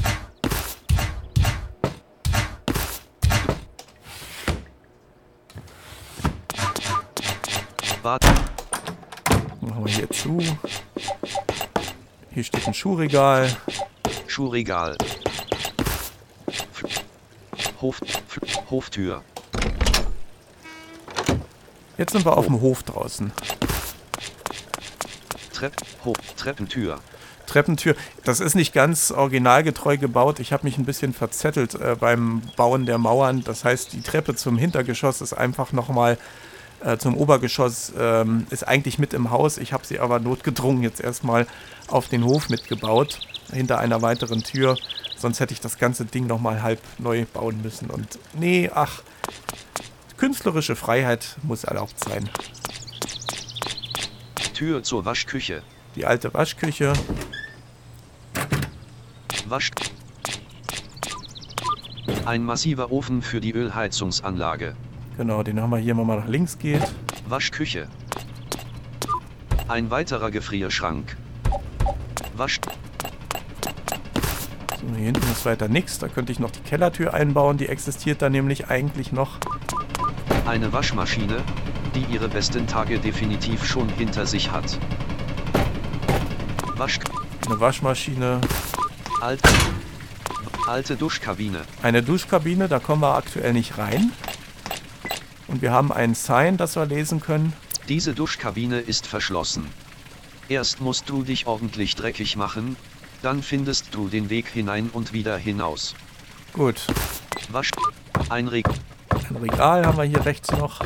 Bad. 8.02 8.24
Machen 9.60 9.84
wir 9.84 9.92
hier 9.92 10.10
zu. 10.10 10.38
Hier 12.30 12.44
steht 12.44 12.66
ein 12.66 12.74
Schuhregal. 12.74 13.56
Schuhregal. 14.26 14.96
Hof, 17.80 18.00
Hoftür. 18.70 19.22
Jetzt 21.98 22.12
sind 22.12 22.26
wir 22.26 22.36
auf 22.36 22.46
dem 22.46 22.60
Hof 22.60 22.82
draußen. 22.82 23.32
Trepp, 25.52 25.74
Hoch, 26.04 26.16
Treppentür. 26.36 26.98
Treppentür. 27.46 27.94
Das 28.24 28.40
ist 28.40 28.54
nicht 28.54 28.74
ganz 28.74 29.10
originalgetreu 29.12 29.96
gebaut. 29.96 30.40
Ich 30.40 30.52
habe 30.52 30.64
mich 30.64 30.78
ein 30.78 30.84
bisschen 30.84 31.14
verzettelt 31.14 31.74
äh, 31.74 31.96
beim 31.98 32.42
Bauen 32.56 32.86
der 32.86 32.98
Mauern. 32.98 33.44
Das 33.44 33.64
heißt, 33.64 33.92
die 33.92 34.02
Treppe 34.02 34.34
zum 34.34 34.58
Hintergeschoss 34.58 35.20
ist 35.20 35.32
einfach 35.32 35.72
nochmal 35.72 36.18
äh, 36.84 36.98
zum 36.98 37.16
Obergeschoss, 37.16 37.92
ähm, 37.98 38.46
ist 38.50 38.66
eigentlich 38.66 38.98
mit 38.98 39.14
im 39.14 39.30
Haus. 39.30 39.56
Ich 39.56 39.72
habe 39.72 39.86
sie 39.86 39.98
aber 39.98 40.18
notgedrungen 40.18 40.82
jetzt 40.82 41.00
erstmal 41.00 41.46
auf 41.88 42.08
den 42.08 42.24
Hof 42.24 42.50
mitgebaut, 42.50 43.20
hinter 43.52 43.78
einer 43.78 44.02
weiteren 44.02 44.42
Tür. 44.42 44.76
Sonst 45.16 45.40
hätte 45.40 45.54
ich 45.54 45.60
das 45.60 45.78
ganze 45.78 46.04
Ding 46.04 46.26
nochmal 46.26 46.62
halb 46.62 46.80
neu 46.98 47.24
bauen 47.32 47.62
müssen. 47.62 47.90
Und 47.90 48.18
nee, 48.34 48.70
ach, 48.72 49.02
künstlerische 50.16 50.76
Freiheit 50.76 51.36
muss 51.42 51.64
erlaubt 51.64 51.98
sein. 52.04 52.28
Tür 54.54 54.82
zur 54.82 55.04
Waschküche. 55.04 55.62
Die 55.96 56.06
alte 56.06 56.32
Waschküche. 56.34 56.92
Wasch. 59.48 59.70
Ein 62.24 62.42
massiver 62.44 62.90
Ofen 62.90 63.22
für 63.22 63.40
die 63.40 63.52
Ölheizungsanlage. 63.52 64.74
Genau, 65.16 65.42
den 65.42 65.60
haben 65.60 65.70
wir 65.70 65.78
hier, 65.78 65.96
wenn 65.96 66.06
man 66.06 66.18
nach 66.18 66.28
links 66.28 66.58
geht. 66.58 66.82
Waschküche. 67.28 67.88
Ein 69.68 69.90
weiterer 69.90 70.30
Gefrierschrank. 70.30 71.16
Wasch. 72.36 72.60
Hier 74.94 75.06
hinten 75.06 75.30
ist 75.30 75.44
weiter 75.44 75.68
nichts. 75.68 75.98
Da 75.98 76.08
könnte 76.08 76.32
ich 76.32 76.38
noch 76.38 76.50
die 76.50 76.60
Kellertür 76.60 77.14
einbauen. 77.14 77.56
Die 77.58 77.68
existiert 77.68 78.22
da 78.22 78.30
nämlich 78.30 78.68
eigentlich 78.68 79.12
noch. 79.12 79.38
Eine 80.46 80.72
Waschmaschine, 80.72 81.42
die 81.94 82.04
ihre 82.12 82.28
besten 82.28 82.66
Tage 82.66 82.98
definitiv 82.98 83.64
schon 83.64 83.88
hinter 83.88 84.26
sich 84.26 84.50
hat. 84.52 84.78
Wasch. 86.76 87.00
Eine 87.46 87.60
Waschmaschine. 87.60 88.40
Alte. 89.20 89.48
Alte 90.66 90.96
Duschkabine. 90.96 91.62
Eine 91.82 92.02
Duschkabine, 92.02 92.68
da 92.68 92.78
kommen 92.80 93.02
wir 93.02 93.14
aktuell 93.14 93.52
nicht 93.52 93.78
rein. 93.78 94.12
Und 95.48 95.62
wir 95.62 95.70
haben 95.70 95.92
ein 95.92 96.14
Sign, 96.14 96.56
das 96.56 96.76
wir 96.76 96.86
lesen 96.86 97.20
können. 97.20 97.52
Diese 97.88 98.14
Duschkabine 98.14 98.80
ist 98.80 99.06
verschlossen. 99.06 99.66
Erst 100.48 100.80
musst 100.80 101.08
du 101.08 101.22
dich 101.22 101.46
ordentlich 101.46 101.94
dreckig 101.94 102.36
machen, 102.36 102.76
dann 103.26 103.42
findest 103.42 103.92
du 103.92 104.08
den 104.08 104.30
Weg 104.30 104.46
hinein 104.46 104.88
und 104.92 105.12
wieder 105.12 105.36
hinaus. 105.36 105.96
Gut. 106.52 106.86
Wasch. 107.50 107.72
Ein 108.28 108.46
Reg. 108.46 108.68
Ein 109.28 109.36
Regal 109.38 109.84
haben 109.84 109.98
wir 109.98 110.04
hier 110.04 110.24
rechts 110.24 110.52
noch. 110.52 110.78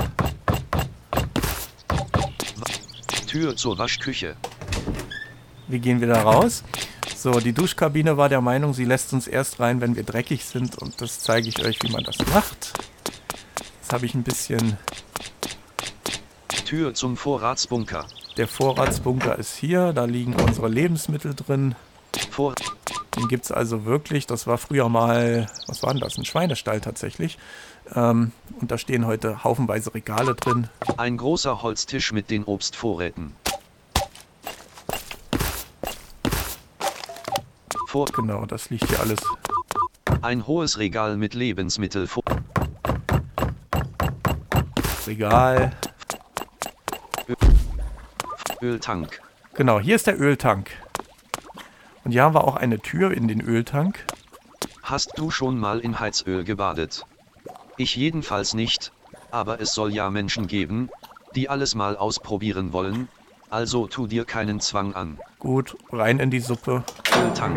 Tür 3.26 3.54
zur 3.56 3.76
Waschküche. 3.76 4.36
Wir 5.68 5.80
gehen 5.80 6.00
wieder 6.00 6.22
raus. 6.22 6.64
So, 7.14 7.40
die 7.40 7.52
Duschkabine 7.52 8.16
war 8.16 8.30
der 8.30 8.40
Meinung, 8.40 8.72
sie 8.72 8.86
lässt 8.86 9.12
uns 9.12 9.28
erst 9.28 9.60
rein, 9.60 9.82
wenn 9.82 9.94
wir 9.94 10.04
dreckig 10.04 10.46
sind. 10.46 10.78
Und 10.78 10.98
das 11.02 11.20
zeige 11.20 11.46
ich 11.46 11.62
euch, 11.62 11.82
wie 11.82 11.92
man 11.92 12.04
das 12.04 12.16
macht. 12.32 12.72
Jetzt 13.82 13.92
habe 13.92 14.06
ich 14.06 14.14
ein 14.14 14.22
bisschen... 14.22 14.78
Tür 16.64 16.94
zum 16.94 17.18
Vorratsbunker. 17.18 18.06
Der 18.38 18.48
Vorratsbunker 18.48 19.38
ist 19.38 19.56
hier. 19.56 19.92
Da 19.92 20.06
liegen 20.06 20.34
unsere 20.36 20.68
Lebensmittel 20.68 21.34
drin. 21.34 21.74
Vor. 22.30 22.54
Den 23.16 23.28
gibt 23.28 23.44
es 23.44 23.52
also 23.52 23.84
wirklich. 23.84 24.26
Das 24.26 24.46
war 24.46 24.56
früher 24.56 24.88
mal, 24.88 25.46
was 25.66 25.82
war 25.82 25.92
denn 25.92 26.00
das? 26.00 26.16
Ein 26.16 26.24
Schweinestall 26.24 26.80
tatsächlich. 26.80 27.38
Ähm, 27.94 28.32
und 28.60 28.70
da 28.70 28.78
stehen 28.78 29.06
heute 29.06 29.42
haufenweise 29.42 29.92
Regale 29.94 30.34
drin. 30.34 30.68
Ein 30.96 31.16
großer 31.16 31.62
Holztisch 31.62 32.12
mit 32.12 32.30
den 32.30 32.44
Obstvorräten. 32.44 33.34
Vor. 37.86 38.06
Genau, 38.14 38.46
das 38.46 38.70
liegt 38.70 38.88
hier 38.88 39.00
alles. 39.00 39.18
Ein 40.22 40.46
hohes 40.46 40.78
Regal 40.78 41.16
mit 41.16 41.34
Lebensmittel. 41.34 42.06
Vor. 42.06 42.22
Regal. 45.06 45.72
Öltank. 48.62 49.20
Genau, 49.54 49.80
hier 49.80 49.96
ist 49.96 50.06
der 50.06 50.20
Öltank. 50.20 50.70
Und 52.10 52.18
haben 52.18 52.34
wir 52.34 52.42
auch 52.42 52.56
eine 52.56 52.80
Tür 52.80 53.12
in 53.12 53.28
den 53.28 53.40
Öltank. 53.40 54.04
Hast 54.82 55.12
du 55.16 55.30
schon 55.30 55.60
mal 55.60 55.78
in 55.78 56.00
Heizöl 56.00 56.42
gebadet? 56.42 57.06
Ich 57.76 57.94
jedenfalls 57.94 58.52
nicht, 58.52 58.90
aber 59.30 59.60
es 59.60 59.74
soll 59.74 59.94
ja 59.94 60.10
Menschen 60.10 60.48
geben, 60.48 60.90
die 61.36 61.48
alles 61.48 61.76
mal 61.76 61.96
ausprobieren 61.96 62.72
wollen, 62.72 63.06
also 63.48 63.86
tu 63.86 64.08
dir 64.08 64.24
keinen 64.24 64.58
Zwang 64.58 64.92
an. 64.92 65.20
Gut, 65.38 65.76
rein 65.92 66.18
in 66.18 66.32
die 66.32 66.40
Suppe. 66.40 66.82
Öltank. 67.16 67.56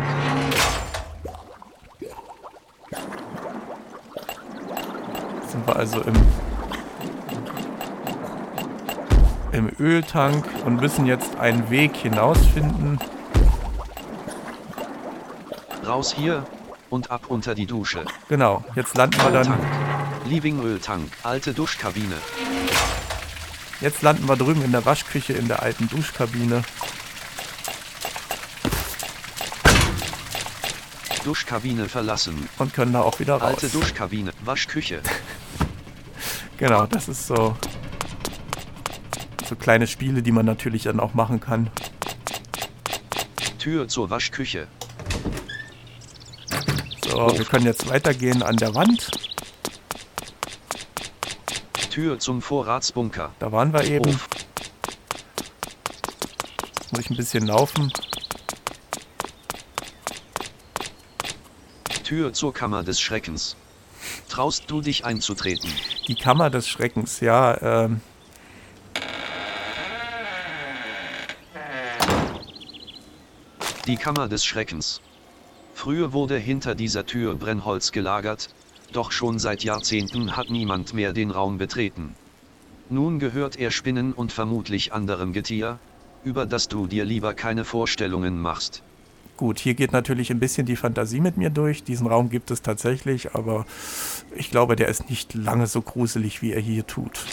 Jetzt 5.40 5.50
sind 5.50 5.66
wir 5.66 5.74
also 5.74 6.00
im, 6.00 6.14
im 9.50 9.70
Öltank 9.80 10.46
und 10.64 10.80
müssen 10.80 11.06
jetzt 11.06 11.34
einen 11.40 11.70
Weg 11.70 11.96
hinausfinden. 11.96 13.00
Raus 15.84 16.14
hier 16.14 16.46
und 16.90 17.10
ab 17.10 17.26
unter 17.28 17.54
die 17.54 17.66
Dusche. 17.66 18.04
Genau, 18.28 18.64
jetzt 18.74 18.96
landen 18.96 19.20
wir 19.22 19.30
dann. 19.30 19.58
Living 20.26 20.60
Öltank. 20.62 21.10
Alte 21.22 21.52
Duschkabine. 21.52 22.16
Jetzt 23.80 24.02
landen 24.02 24.28
wir 24.28 24.36
drüben 24.36 24.62
in 24.64 24.72
der 24.72 24.84
Waschküche 24.84 25.34
in 25.34 25.48
der 25.48 25.62
alten 25.62 25.88
Duschkabine. 25.88 26.62
Duschkabine 31.24 31.88
verlassen. 31.88 32.48
und 32.58 32.74
können 32.74 32.92
da 32.92 33.00
auch 33.00 33.18
wieder 33.18 33.34
raus. 33.34 33.62
Alte 33.62 33.68
Duschkabine. 33.68 34.32
Waschküche. 34.44 35.00
Genau, 36.56 36.86
das 36.86 37.08
ist 37.08 37.26
so 37.26 37.56
so 39.48 39.56
kleine 39.56 39.88
Spiele, 39.88 40.22
die 40.22 40.30
man 40.30 40.46
natürlich 40.46 40.84
dann 40.84 41.00
auch 41.00 41.14
machen 41.14 41.40
kann. 41.40 41.68
Tür 43.58 43.88
zur 43.88 44.10
Waschküche. 44.10 44.68
So, 47.14 47.38
wir 47.38 47.44
können 47.44 47.64
jetzt 47.64 47.88
weitergehen 47.88 48.42
an 48.42 48.56
der 48.56 48.74
Wand. 48.74 49.08
Tür 51.92 52.18
zum 52.18 52.42
Vorratsbunker. 52.42 53.32
Da 53.38 53.52
waren 53.52 53.72
wir 53.72 53.84
eben. 53.84 54.04
Hof. 54.12 54.28
Muss 56.90 57.00
ich 57.02 57.10
ein 57.10 57.16
bisschen 57.16 57.46
laufen. 57.46 57.92
Tür 62.02 62.32
zur 62.32 62.52
Kammer 62.52 62.82
des 62.82 63.00
Schreckens. 63.00 63.54
Traust 64.28 64.64
du 64.66 64.80
dich 64.80 65.04
einzutreten? 65.04 65.70
Die 66.08 66.16
Kammer 66.16 66.50
des 66.50 66.68
Schreckens, 66.68 67.20
ja. 67.20 67.84
Ähm, 67.84 68.00
Die 73.86 73.96
Kammer 73.96 74.26
des 74.26 74.44
Schreckens. 74.44 75.00
Früher 75.84 76.14
wurde 76.14 76.38
hinter 76.38 76.74
dieser 76.74 77.04
Tür 77.04 77.34
Brennholz 77.34 77.92
gelagert, 77.92 78.48
doch 78.94 79.12
schon 79.12 79.38
seit 79.38 79.64
Jahrzehnten 79.64 80.34
hat 80.34 80.48
niemand 80.48 80.94
mehr 80.94 81.12
den 81.12 81.30
Raum 81.30 81.58
betreten. 81.58 82.14
Nun 82.88 83.18
gehört 83.18 83.58
er 83.58 83.70
Spinnen 83.70 84.14
und 84.14 84.32
vermutlich 84.32 84.94
anderem 84.94 85.34
Getier, 85.34 85.78
über 86.24 86.46
das 86.46 86.68
du 86.68 86.86
dir 86.86 87.04
lieber 87.04 87.34
keine 87.34 87.66
Vorstellungen 87.66 88.40
machst. 88.40 88.82
gut, 89.36 89.58
hier 89.58 89.74
geht 89.74 89.92
natürlich 89.92 90.30
ein 90.30 90.40
bisschen 90.40 90.64
die 90.64 90.76
Fantasie 90.76 91.20
mit 91.20 91.36
mir 91.36 91.50
durch. 91.50 91.84
Diesen 91.84 92.06
Raum 92.06 92.30
gibt 92.30 92.50
es 92.50 92.62
tatsächlich, 92.62 93.34
aber 93.34 93.66
ich 94.34 94.50
glaube, 94.50 94.76
der 94.76 94.88
ist 94.88 95.10
nicht 95.10 95.34
lange 95.34 95.66
so 95.66 95.82
gruselig, 95.82 96.40
wie 96.40 96.54
er 96.54 96.62
hier 96.62 96.86
tut. 96.86 97.26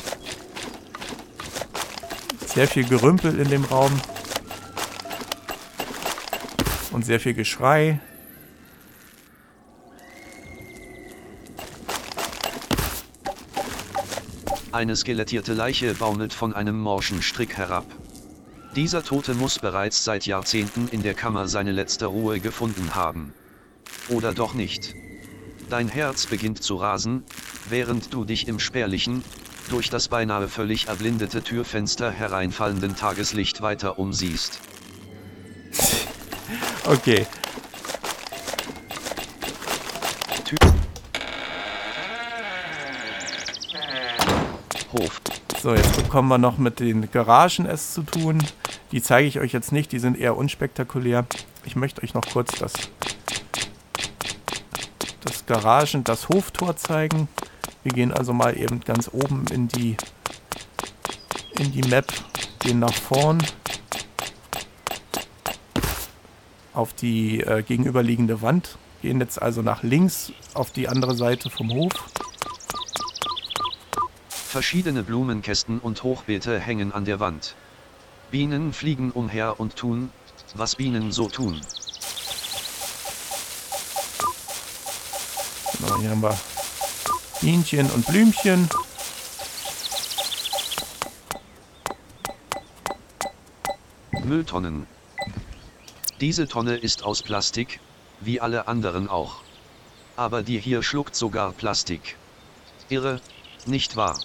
Sehr 2.48 2.68
viel 2.68 2.84
Gerümpel 2.84 3.40
in 3.40 3.48
dem 3.48 3.64
Raum. 3.64 3.94
Und 6.92 7.06
sehr 7.06 7.22
viel 7.22 7.34
Geschrei. 7.34 8.02
Eine 14.82 14.96
skelettierte 14.96 15.54
Leiche 15.54 15.94
baumelt 15.94 16.34
von 16.34 16.56
einem 16.56 16.80
morschen 16.80 17.22
Strick 17.22 17.56
herab. 17.56 17.86
Dieser 18.76 19.04
Tote 19.04 19.36
muss 19.36 19.60
bereits 19.60 20.04
seit 20.04 20.26
Jahrzehnten 20.26 20.88
in 20.88 21.04
der 21.04 21.14
Kammer 21.14 21.48
seine 21.48 21.72
letzte 21.72 22.08
Ruhe 22.08 22.40
gefunden 22.40 22.96
haben. 22.96 23.32
Oder 24.10 24.34
doch 24.34 24.56
nicht. 24.56 24.96
Dein 25.70 25.88
Herz 25.88 26.26
beginnt 26.26 26.64
zu 26.64 26.78
rasen, 26.78 27.24
während 27.70 28.12
du 28.12 28.26
dich 28.26 28.48
im 28.48 28.58
spärlichen, 28.58 29.24
durch 29.70 29.92
das 29.92 30.08
beinahe 30.08 30.48
völlig 30.48 30.88
erblindete 30.88 31.44
Türfenster 31.44 32.10
hereinfallenden 32.10 32.96
Tageslicht 32.96 33.62
weiter 33.62 34.00
umsiehst. 34.00 34.62
Okay, 36.86 37.28
Hof. 44.94 45.22
So, 45.62 45.74
jetzt 45.76 45.96
bekommen 45.96 46.28
wir 46.28 46.38
noch 46.38 46.58
mit 46.58 46.80
den 46.80 47.12
Garagen 47.12 47.66
es 47.66 47.94
zu 47.94 48.04
tun. 48.04 48.40
Die 48.92 49.02
zeige 49.02 49.28
ich 49.28 49.40
euch 49.40 49.54
jetzt 49.54 49.72
nicht, 49.72 49.92
die 49.92 50.00
sind 50.00 50.18
eher 50.18 50.36
unspektakulär. 50.36 51.26
Ich 51.66 51.76
möchte 51.76 52.04
euch 52.04 52.14
noch 52.14 52.26
kurz 52.26 52.58
das, 52.60 52.74
das 55.24 55.46
Garagen, 55.46 56.04
das 56.04 56.30
Hoftor 56.30 56.76
zeigen. 56.76 57.28
Wir 57.84 57.94
gehen 57.94 58.12
also 58.12 58.34
mal 58.34 58.58
eben 58.58 58.82
ganz 58.82 59.10
oben 59.12 59.46
in 59.52 59.68
die, 59.68 59.98
in 61.58 61.72
die 61.72 61.88
Map, 61.88 62.12
gehen 62.60 62.80
nach 62.80 62.94
vorn 62.94 63.38
auf 66.74 66.94
die 66.94 67.42
äh, 67.42 67.64
gegenüberliegende 67.64 68.42
Wand, 68.42 68.78
gehen 69.02 69.20
jetzt 69.20 69.42
also 69.42 69.62
nach 69.62 69.84
links 69.84 70.32
auf 70.54 70.72
die 70.72 70.88
andere 70.88 71.16
Seite 71.16 71.50
vom 71.50 71.72
Hof. 71.72 71.94
Verschiedene 74.52 75.02
Blumenkästen 75.04 75.80
und 75.80 76.04
Hochbeete 76.04 76.60
hängen 76.60 76.92
an 76.92 77.06
der 77.06 77.22
Wand. 77.22 77.56
Bienen 78.32 78.74
fliegen 78.74 79.12
umher 79.12 79.62
und 79.62 79.78
tun, 79.78 80.12
was 80.56 80.76
Bienen 80.76 81.14
so 81.14 81.30
tun. 81.30 81.62
Genau, 85.80 85.98
hier 86.02 86.10
haben 86.10 86.22
wir 86.22 86.38
Bienchen 87.40 87.90
und 87.92 88.06
Blümchen. 88.06 88.68
Mülltonnen. 94.26 94.86
Diese 96.20 96.46
Tonne 96.50 96.76
ist 96.76 97.04
aus 97.04 97.24
Plastik, 97.24 97.80
wie 98.20 98.42
alle 98.42 98.68
anderen 98.68 99.08
auch. 99.08 99.38
Aber 100.18 100.44
die 100.44 100.60
hier 100.60 100.84
schluckt 100.84 101.16
sogar 101.16 101.54
Plastik. 101.54 102.18
Irre, 102.90 103.22
nicht 103.66 103.96
wahr? 103.96 104.20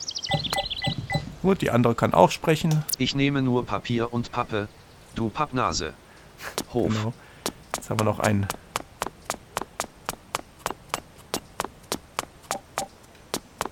Gut, 1.46 1.62
die 1.62 1.70
andere 1.70 1.94
kann 1.94 2.12
auch 2.12 2.32
sprechen. 2.32 2.84
Ich 2.98 3.14
nehme 3.14 3.40
nur 3.40 3.64
Papier 3.64 4.12
und 4.12 4.32
Pappe, 4.32 4.66
du 5.14 5.28
Pappnase. 5.28 5.94
Hof. 6.74 6.92
Genau. 6.92 7.14
Jetzt 7.76 7.88
haben 7.88 8.00
wir 8.00 8.04
noch 8.04 8.18
einen. 8.18 8.48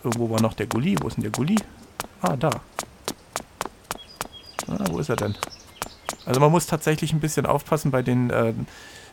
Irgendwo 0.04 0.30
war 0.30 0.40
noch 0.40 0.54
der 0.54 0.68
Gulli. 0.68 0.94
Wo 1.00 1.08
ist 1.08 1.16
denn 1.16 1.24
der 1.24 1.32
Gulli? 1.32 1.56
Ah, 2.22 2.36
da. 2.36 2.50
Ah, 4.68 4.84
wo 4.92 5.00
ist 5.00 5.08
er 5.08 5.16
denn? 5.16 5.34
Also 6.26 6.38
man 6.38 6.52
muss 6.52 6.68
tatsächlich 6.68 7.12
ein 7.12 7.18
bisschen 7.18 7.44
aufpassen 7.44 7.90
bei 7.90 8.02
den 8.02 8.30
äh, 8.30 8.54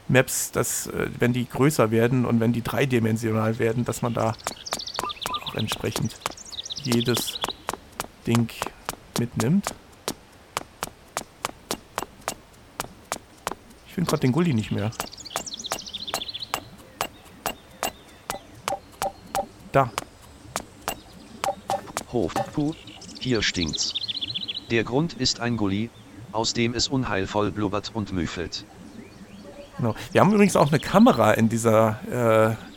Maps, 0.08 0.52
dass 0.52 0.86
äh, 0.86 1.10
wenn 1.17 1.34
die 1.34 1.50
größer 1.50 1.89
werden 1.89 2.26
und 2.26 2.39
wenn 2.39 2.54
die 2.54 2.62
dreidimensional 2.62 3.58
werden, 3.58 3.86
dass 3.86 4.04
man 4.04 4.13
da 4.13 4.36
auch 5.47 5.56
entsprechend 5.56 6.15
jedes 6.84 7.40
Ding 8.27 8.49
mitnimmt. 9.19 9.73
Ich 13.88 13.93
finde 13.93 14.10
gerade 14.10 14.21
den 14.21 14.31
Gulli 14.31 14.53
nicht 14.53 14.71
mehr. 14.71 14.91
Da. 19.71 19.91
Hof. 22.12 22.34
Puh, 22.53 22.73
hier 23.19 23.41
stinkt's. 23.41 23.93
Der 24.69 24.84
Grund 24.84 25.13
ist 25.13 25.39
ein 25.39 25.57
Gully, 25.57 25.89
aus 26.31 26.53
dem 26.53 26.73
es 26.73 26.88
unheilvoll 26.88 27.51
blubbert 27.51 27.91
und 27.93 28.12
müffelt. 28.13 28.65
Genau. 29.77 29.95
Wir 30.12 30.21
haben 30.21 30.31
übrigens 30.31 30.55
auch 30.55 30.69
eine 30.69 30.79
Kamera 30.79 31.31
in 31.34 31.49
dieser, 31.49 32.57
äh, 32.57 32.70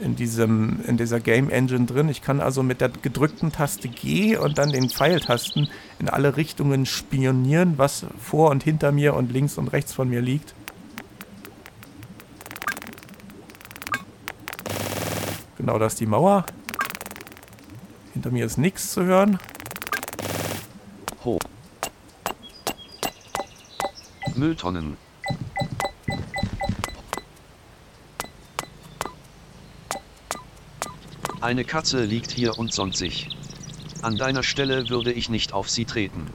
in 0.00 0.16
diesem, 0.16 0.80
in 0.86 0.96
dieser 0.96 1.20
Game 1.20 1.50
Engine 1.50 1.86
drin. 1.86 2.08
Ich 2.08 2.22
kann 2.22 2.40
also 2.40 2.62
mit 2.62 2.80
der 2.80 2.88
gedrückten 2.88 3.52
Taste 3.52 3.88
G 3.88 4.36
und 4.36 4.58
dann 4.58 4.70
den 4.70 4.90
Pfeiltasten 4.90 5.68
in 5.98 6.08
alle 6.08 6.36
Richtungen 6.36 6.86
spionieren, 6.86 7.78
was 7.78 8.06
vor 8.18 8.50
und 8.50 8.62
hinter 8.62 8.92
mir 8.92 9.14
und 9.14 9.32
links 9.32 9.58
und 9.58 9.68
rechts 9.68 9.92
von 9.92 10.08
mir 10.08 10.20
liegt. 10.20 10.54
Genau, 15.58 15.78
da 15.78 15.86
ist 15.86 16.00
die 16.00 16.06
Mauer. 16.06 16.44
Hinter 18.12 18.30
mir 18.30 18.46
ist 18.46 18.58
nichts 18.58 18.92
zu 18.92 19.04
hören. 19.04 19.38
Hoch. 21.24 21.38
Mülltonnen. 24.34 24.96
Eine 31.42 31.64
Katze 31.64 32.04
liegt 32.04 32.30
hier 32.30 32.56
und 32.56 32.72
sonnt 32.72 32.96
sich. 32.96 33.28
An 34.00 34.16
deiner 34.16 34.44
Stelle 34.44 34.88
würde 34.90 35.12
ich 35.12 35.28
nicht 35.28 35.52
auf 35.52 35.68
sie 35.68 35.84
treten. 35.84 36.28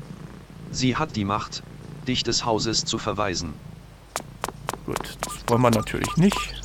Sie 0.70 0.98
hat 0.98 1.16
die 1.16 1.24
Macht, 1.24 1.64
dich 2.10 2.24
des 2.24 2.44
Hauses 2.44 2.84
zu 2.84 2.98
verweisen. 2.98 3.54
Gut, 4.86 5.18
das 5.22 5.34
wollen 5.48 5.62
wir 5.62 5.72
natürlich 5.72 6.14
nicht. 6.18 6.62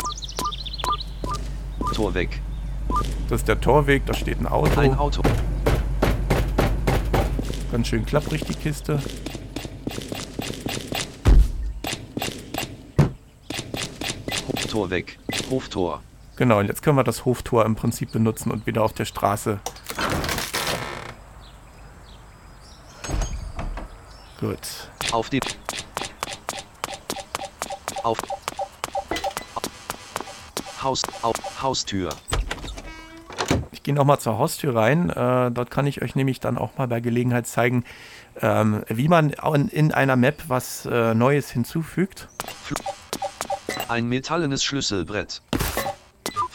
Tor 1.94 2.14
weg. 2.14 2.42
Das 3.28 3.42
ist 3.42 3.48
der 3.48 3.61
Torweg, 3.61 4.07
da 4.07 4.14
steht 4.14 4.40
ein 4.40 4.48
Auto. 4.48 4.81
Ein 4.81 4.98
Auto. 4.98 5.22
Ganz 7.70 7.87
schön 7.87 8.05
klapprig 8.05 8.44
die 8.44 8.55
Kiste. 8.55 9.00
Tor 14.68 14.90
weg. 14.90 15.20
Hoftor. 15.48 16.02
Genau, 16.37 16.59
und 16.61 16.66
jetzt 16.66 16.83
können 16.83 16.97
wir 16.97 17.05
das 17.05 17.25
Hoftor 17.25 17.64
im 17.64 17.77
Prinzip 17.77 18.12
benutzen 18.12 18.51
und 18.51 18.66
wieder 18.66 18.83
auf 18.83 18.92
der 18.92 19.05
Straße. 19.05 19.61
Gut. 24.40 24.90
Auf 25.12 25.31
die. 25.31 25.40
Auf. 28.03 28.18
Haus. 30.83 31.03
Auf. 31.23 31.62
Haustür. 31.62 32.09
Ich 33.71 33.85
gehe 33.85 33.95
nochmal 33.95 34.18
zur 34.18 34.38
Haustür 34.38 34.75
rein. 34.75 35.11
Äh, 35.11 35.51
dort 35.53 35.71
kann 35.71 35.87
ich 35.87 36.03
euch 36.03 36.16
nämlich 36.16 36.40
dann 36.40 36.59
auch 36.59 36.77
mal 36.77 36.88
bei 36.88 37.01
Gelegenheit 37.01 37.47
zeigen, 37.47 37.85
ähm, 38.40 38.85
wie 38.88 39.07
man 39.07 39.31
in, 39.31 39.68
in 39.68 39.92
einer 39.92 40.16
Map 40.16 40.42
was 40.49 40.87
äh, 40.87 41.14
Neues 41.14 41.51
hinzufügt. 41.51 42.29
Ein 43.88 44.09
metallenes 44.09 44.64
Schlüsselbrett. 44.64 45.42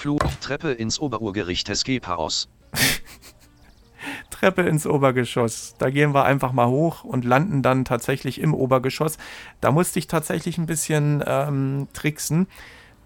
Flur. 0.07 0.19
Treppe 0.39 0.71
ins 0.71 1.01
Oberurgericht 1.01 1.69
Gepaos. 1.83 2.47
Treppe 4.29 4.61
ins 4.61 4.87
Obergeschoss. 4.87 5.75
Da 5.79 5.89
gehen 5.89 6.13
wir 6.13 6.23
einfach 6.23 6.53
mal 6.53 6.67
hoch 6.67 7.03
und 7.03 7.25
landen 7.25 7.61
dann 7.61 7.83
tatsächlich 7.83 8.39
im 8.39 8.53
Obergeschoss. 8.53 9.17
Da 9.59 9.73
musste 9.73 9.99
ich 9.99 10.07
tatsächlich 10.07 10.57
ein 10.57 10.65
bisschen 10.65 11.21
ähm, 11.27 11.89
tricksen, 11.91 12.47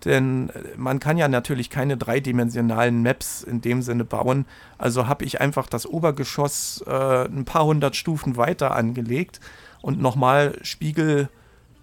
denn 0.06 0.52
man 0.78 1.00
kann 1.00 1.18
ja 1.18 1.28
natürlich 1.28 1.72
keine 1.72 1.98
dreidimensionalen 1.98 3.02
Maps 3.02 3.42
in 3.42 3.62
dem 3.62 3.82
Sinne 3.82 4.06
bauen. 4.06 4.46
Also 4.78 5.08
habe 5.08 5.26
ich 5.26 5.42
einfach 5.42 5.66
das 5.66 5.88
Obergeschoss 5.88 6.84
äh, 6.86 7.26
ein 7.26 7.46
paar 7.46 7.66
hundert 7.66 7.96
Stufen 7.96 8.38
weiter 8.38 8.76
angelegt 8.76 9.40
und 9.82 10.00
nochmal 10.00 10.56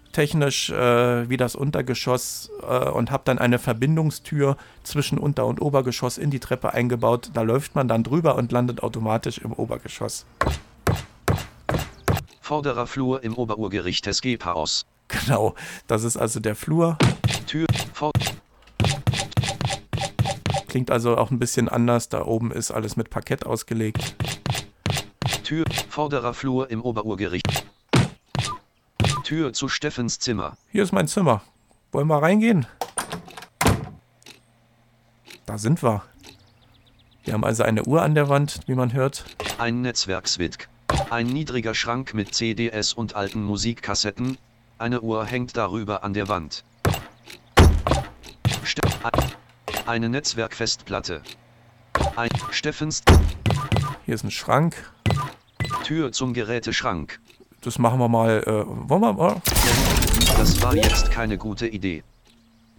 spiegeltechnisch 0.08 0.70
äh, 0.70 1.28
wie 1.28 1.36
das 1.36 1.54
Untergeschoss 1.54 2.50
äh, 2.62 2.88
und 2.88 3.10
habe 3.10 3.22
dann 3.24 3.38
eine 3.38 3.58
Verbindungstür 3.58 4.56
zwischen 4.82 5.18
Unter- 5.18 5.46
und 5.46 5.60
Obergeschoss 5.60 6.18
in 6.18 6.30
die 6.30 6.40
Treppe 6.40 6.72
eingebaut. 6.72 7.30
Da 7.34 7.42
läuft 7.42 7.74
man 7.74 7.88
dann 7.88 8.02
drüber 8.02 8.36
und 8.36 8.50
landet 8.50 8.82
automatisch 8.82 9.38
im 9.38 9.52
Obergeschoss. 9.52 10.26
Vorderer 12.40 12.86
Flur 12.86 13.22
im 13.22 13.34
Oberurgericht 13.34 14.06
des 14.06 14.22
Gepaos. 14.22 14.86
Genau, 15.08 15.54
das 15.86 16.04
ist 16.04 16.16
also 16.16 16.40
der 16.40 16.54
Flur. 16.54 16.96
Tür. 17.46 17.66
Vor. 17.92 18.12
Klingt 20.68 20.90
also 20.90 21.16
auch 21.16 21.30
ein 21.30 21.38
bisschen 21.38 21.68
anders. 21.68 22.08
Da 22.08 22.24
oben 22.24 22.52
ist 22.52 22.70
alles 22.70 22.96
mit 22.96 23.10
Parkett 23.10 23.46
ausgelegt. 23.46 24.16
Tür. 25.44 25.64
Vorderer 25.88 26.34
Flur 26.34 26.70
im 26.70 26.82
Oberurgericht. 26.82 27.68
Tür 29.28 29.52
zu 29.52 29.68
Steffens 29.68 30.18
Zimmer. 30.18 30.56
Hier 30.70 30.82
ist 30.82 30.92
mein 30.92 31.06
Zimmer. 31.06 31.42
Wollen 31.92 32.06
wir 32.06 32.22
reingehen? 32.22 32.66
Da 35.44 35.58
sind 35.58 35.82
wir. 35.82 36.02
Wir 37.24 37.34
haben 37.34 37.44
also 37.44 37.62
eine 37.62 37.84
Uhr 37.84 38.00
an 38.00 38.14
der 38.14 38.30
Wand, 38.30 38.60
wie 38.64 38.74
man 38.74 38.94
hört. 38.94 39.26
Ein 39.58 39.82
Netzwerkswitk. 39.82 40.70
Ein 41.10 41.26
niedriger 41.26 41.74
Schrank 41.74 42.14
mit 42.14 42.34
CDs 42.34 42.94
und 42.94 43.16
alten 43.16 43.42
Musikkassetten. 43.42 44.38
Eine 44.78 45.02
Uhr 45.02 45.26
hängt 45.26 45.58
darüber 45.58 46.04
an 46.04 46.14
der 46.14 46.28
Wand. 46.28 46.64
Ste 48.64 48.80
eine 49.84 50.08
Netzwerkfestplatte. 50.08 51.20
Ein 52.16 52.30
Steffens 52.50 53.02
Hier 54.06 54.14
ist 54.14 54.24
ein 54.24 54.30
Schrank. 54.30 54.90
Tür 55.84 56.12
zum 56.12 56.32
Geräteschrank. 56.32 57.20
Das 57.62 57.78
machen 57.78 57.98
wir 57.98 58.08
mal. 58.08 58.42
Äh, 58.46 58.88
wollen 58.88 59.00
wir 59.00 59.12
mal? 59.12 59.42
Das 60.36 60.62
war 60.62 60.74
jetzt 60.74 61.10
keine 61.10 61.38
gute 61.38 61.66
Idee. 61.66 62.04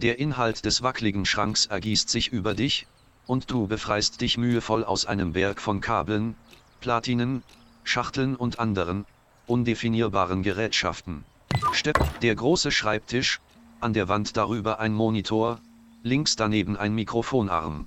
Der 0.00 0.18
Inhalt 0.18 0.64
des 0.64 0.82
wackeligen 0.82 1.26
Schranks 1.26 1.66
ergießt 1.66 2.08
sich 2.08 2.32
über 2.32 2.54
dich, 2.54 2.86
und 3.26 3.50
du 3.50 3.66
befreist 3.66 4.20
dich 4.22 4.38
mühevoll 4.38 4.82
aus 4.82 5.06
einem 5.06 5.34
Berg 5.34 5.60
von 5.60 5.80
Kabeln, 5.80 6.34
Platinen, 6.80 7.42
Schachteln 7.84 8.34
und 8.34 8.58
anderen, 8.58 9.04
undefinierbaren 9.46 10.42
Gerätschaften. 10.42 11.24
Stepp, 11.72 11.98
der 12.22 12.34
große 12.34 12.70
Schreibtisch, 12.70 13.40
an 13.80 13.92
der 13.92 14.08
Wand 14.08 14.36
darüber 14.36 14.80
ein 14.80 14.94
Monitor, 14.94 15.60
links 16.02 16.34
daneben 16.36 16.76
ein 16.76 16.94
Mikrofonarm. 16.94 17.86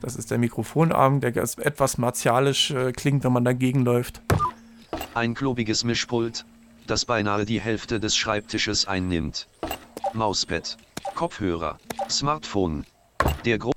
Das 0.00 0.14
ist 0.14 0.30
der 0.30 0.38
Mikrofonarm, 0.38 1.20
der 1.20 1.36
etwas 1.36 1.98
martialisch 1.98 2.70
äh, 2.70 2.92
klingt, 2.92 3.24
wenn 3.24 3.32
man 3.32 3.44
dagegen 3.44 3.84
läuft. 3.84 4.22
Ein 5.18 5.34
klobiges 5.34 5.82
Mischpult, 5.82 6.44
das 6.86 7.04
beinahe 7.04 7.44
die 7.44 7.60
Hälfte 7.60 7.98
des 7.98 8.16
Schreibtisches 8.16 8.86
einnimmt. 8.86 9.48
Mauspad, 10.12 10.76
Kopfhörer, 11.16 11.80
Smartphone. 12.08 12.86
Der 13.44 13.58
Gro 13.58 13.72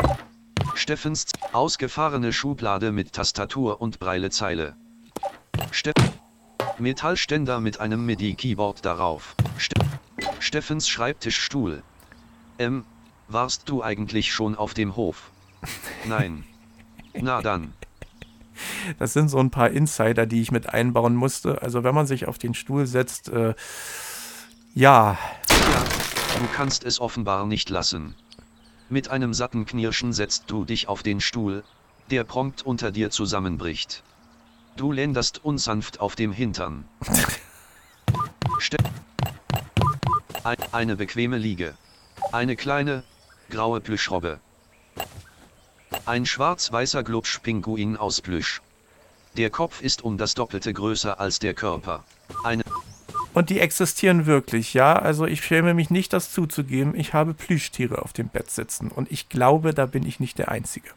Steffens 0.75 1.25
ausgefahrene 1.51 2.31
Schublade 2.31 2.91
mit 2.91 3.13
Tastatur 3.13 3.81
und 3.81 3.97
Breilezeile. 3.97 4.75
Steff 5.71 5.95
Metallständer 6.77 7.59
mit 7.59 7.79
einem 7.79 8.05
MIDI-Keyboard 8.05 8.85
darauf. 8.85 9.35
Ste 9.57 9.81
Steffens 10.39 10.87
Schreibtischstuhl. 10.87 11.81
Ähm, 12.59 12.85
warst 13.29 13.67
du 13.67 13.81
eigentlich 13.81 14.31
schon 14.31 14.53
auf 14.53 14.75
dem 14.75 14.95
Hof? 14.95 15.31
Nein. 16.05 16.43
Na 17.15 17.41
dann. 17.41 17.73
Das 18.99 19.14
sind 19.14 19.30
so 19.30 19.39
ein 19.39 19.51
paar 19.51 19.70
Insider, 19.70 20.26
die 20.26 20.41
ich 20.41 20.51
mit 20.51 20.70
einbauen 20.70 21.16
musste. 21.16 21.62
Also 21.62 21.84
wenn 21.84 21.95
man 21.95 22.07
sich 22.07 22.28
auf 22.28 22.38
den 22.38 22.53
Stuhl 22.53 22.88
setzt, 22.88 23.30
äh, 23.30 23.53
ja. 24.74 25.18
Ja, 25.49 25.84
du 26.39 26.47
kannst 26.55 26.84
es 26.84 26.99
offenbar 26.99 27.45
nicht 27.45 27.70
lassen. 27.70 28.16
Mit 28.89 29.09
einem 29.09 29.34
satten 29.34 29.66
Knirschen 29.66 30.14
setzt 30.14 30.45
du 30.47 30.66
dich 30.66 30.88
auf 30.88 31.03
den 31.03 31.22
Stuhl, 31.22 31.64
der 32.09 32.24
prompt 32.24 32.66
unter 32.66 32.91
dir 32.91 33.09
zusammenbricht. 33.09 34.03
Du 34.76 34.91
länderst 34.91 35.43
unsanft 35.43 35.99
auf 35.99 36.16
dem 36.16 36.32
Hintern. 36.32 36.86
Eine 40.72 40.95
bequeme 40.95 41.38
Liege. 41.38 41.74
Eine 42.32 42.55
kleine, 42.55 43.03
graue 43.49 43.82
Plüschrobbe. 43.82 44.39
Ein 46.05 46.25
schwarz-weißer 46.25 47.03
Glubsch-Pinguin 47.03 47.97
aus 47.97 48.21
Plüsch. 48.21 48.61
Der 49.37 49.49
Kopf 49.49 49.81
ist 49.81 50.03
um 50.03 50.17
das 50.17 50.33
Doppelte 50.33 50.73
größer 50.73 51.19
als 51.19 51.39
der 51.39 51.53
Körper. 51.53 52.03
Eine 52.43 52.63
und 53.33 53.49
die 53.49 53.59
existieren 53.59 54.25
wirklich, 54.25 54.73
ja. 54.73 54.93
Also 54.93 55.25
ich 55.25 55.43
schäme 55.43 55.73
mich 55.73 55.89
nicht, 55.89 56.11
das 56.11 56.33
zuzugeben. 56.33 56.95
Ich 56.95 57.13
habe 57.13 57.33
Plüschtiere 57.33 58.01
auf 58.01 58.11
dem 58.13 58.27
Bett 58.27 58.51
sitzen. 58.51 58.89
Und 58.89 59.09
ich 59.09 59.29
glaube, 59.29 59.73
da 59.73 59.85
bin 59.85 60.05
ich 60.05 60.19
nicht 60.19 60.37
der 60.37 60.49
Einzige. 60.49 60.89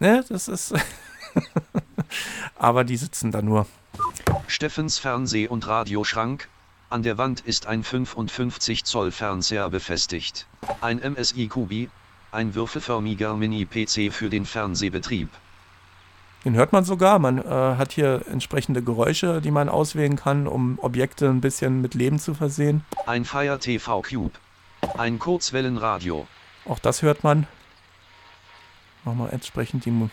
Ne, 0.00 0.24
das 0.28 0.48
ist. 0.48 0.74
Aber 2.56 2.82
die 2.82 2.96
sitzen 2.96 3.30
da 3.30 3.42
nur. 3.42 3.66
Steffens 4.48 4.98
Fernseh- 4.98 5.48
und 5.48 5.66
Radioschrank. 5.66 6.48
An 6.90 7.02
der 7.02 7.18
Wand 7.18 7.42
ist 7.42 7.66
ein 7.66 7.84
55 7.84 8.84
Zoll 8.84 9.12
Fernseher 9.12 9.68
befestigt. 9.68 10.46
Ein 10.80 10.98
MSI 10.98 11.46
Kubi, 11.46 11.90
ein 12.32 12.54
würfelförmiger 12.54 13.34
Mini-PC 13.34 14.12
für 14.12 14.28
den 14.28 14.44
Fernsehbetrieb. 14.44 15.28
Den 16.44 16.54
hört 16.54 16.72
man 16.72 16.84
sogar. 16.84 17.18
Man 17.18 17.38
äh, 17.38 17.42
hat 17.44 17.92
hier 17.92 18.22
entsprechende 18.30 18.82
Geräusche, 18.82 19.40
die 19.40 19.50
man 19.50 19.68
auswählen 19.68 20.16
kann, 20.16 20.46
um 20.46 20.78
Objekte 20.78 21.28
ein 21.28 21.40
bisschen 21.40 21.80
mit 21.80 21.94
Leben 21.94 22.18
zu 22.18 22.34
versehen. 22.34 22.84
Ein 23.06 23.24
Fire 23.24 23.58
TV 23.58 24.02
Cube. 24.02 24.32
Ein 24.96 25.18
Kurzwellenradio. 25.18 26.26
Auch 26.64 26.78
das 26.78 27.02
hört 27.02 27.24
man. 27.24 27.46
Machen 29.04 29.18
wir 29.18 29.32
entsprechend 29.32 29.84
die. 29.84 29.90
Mu 29.90 30.08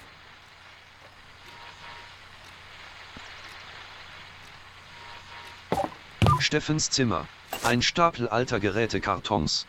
Steffens 6.39 6.89
Zimmer. 6.89 7.27
Ein 7.63 7.81
Stapel 7.81 8.27
alter 8.27 8.59
Gerätekartons. 8.59 9.65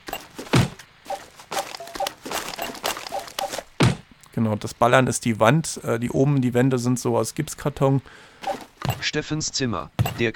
Genau, 4.37 4.55
das 4.55 4.75
Ballern 4.75 5.07
ist 5.07 5.25
die 5.25 5.41
Wand. 5.41 5.81
Äh, 5.83 5.99
die 5.99 6.11
oben, 6.11 6.43
die 6.43 6.53
Wände 6.53 6.79
sind 6.79 7.01
so 7.01 7.17
aus 7.17 7.35
Gipskarton. 7.35 8.03
Steffens 9.01 9.51
Zimmer. 9.51 9.91
Der, 10.19 10.35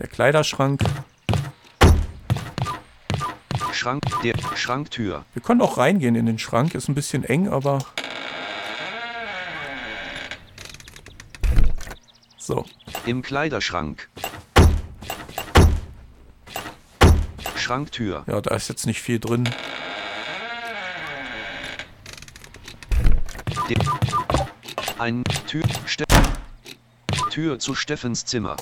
der 0.00 0.08
Kleiderschrank. 0.08 0.82
Schrank, 3.72 4.02
der 4.24 4.34
Schranktür. 4.56 5.24
Wir 5.34 5.42
können 5.42 5.60
auch 5.60 5.78
reingehen 5.78 6.16
in 6.16 6.26
den 6.26 6.40
Schrank. 6.40 6.74
Ist 6.74 6.88
ein 6.88 6.96
bisschen 6.96 7.22
eng, 7.22 7.48
aber. 7.48 7.78
So. 12.38 12.64
Im 13.06 13.22
Kleiderschrank. 13.22 14.08
Schranktür. 17.54 18.24
Ja, 18.26 18.40
da 18.40 18.56
ist 18.56 18.68
jetzt 18.68 18.86
nicht 18.86 19.00
viel 19.00 19.20
drin. 19.20 19.48
Ein 25.02 25.24
Tür, 25.48 25.64
Ste 25.84 26.04
Tür 27.28 27.58
zu 27.58 27.74
Steffens 27.74 28.24
Zimmer. 28.24 28.56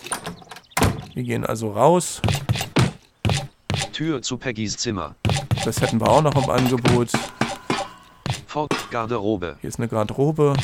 Wir 1.12 1.22
gehen 1.22 1.44
also 1.44 1.70
raus. 1.72 2.22
Tür 3.92 4.22
zu 4.22 4.38
Peggys 4.38 4.78
Zimmer. 4.78 5.16
Das 5.66 5.82
hätten 5.82 6.00
wir 6.00 6.08
auch 6.08 6.22
noch 6.22 6.42
im 6.42 6.48
Angebot. 6.48 7.10
Fort 8.46 8.74
Garderobe. 8.90 9.58
Hier 9.60 9.68
ist 9.68 9.78
eine 9.78 9.88
Garderobe. 9.88 10.54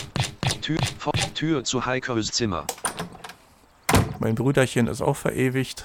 Tür, 0.62 0.78
Fort, 0.98 1.34
Tür 1.34 1.62
zu 1.62 1.84
Heikos 1.84 2.28
Zimmer. 2.28 2.64
Mein 4.18 4.34
Brüderchen 4.34 4.86
ist 4.86 5.02
auch 5.02 5.16
verewigt. 5.16 5.84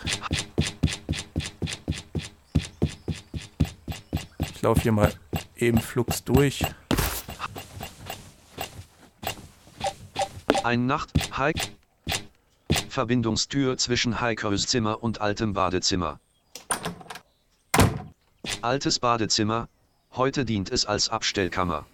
Ich 4.56 4.62
laufe 4.62 4.80
hier 4.84 4.94
mal 4.94 5.12
eben 5.58 5.82
flugs 5.82 6.24
durch. 6.24 6.64
Ein 10.64 10.86
Nacht, 10.86 11.12
Hike. 11.38 11.70
Verbindungstür 12.88 13.78
zwischen 13.78 14.22
Heikos 14.22 14.68
Zimmer 14.68 15.01
und 15.01 15.20
altem 15.20 15.53
Badezimmer. 15.53 16.20
Altes 18.62 18.99
Badezimmer, 18.99 19.70
heute 20.16 20.45
dient 20.45 20.70
es 20.72 20.86
als 20.86 21.09
Abstellkammer. 21.09 21.88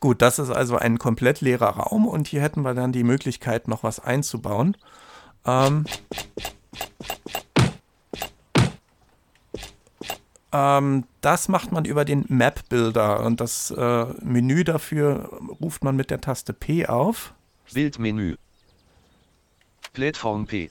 Gut, 0.00 0.20
das 0.20 0.40
ist 0.40 0.50
also 0.50 0.78
ein 0.78 0.98
komplett 0.98 1.40
leerer 1.40 1.76
Raum 1.76 2.08
und 2.08 2.26
hier 2.26 2.42
hätten 2.42 2.62
wir 2.62 2.74
dann 2.74 2.90
die 2.90 3.04
Möglichkeit, 3.04 3.68
noch 3.68 3.84
was 3.84 4.00
einzubauen. 4.00 4.76
Ähm, 5.44 5.84
Ähm, 10.52 11.04
das 11.20 11.48
macht 11.48 11.72
man 11.72 11.84
über 11.84 12.04
den 12.04 12.24
Map-Builder 12.28 13.24
und 13.24 13.40
das 13.40 13.70
äh, 13.70 14.06
Menü 14.22 14.64
dafür 14.64 15.30
ruft 15.60 15.84
man 15.84 15.96
mit 15.96 16.10
der 16.10 16.20
Taste 16.20 16.52
P 16.52 16.86
auf. 16.86 17.34
Bildmenü. 17.72 18.36
Plattform 19.92 20.46
P. 20.46 20.70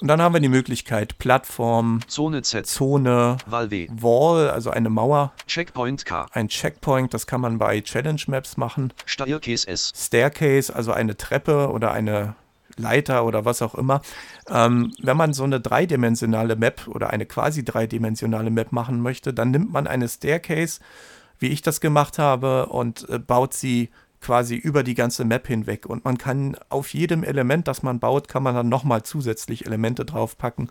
Und 0.00 0.08
dann 0.08 0.20
haben 0.20 0.34
wir 0.34 0.40
die 0.40 0.48
Möglichkeit 0.48 1.18
Plattform, 1.18 2.00
Zone 2.08 2.42
Z, 2.42 2.66
Zone, 2.66 3.36
Valve, 3.46 3.86
Wall, 3.90 4.50
also 4.50 4.70
eine 4.70 4.90
Mauer, 4.90 5.32
Checkpoint 5.46 6.04
K, 6.04 6.26
ein 6.32 6.48
Checkpoint, 6.48 7.14
das 7.14 7.26
kann 7.28 7.40
man 7.40 7.58
bei 7.58 7.80
Challenge 7.80 8.20
Maps 8.26 8.56
machen. 8.56 8.92
Staircase 9.06 9.68
S, 9.68 9.92
Staircase, 9.94 10.74
also 10.74 10.92
eine 10.92 11.16
Treppe 11.16 11.70
oder 11.70 11.92
eine 11.92 12.34
Leiter 12.76 13.24
oder 13.24 13.44
was 13.44 13.62
auch 13.62 13.74
immer. 13.74 14.02
Ähm, 14.48 14.92
wenn 15.02 15.16
man 15.16 15.32
so 15.32 15.44
eine 15.44 15.60
dreidimensionale 15.60 16.56
Map 16.56 16.88
oder 16.88 17.10
eine 17.10 17.26
quasi 17.26 17.64
dreidimensionale 17.64 18.50
Map 18.50 18.72
machen 18.72 19.00
möchte, 19.00 19.32
dann 19.32 19.50
nimmt 19.50 19.72
man 19.72 19.86
eine 19.86 20.08
Staircase, 20.08 20.80
wie 21.38 21.48
ich 21.48 21.62
das 21.62 21.80
gemacht 21.80 22.18
habe, 22.18 22.66
und 22.66 23.08
äh, 23.08 23.18
baut 23.18 23.54
sie 23.54 23.90
quasi 24.20 24.56
über 24.56 24.82
die 24.82 24.94
ganze 24.94 25.24
Map 25.24 25.46
hinweg. 25.46 25.86
Und 25.86 26.04
man 26.04 26.16
kann 26.18 26.56
auf 26.70 26.94
jedem 26.94 27.24
Element, 27.24 27.68
das 27.68 27.82
man 27.82 28.00
baut, 28.00 28.26
kann 28.26 28.42
man 28.42 28.54
dann 28.54 28.68
nochmal 28.68 29.02
zusätzlich 29.02 29.66
Elemente 29.66 30.04
draufpacken. 30.04 30.70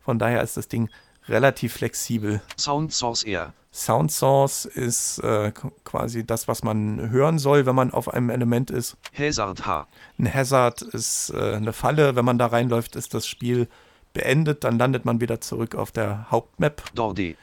Von 0.00 0.18
daher 0.18 0.42
ist 0.42 0.56
das 0.56 0.68
Ding 0.68 0.88
relativ 1.28 1.74
flexibel. 1.74 2.40
Sound 2.58 2.92
Source 2.92 3.22
Air. 3.22 3.52
Sound 3.72 4.12
Source 4.12 4.66
ist 4.66 5.18
äh, 5.18 5.52
quasi 5.84 6.24
das, 6.24 6.46
was 6.46 6.62
man 6.62 7.10
hören 7.10 7.40
soll, 7.40 7.66
wenn 7.66 7.74
man 7.74 7.90
auf 7.90 8.12
einem 8.12 8.30
Element 8.30 8.70
ist. 8.70 8.96
Hazard 9.18 9.66
H. 9.66 9.88
Ein 10.16 10.32
Hazard 10.32 10.82
ist 10.82 11.30
äh, 11.30 11.54
eine 11.54 11.72
Falle. 11.72 12.14
Wenn 12.14 12.24
man 12.24 12.38
da 12.38 12.46
reinläuft, 12.46 12.94
ist 12.94 13.14
das 13.14 13.26
Spiel 13.26 13.68
beendet. 14.12 14.62
Dann 14.62 14.78
landet 14.78 15.04
man 15.04 15.20
wieder 15.20 15.40
zurück 15.40 15.74
auf 15.74 15.90
der 15.90 16.30
Hauptmap. 16.30 16.84
Door 16.94 17.14
D. 17.14 17.36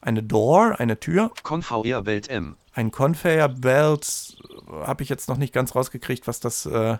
Eine 0.00 0.22
Door, 0.22 0.80
eine 0.80 0.98
Tür. 0.98 1.30
Conveyor 1.42 2.02
Belt 2.02 2.28
M. 2.28 2.56
Ein 2.74 2.90
Conveyor 2.90 3.48
Belt 3.48 4.36
habe 4.70 5.02
ich 5.02 5.08
jetzt 5.08 5.28
noch 5.28 5.36
nicht 5.36 5.54
ganz 5.54 5.74
rausgekriegt, 5.74 6.26
was 6.26 6.40
das 6.40 6.66
äh, 6.66 6.98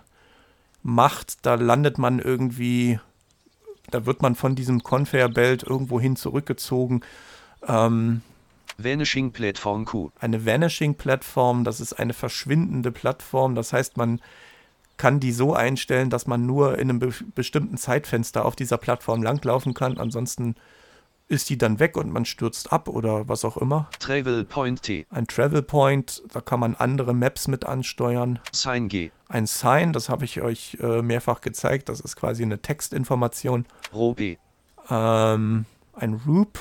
macht. 0.81 1.45
Da 1.45 1.55
landet 1.55 1.97
man 1.97 2.19
irgendwie, 2.19 2.99
da 3.91 4.05
wird 4.05 4.21
man 4.21 4.35
von 4.35 4.55
diesem 4.55 4.83
Conveyor 4.83 5.29
Belt 5.29 5.63
irgendwo 5.63 5.99
hin 5.99 6.15
zurückgezogen. 6.15 7.01
Ähm, 7.67 8.21
Vanishing 8.77 9.31
Platform 9.31 9.85
Q. 9.85 10.11
Eine 10.19 10.45
Vanishing 10.45 10.95
Plattform, 10.95 11.63
das 11.63 11.79
ist 11.79 11.93
eine 11.93 12.13
verschwindende 12.13 12.91
Plattform. 12.91 13.55
Das 13.55 13.73
heißt, 13.73 13.97
man 13.97 14.21
kann 14.97 15.19
die 15.19 15.31
so 15.31 15.53
einstellen, 15.53 16.09
dass 16.09 16.27
man 16.27 16.45
nur 16.45 16.77
in 16.77 16.89
einem 16.89 16.99
be 16.99 17.13
bestimmten 17.35 17.77
Zeitfenster 17.77 18.45
auf 18.45 18.55
dieser 18.55 18.77
Plattform 18.77 19.23
langlaufen 19.23 19.73
kann. 19.73 19.97
Ansonsten 19.97 20.55
ist 21.27 21.49
die 21.49 21.57
dann 21.57 21.79
weg 21.79 21.97
und 21.97 22.11
man 22.11 22.25
stürzt 22.25 22.71
ab 22.71 22.87
oder 22.87 23.27
was 23.27 23.43
auch 23.43 23.57
immer. 23.57 23.89
Travel 23.99 24.45
Point 24.45 24.81
T. 24.81 25.05
Ein 25.09 25.27
Travel 25.27 25.61
Point, 25.61 26.23
da 26.33 26.41
kann 26.41 26.59
man 26.59 26.75
andere 26.75 27.13
Maps 27.13 27.47
mit 27.47 27.65
ansteuern. 27.65 28.39
Sign 28.51 28.87
G. 28.87 29.11
Ein 29.27 29.45
Sign, 29.45 29.93
das 29.93 30.09
habe 30.09 30.25
ich 30.25 30.41
euch 30.41 30.77
äh, 30.81 31.01
mehrfach 31.01 31.41
gezeigt, 31.41 31.89
das 31.89 31.99
ist 31.99 32.15
quasi 32.15 32.43
eine 32.43 32.61
Textinformation. 32.61 33.65
Row 33.93 34.15
B. 34.15 34.37
Ähm, 34.89 35.65
ein 35.93 36.21
Roop, 36.25 36.59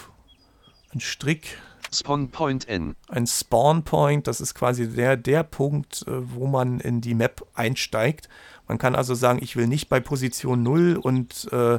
ein 0.92 1.00
Strick, 1.00 1.58
Spawn 1.92 2.30
Point 2.30 2.68
N. 2.68 2.96
ein 3.08 3.26
Spawn 3.28 3.84
Point, 3.84 4.26
das 4.26 4.40
ist 4.40 4.54
quasi 4.54 4.88
der, 4.88 5.16
der 5.16 5.44
Punkt, 5.44 6.04
äh, 6.08 6.34
wo 6.34 6.46
man 6.46 6.80
in 6.80 7.00
die 7.00 7.14
Map 7.14 7.46
einsteigt. 7.54 8.28
Man 8.66 8.78
kann 8.78 8.96
also 8.96 9.14
sagen, 9.14 9.38
ich 9.40 9.54
will 9.54 9.68
nicht 9.68 9.88
bei 9.88 10.00
Position 10.00 10.64
0 10.64 10.98
und 11.00 11.48
äh, 11.52 11.78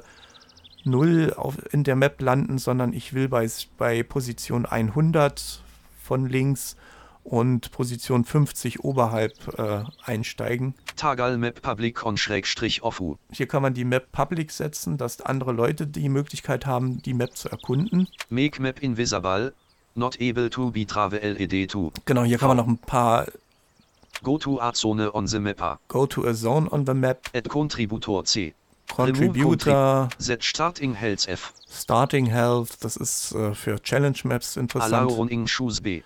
0 0.83 1.33
auf, 1.35 1.55
in 1.73 1.83
der 1.83 1.95
Map 1.95 2.21
landen, 2.21 2.57
sondern 2.57 2.93
ich 2.93 3.13
will 3.13 3.27
bei, 3.27 3.49
bei 3.77 4.03
Position 4.03 4.65
100 4.65 5.61
von 6.03 6.27
links 6.27 6.75
und 7.23 7.71
Position 7.71 8.23
50 8.23 8.83
oberhalb 8.83 9.33
äh, 9.59 9.83
einsteigen. 10.03 10.75
Tagal 10.95 11.37
Map 11.37 11.61
Public 11.61 12.05
on 12.05 12.15
Schrägstrich 12.15 12.83
Offu. 12.83 13.17
Hier 13.31 13.47
kann 13.47 13.61
man 13.61 13.73
die 13.73 13.83
Map 13.83 14.11
Public 14.11 14.51
setzen, 14.51 14.97
dass 14.97 15.21
andere 15.21 15.51
Leute 15.51 15.87
die 15.87 16.09
Möglichkeit 16.09 16.65
haben, 16.65 17.01
die 17.01 17.13
Map 17.13 17.35
zu 17.35 17.49
erkunden. 17.49 18.07
Make 18.29 18.61
Map 18.61 18.81
Invisible. 18.81 19.53
Not 19.95 20.17
able 20.21 20.49
to 20.51 20.71
be 20.71 20.85
travel 20.85 21.19
LED 21.19 21.71
to. 21.71 21.91
Genau, 22.05 22.23
hier 22.23 22.37
kann 22.37 22.49
man 22.49 22.57
noch 22.57 22.67
ein 22.67 22.77
paar 22.77 23.25
Go 24.23 24.37
to 24.37 24.59
a 24.59 24.73
Zone 24.73 25.11
on 25.13 25.27
the 25.27 25.39
mapper. 25.39 25.79
Go 25.87 26.05
to 26.07 26.25
a 26.25 26.33
Zone 26.33 26.67
on 26.71 26.85
the 26.85 26.93
Map, 26.93 27.29
Add 27.35 27.49
Contributor 27.49 28.23
C. 28.25 28.53
Contributor, 28.87 30.09
Set 30.17 30.43
Starting 30.43 30.95
Health 30.95 31.27
F. 31.27 31.53
Starting 31.69 32.25
Health, 32.25 32.77
das 32.81 32.95
ist 32.97 33.33
äh, 33.33 33.53
für 33.53 33.81
Challenge 33.81 34.17
Maps 34.23 34.57
Allow 34.57 34.63
interessant. 34.63 35.11
Running 35.11 35.47
Shoes 35.47 35.81
B. 35.81 36.01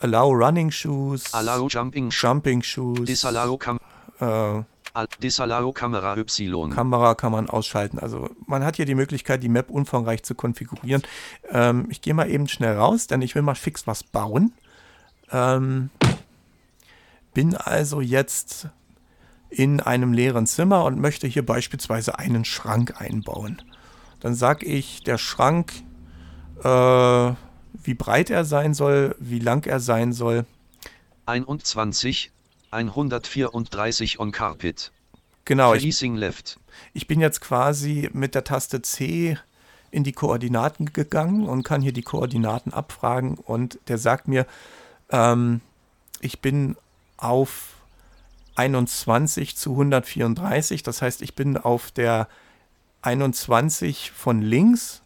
Allow 0.00 0.30
Running 0.32 0.70
Shoes, 0.70 1.32
Allow 1.32 1.68
Jumping 1.68 2.10
Shoes. 2.10 2.22
Jumping 2.22 2.62
Shoes, 2.62 3.04
Disallow 3.06 3.56
Cam 3.56 3.78
äh, 4.20 4.24
Al- 4.24 5.08
Disallow 5.22 5.72
Kamera 5.72 6.16
Y. 6.16 6.70
Kamera 6.70 7.14
kann 7.14 7.32
man 7.32 7.50
ausschalten. 7.50 7.98
Also 7.98 8.30
man 8.46 8.64
hat 8.64 8.76
hier 8.76 8.86
die 8.86 8.94
Möglichkeit, 8.94 9.42
die 9.42 9.48
Map 9.48 9.70
umfangreich 9.70 10.22
zu 10.22 10.34
konfigurieren. 10.34 11.02
Ähm, 11.50 11.86
ich 11.90 12.00
gehe 12.00 12.14
mal 12.14 12.30
eben 12.30 12.48
schnell 12.48 12.76
raus, 12.76 13.06
denn 13.06 13.20
ich 13.22 13.34
will 13.34 13.42
mal 13.42 13.54
fix 13.54 13.86
was 13.86 14.02
bauen. 14.02 14.52
Ähm, 15.32 15.90
bin 17.34 17.56
also 17.56 18.00
jetzt 18.00 18.68
in 19.56 19.80
einem 19.80 20.12
leeren 20.12 20.46
Zimmer 20.46 20.84
und 20.84 21.00
möchte 21.00 21.26
hier 21.26 21.44
beispielsweise 21.44 22.18
einen 22.18 22.44
Schrank 22.44 23.00
einbauen. 23.00 23.62
Dann 24.20 24.34
sage 24.34 24.66
ich, 24.66 25.02
der 25.02 25.16
Schrank, 25.16 25.72
äh, 26.62 27.32
wie 27.82 27.94
breit 27.94 28.28
er 28.28 28.44
sein 28.44 28.74
soll, 28.74 29.16
wie 29.18 29.38
lang 29.38 29.64
er 29.64 29.80
sein 29.80 30.12
soll. 30.12 30.44
21. 31.24 32.32
134 32.70 34.20
on 34.20 34.30
Carpet. 34.30 34.92
Genau, 35.46 35.72
ich, 35.72 35.84
Facing 35.84 36.16
left. 36.16 36.58
Ich 36.92 37.06
bin 37.06 37.20
jetzt 37.20 37.40
quasi 37.40 38.10
mit 38.12 38.34
der 38.34 38.44
Taste 38.44 38.82
C 38.82 39.38
in 39.90 40.04
die 40.04 40.12
Koordinaten 40.12 40.92
gegangen 40.92 41.46
und 41.46 41.62
kann 41.62 41.80
hier 41.80 41.92
die 41.92 42.02
Koordinaten 42.02 42.74
abfragen 42.74 43.38
und 43.38 43.78
der 43.88 43.96
sagt 43.96 44.28
mir, 44.28 44.46
ähm, 45.08 45.62
ich 46.20 46.42
bin 46.42 46.76
auf 47.16 47.75
21 48.56 49.56
zu 49.56 49.72
134, 49.72 50.82
das 50.82 51.02
heißt, 51.02 51.22
ich 51.22 51.34
bin 51.34 51.56
auf 51.56 51.90
der 51.90 52.28
21 53.02 54.10
von 54.12 54.42
links, 54.42 55.02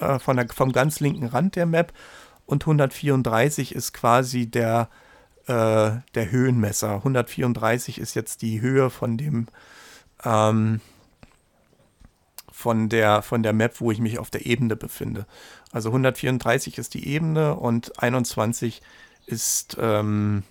äh, 0.00 0.18
von 0.18 0.36
der, 0.36 0.48
vom 0.48 0.72
ganz 0.72 1.00
linken 1.00 1.26
Rand 1.26 1.56
der 1.56 1.66
Map 1.66 1.92
und 2.46 2.62
134 2.62 3.74
ist 3.74 3.92
quasi 3.92 4.46
der, 4.46 4.88
äh, 5.46 5.90
der 6.14 6.30
Höhenmesser. 6.30 6.96
134 6.96 7.98
ist 7.98 8.14
jetzt 8.14 8.42
die 8.42 8.60
Höhe 8.60 8.90
von 8.90 9.18
dem 9.18 9.48
ähm, 10.24 10.80
von 12.58 12.88
der, 12.88 13.22
von 13.22 13.44
der 13.44 13.52
Map, 13.52 13.80
wo 13.80 13.92
ich 13.92 14.00
mich 14.00 14.18
auf 14.18 14.30
der 14.30 14.44
Ebene 14.44 14.74
befinde. 14.74 15.26
Also 15.70 15.90
134 15.90 16.76
ist 16.78 16.94
die 16.94 17.06
Ebene 17.06 17.54
und 17.54 18.02
21 18.02 18.82
ist 19.26 19.76
ähm, 19.80 20.42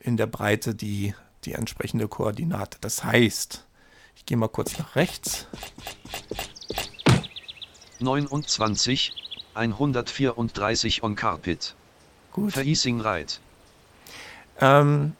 in 0.00 0.16
der 0.16 0.26
Breite 0.26 0.74
die, 0.74 1.14
die 1.48 1.54
entsprechende 1.54 2.08
Koordinate. 2.08 2.78
Das 2.80 3.02
heißt, 3.02 3.64
ich 4.16 4.26
gehe 4.26 4.36
mal 4.36 4.48
kurz 4.48 4.78
nach 4.78 4.96
rechts. 4.96 5.46
29. 8.00 9.12
134 9.54 11.02
on 11.02 11.16
Carpet. 11.16 11.74
Gut. 12.32 12.52
Facing 12.52 13.00
right. 13.00 13.40
Ähm, 14.60 15.16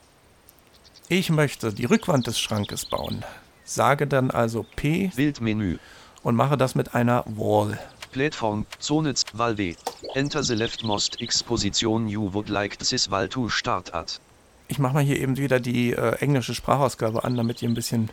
ich 1.09 1.31
möchte 1.31 1.73
die 1.73 1.87
Rückwand 1.87 2.27
des 2.27 2.39
Schrankes 2.39 2.85
bauen. 2.85 3.25
Sage 3.65 4.07
dann 4.07 4.31
also 4.31 4.65
P 4.77 5.11
Bildmenü. 5.17 5.79
und 6.23 6.37
mache 6.37 6.57
das 6.57 6.75
mit 6.75 6.95
einer 6.95 7.25
Wall. 7.27 7.79
Plattform, 8.13 8.67
Zone 8.81 9.15
Valve. 9.33 9.77
Enter 10.15 10.43
the 10.43 10.55
leftmost 10.55 11.21
X 11.21 11.43
position 11.43 12.09
you 12.09 12.33
would 12.33 12.49
like 12.49 12.79
this 12.79 13.11
wall 13.11 13.29
to 13.29 13.49
start 13.49 13.95
at. 13.95 14.21
Ich 14.69 14.79
mache 14.79 14.95
mal 14.95 15.03
hier 15.03 15.19
eben 15.19 15.39
wieder 15.39 15.61
die 15.61 15.93
äh, 15.93 16.17
englische 16.17 16.55
Sprachausgabe 16.55 17.25
an, 17.25 17.37
damit 17.37 17.63
ihr 17.63 17.69
ein 17.69 17.75
bisschen 17.75 18.11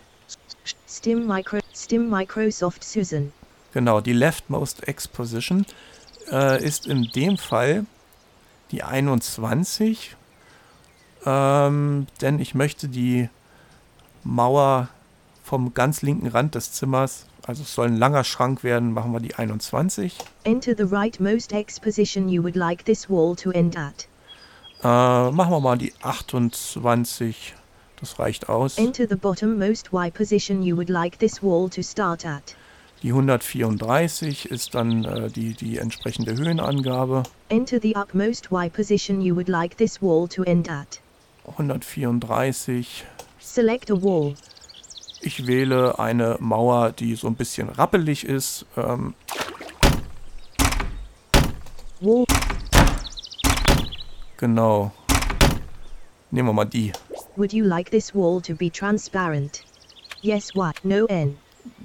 Stim 0.87 1.27
Micro 1.27 1.59
Stim 1.73 2.09
Microsoft 2.09 2.83
Susan. 2.83 3.33
Genau, 3.73 3.99
die 3.99 4.13
leftmost 4.13 4.87
Exposition 4.87 5.65
äh, 6.31 6.63
ist 6.63 6.87
in 6.87 7.03
dem 7.13 7.37
Fall 7.37 7.85
die 8.71 8.83
21, 8.83 10.15
ähm, 11.25 12.07
denn 12.21 12.39
ich 12.39 12.55
möchte 12.55 12.87
die 12.87 13.29
Mauer 14.23 14.87
vom 15.43 15.73
ganz 15.73 16.01
linken 16.01 16.27
Rand 16.27 16.55
des 16.55 16.71
Zimmers, 16.71 17.25
also 17.45 17.63
es 17.63 17.75
soll 17.75 17.87
ein 17.87 17.97
langer 17.97 18.23
Schrank 18.23 18.63
werden, 18.63 18.93
machen 18.93 19.11
wir 19.11 19.19
die 19.19 19.35
21. 19.35 20.17
Enter 20.45 20.73
the 20.75 20.83
rightmost 20.83 21.51
X 21.51 21.79
position 21.79 22.29
you 22.29 22.41
would 22.41 22.55
like 22.55 22.85
this 22.85 23.09
wall 23.09 23.35
to 23.35 23.51
end 23.51 23.77
at. 23.77 24.07
Äh, 24.85 25.31
machen 25.31 25.49
wir 25.49 25.59
mal 25.59 25.79
die 25.79 25.93
28, 26.03 27.55
das 27.99 28.19
reicht 28.19 28.49
aus. 28.49 28.77
Enter 28.77 29.07
the 29.09 29.15
bottommost 29.15 29.91
Y 29.91 30.11
position 30.11 30.61
you 30.61 30.77
would 30.77 30.89
like 30.89 31.17
this 31.17 31.41
wall 31.41 31.67
to 31.71 31.81
start 31.81 32.23
at. 32.23 32.55
Die 33.01 33.09
134 33.09 34.45
ist 34.51 34.75
dann 34.75 35.03
äh, 35.03 35.31
die, 35.31 35.55
die 35.55 35.79
entsprechende 35.79 36.37
Höhenangabe. 36.37 37.23
Enter 37.49 37.79
the 37.81 37.95
upmost 37.95 38.51
Y 38.51 38.69
position 38.69 39.21
you 39.21 39.35
would 39.35 39.49
like 39.49 39.75
this 39.77 40.03
wall 40.03 40.27
to 40.27 40.43
end 40.43 40.69
at. 40.69 41.01
134 41.45 43.05
Select 43.39 43.89
a 43.89 43.95
wall. 43.95 44.35
Ich 45.19 45.47
wähle 45.47 45.97
eine 45.97 46.37
Mauer, 46.39 46.91
die 46.91 47.15
so 47.15 47.25
ein 47.25 47.35
bisschen 47.35 47.69
rappelig 47.69 48.23
ist. 48.23 48.67
Ähm, 48.77 49.15
Wall. 52.01 52.25
Genau. 54.37 54.91
Nehmen 56.31 56.49
wir 56.49 56.53
mal 56.53 56.65
die. 56.65 56.91
Would 57.35 57.53
you 57.53 57.65
like 57.65 57.91
this 57.91 58.13
wall 58.13 58.41
to 58.41 58.55
be 58.55 58.69
transparent? 58.69 59.63
Yes, 60.21 60.55
what? 60.55 60.75
No, 60.83 61.05
N. 61.05 61.37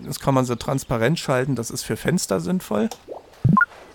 Jetzt 0.02 0.20
kann 0.20 0.34
man 0.34 0.44
sie 0.44 0.56
transparent 0.56 1.18
schalten. 1.18 1.56
Das 1.56 1.70
ist 1.70 1.82
für 1.82 1.96
Fenster 1.96 2.40
sinnvoll. 2.40 2.88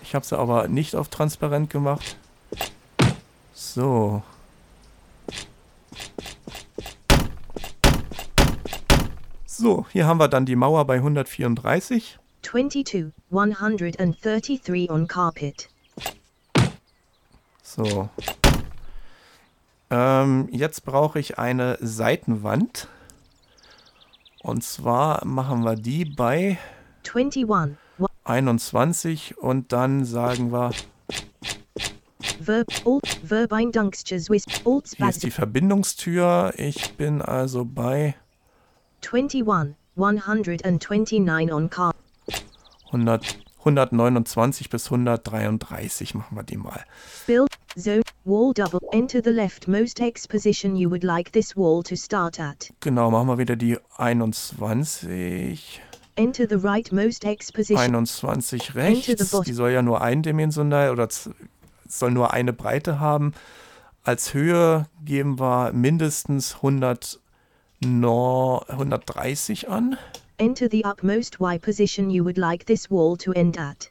Ich 0.02 0.14
habe 0.14 0.24
sie 0.24 0.38
aber 0.38 0.68
nicht 0.68 0.94
auf 0.94 1.08
transparent 1.08 1.70
gemacht. 1.70 2.16
So. 3.54 4.22
So, 9.46 9.86
hier 9.90 10.06
haben 10.06 10.18
wir 10.18 10.28
dann 10.28 10.46
die 10.46 10.54
Mauer 10.54 10.84
bei 10.84 10.96
134. 10.96 12.18
22, 12.42 13.06
133 13.30 14.90
on 14.90 15.08
carpet. 15.08 15.68
So. 17.62 18.08
Ähm, 19.90 20.48
jetzt 20.50 20.84
brauche 20.84 21.18
ich 21.18 21.38
eine 21.38 21.78
Seitenwand. 21.80 22.88
Und 24.42 24.62
zwar 24.62 25.24
machen 25.24 25.62
wir 25.64 25.74
die 25.76 26.04
bei 26.04 26.58
21, 27.02 27.48
Wa- 27.98 28.08
21 28.24 29.38
und 29.38 29.72
dann 29.72 30.04
sagen 30.04 30.52
wir, 30.52 30.70
verb, 32.40 32.66
alt, 32.84 33.76
alt 33.76 33.96
hier 34.06 35.08
ist 35.08 35.22
die 35.22 35.30
Verbindungstür. 35.30 36.52
Ich 36.56 36.94
bin 36.94 37.22
also 37.22 37.64
bei 37.64 38.14
21, 39.12 39.44
129 39.96 41.52
on 41.52 41.70
car, 41.70 41.94
100, 42.86 43.38
129 43.60 44.70
bis 44.70 44.86
133 44.86 46.14
machen 46.14 46.36
wir 46.36 46.42
die 46.44 46.56
mal. 46.56 46.84
build, 47.26 47.48
Zone, 47.78 48.02
wall 48.24 48.54
double, 48.54 48.80
enter 48.92 49.20
the 49.20 49.30
leftmost 49.30 50.00
X 50.00 50.26
position 50.26 50.76
you 50.76 50.88
would 50.88 51.04
like 51.04 51.32
this 51.32 51.54
wall 51.54 51.82
to 51.82 51.94
start 51.94 52.40
at. 52.40 52.72
Genau, 52.80 53.10
machen 53.10 53.28
wir 53.28 53.38
wieder 53.38 53.54
die 53.54 53.76
21. 53.98 55.82
Enter 56.16 56.46
the 56.48 56.56
rightmost 56.56 57.24
X 57.24 57.52
position. 57.52 57.78
21 57.78 58.74
Enter 58.74 59.16
the 59.16 59.24
rechts. 59.24 59.40
Die 59.42 59.52
soll 59.52 59.72
ja 59.72 59.82
nur 59.82 60.00
eindimensional 60.00 60.90
oder 60.90 61.08
soll 61.86 62.10
nur 62.12 62.32
eine 62.32 62.54
Breite 62.54 62.98
haben. 62.98 63.34
Als 64.04 64.32
Höhe 64.32 64.86
geben 65.04 65.38
wir 65.38 65.72
mindestens 65.74 66.54
100, 66.54 67.20
no, 67.84 68.62
130 68.68 69.68
an. 69.68 69.98
Enter 70.38 70.68
the 70.70 70.84
upmost 70.86 71.40
Y 71.40 71.58
position 71.58 72.08
you 72.08 72.24
would 72.24 72.38
like 72.38 72.64
this 72.64 72.90
wall 72.90 73.18
to 73.18 73.32
end 73.32 73.58
at. 73.58 73.90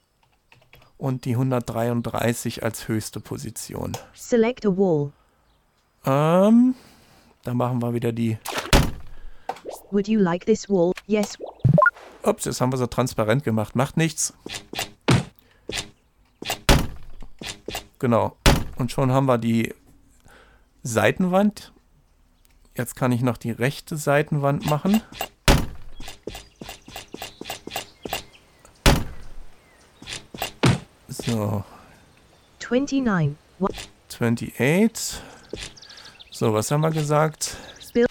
Und 0.98 1.26
die 1.26 1.32
133 1.32 2.64
als 2.64 2.88
höchste 2.88 3.20
Position. 3.20 3.94
Select 4.14 4.66
a 4.66 4.70
wall. 4.70 5.12
Ähm, 6.06 6.76
dann 7.44 7.58
machen 7.58 7.82
wir 7.82 7.94
wieder 7.94 8.12
die. 8.12 8.38
Would 9.92 10.08
you 10.08 10.20
like 10.20 10.46
this 10.46 10.70
wall? 10.70 10.92
Yes. 11.08 11.38
Ups, 12.24 12.46
jetzt 12.46 12.60
haben 12.62 12.72
wir 12.72 12.78
so 12.78 12.88
transparent 12.88 13.44
gemacht. 13.44 13.76
Macht 13.76 13.98
nichts. 13.98 14.34
Genau. 18.00 18.36
Und 18.78 18.92
schon 18.92 19.12
haben 19.12 19.26
wir 19.26 19.38
die 19.38 19.74
Seitenwand. 20.84 21.72
Jetzt 22.76 22.96
kann 22.96 23.12
ich 23.12 23.22
noch 23.22 23.38
die 23.38 23.52
rechte 23.52 23.96
Seitenwand 23.96 24.66
machen. 24.70 25.02
So, 31.26 31.64
29. 32.60 33.36
Wa- 33.60 33.70
28. 34.10 35.22
So, 36.32 36.54
was 36.54 36.70
haben 36.72 36.82
wir 36.82 36.92
gesagt? 36.92 37.56
Spill. 37.82 38.06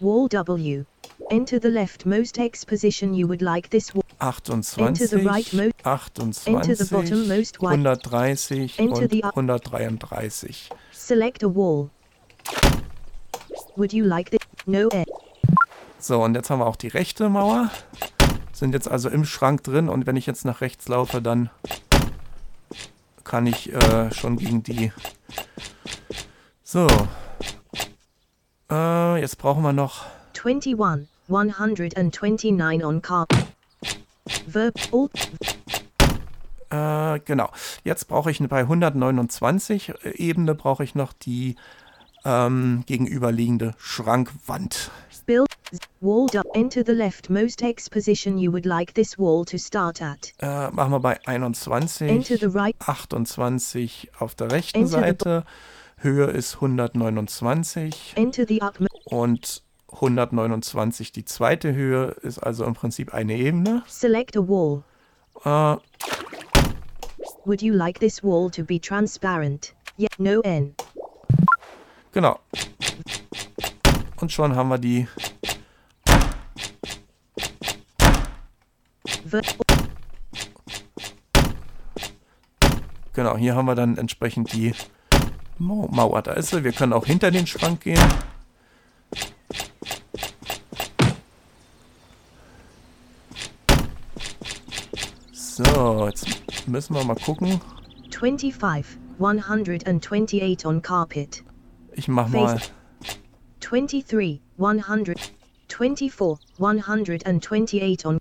Wall 0.00 0.28
W. 0.28 0.84
Enter 1.30 1.58
the 1.60 1.68
leftmost 1.68 2.36
X 2.38 2.66
position 2.66 3.14
you 3.14 3.26
would 3.28 3.40
like 3.40 3.70
this 3.70 3.94
wall. 3.94 4.02
28, 4.18 4.78
Enter 4.86 5.06
the 5.08 5.24
right 5.26 5.52
mo- 5.52 5.70
28, 5.82 6.46
Enter 6.54 6.76
the 6.76 6.84
bottommost 6.94 7.60
white- 7.60 7.70
130 7.78 8.78
Enter 8.78 9.02
und 9.02 9.10
the 9.10 9.24
up- 9.24 9.34
133. 9.36 10.68
Select 10.92 11.42
a 11.42 11.48
wall. 11.48 11.90
Would 13.76 13.92
you 13.92 14.04
like 14.04 14.30
this? 14.30 14.40
No 14.66 14.88
air. 14.90 15.04
So, 15.98 16.22
und 16.22 16.34
jetzt 16.34 16.50
haben 16.50 16.58
wir 16.60 16.66
auch 16.66 16.76
die 16.76 16.88
rechte 16.88 17.28
Mauer. 17.28 17.70
Sind 18.52 18.74
jetzt 18.74 18.88
also 18.88 19.08
im 19.08 19.24
Schrank 19.24 19.62
drin 19.64 19.88
und 19.88 20.06
wenn 20.06 20.16
ich 20.16 20.26
jetzt 20.26 20.44
nach 20.44 20.60
rechts 20.60 20.86
laufe, 20.88 21.22
dann 21.22 21.48
kann 23.24 23.46
ich 23.46 23.72
äh, 23.72 24.12
schon 24.12 24.36
gegen 24.36 24.62
die... 24.62 24.92
So. 26.62 26.86
Äh, 28.70 29.20
jetzt 29.20 29.38
brauchen 29.38 29.62
wir 29.62 29.72
noch... 29.72 30.04
21. 30.34 30.76
129 31.28 32.84
on 32.84 33.02
car. 33.02 33.26
Verb. 34.46 34.74
Alt. 34.92 35.32
Äh, 36.72 37.20
genau. 37.24 37.50
Jetzt 37.84 38.08
brauche 38.08 38.30
ich 38.30 38.38
bei 38.48 38.60
129 38.60 39.92
Ebene 40.14 40.54
brauche 40.54 40.84
ich 40.84 40.94
noch 40.94 41.12
die 41.12 41.56
ähm, 42.24 42.84
gegenüberliegende 42.86 43.74
Schrankwand. 43.78 44.90
Build. 45.32 45.48
Wall. 46.00 46.26
Du- 46.26 46.42
enter 46.52 46.84
the 46.84 46.92
leftmost 46.92 47.62
X 47.62 47.88
position 47.88 48.36
you 48.36 48.52
would 48.52 48.66
like 48.66 48.92
this 48.94 49.18
wall 49.18 49.44
to 49.46 49.56
start 49.56 50.02
at. 50.02 50.32
Äh, 50.40 50.70
machen 50.70 50.90
wir 50.90 51.00
bei 51.00 51.18
21, 51.26 52.10
Enter 52.10 52.36
the 52.36 52.46
right. 52.58 52.76
28 52.86 54.10
auf 54.18 54.34
der 54.34 54.50
rechten 54.52 54.80
Enter 54.80 54.90
Seite. 54.90 55.44
Höhe 55.96 56.26
ist 56.26 56.56
129 56.56 58.12
Enter 58.16 58.44
the 58.46 58.60
up. 58.60 58.78
und 59.04 59.62
129 59.92 61.12
die 61.12 61.24
zweite 61.24 61.72
Höhe 61.72 62.08
ist 62.22 62.38
also 62.38 62.64
im 62.64 62.74
Prinzip 62.74 63.14
eine 63.14 63.34
Ebene. 63.36 63.82
Select 63.86 64.36
a 64.36 64.40
wall. 64.40 64.82
Äh, 65.44 65.76
Would 67.46 67.62
you 67.62 67.72
like 67.72 67.98
this 68.00 68.22
wall 68.22 68.50
to 68.50 68.64
be 68.64 68.78
transparent? 68.80 69.74
Yeah. 69.98 70.08
No 70.18 70.40
N. 70.42 70.74
genau. 72.12 72.38
Und 74.22 74.30
schon 74.30 74.54
haben 74.54 74.68
wir 74.68 74.78
die 74.78 75.08
Genau, 83.14 83.36
hier 83.36 83.54
haben 83.56 83.66
wir 83.66 83.74
dann 83.74 83.96
entsprechend 83.98 84.52
die 84.52 84.74
Mau- 85.58 85.88
Mauer. 85.90 86.22
Da 86.22 86.32
ist 86.34 86.50
sie. 86.50 86.62
Wir 86.64 86.72
können 86.72 86.92
auch 86.92 87.04
hinter 87.06 87.30
den 87.32 87.46
Schrank 87.46 87.80
gehen. 87.82 88.00
So, 95.32 96.06
jetzt 96.06 96.26
müssen 96.66 96.94
wir 96.94 97.04
mal 97.04 97.16
gucken. 97.16 97.60
25. 98.10 98.98
128 99.18 100.66
on 100.66 100.82
carpet. 100.82 101.44
Ich 101.92 102.08
mach 102.08 102.28
mal. 102.28 102.58
23. 103.72 104.38
100. 104.58 105.32
24. 105.66 106.38
128 106.58 108.04
on. 108.04 108.18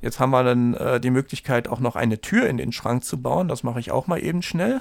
Jetzt 0.00 0.20
haben 0.20 0.30
wir 0.30 0.44
dann 0.44 0.74
äh, 0.74 1.00
die 1.00 1.10
Möglichkeit, 1.10 1.66
auch 1.66 1.80
noch 1.80 1.96
eine 1.96 2.20
Tür 2.20 2.46
in 2.48 2.56
den 2.56 2.70
Schrank 2.70 3.04
zu 3.04 3.20
bauen. 3.20 3.48
Das 3.48 3.64
mache 3.64 3.80
ich 3.80 3.90
auch 3.90 4.06
mal 4.06 4.22
eben 4.22 4.42
schnell. 4.42 4.80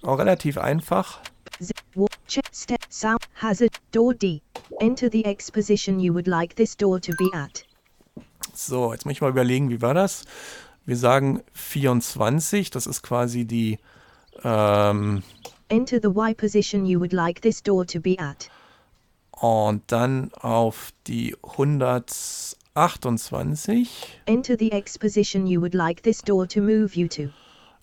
Auch 0.00 0.18
relativ 0.18 0.56
einfach. 0.56 1.20
Z- 1.60 1.76
wall. 1.94 2.08
Check. 2.26 2.46
Step. 2.54 2.80
Sound. 2.88 3.20
Hazard. 3.42 3.76
Door 3.92 4.14
D. 4.14 4.40
Enter 4.80 5.10
the 5.12 5.26
X 5.26 5.50
position 5.50 6.00
you 6.00 6.14
would 6.14 6.26
like 6.26 6.56
this 6.56 6.74
door 6.74 6.98
to 6.98 7.12
be 7.18 7.28
at. 7.34 7.66
So, 8.54 8.94
jetzt 8.94 9.04
muss 9.04 9.12
ich 9.12 9.20
mal 9.20 9.28
überlegen, 9.28 9.68
wie 9.68 9.82
war 9.82 9.92
das? 9.92 10.24
Wir 10.86 10.96
sagen 10.96 11.42
24, 11.52 12.70
das 12.70 12.86
ist 12.86 13.02
quasi 13.02 13.44
die 13.44 13.78
ähm, 14.44 15.22
Enter 15.68 15.98
the 16.02 16.08
Y 16.08 16.34
position 16.34 16.86
you 16.86 16.98
would 17.00 17.12
like 17.12 17.42
this 17.42 17.62
door 17.62 17.86
to 17.86 18.00
be 18.00 18.18
at. 18.18 18.50
Und 19.42 19.82
dann 19.88 20.32
auf 20.34 20.92
die 21.08 21.34
128. 21.42 24.20
Enter 24.26 24.56
the 24.56 24.72
X 24.72 24.96
position 24.96 25.48
you 25.48 25.60
would 25.60 25.74
like 25.74 26.04
this 26.04 26.22
door 26.22 26.46
to 26.46 26.60
move 26.60 26.94
you 26.94 27.08
to. 27.08 27.30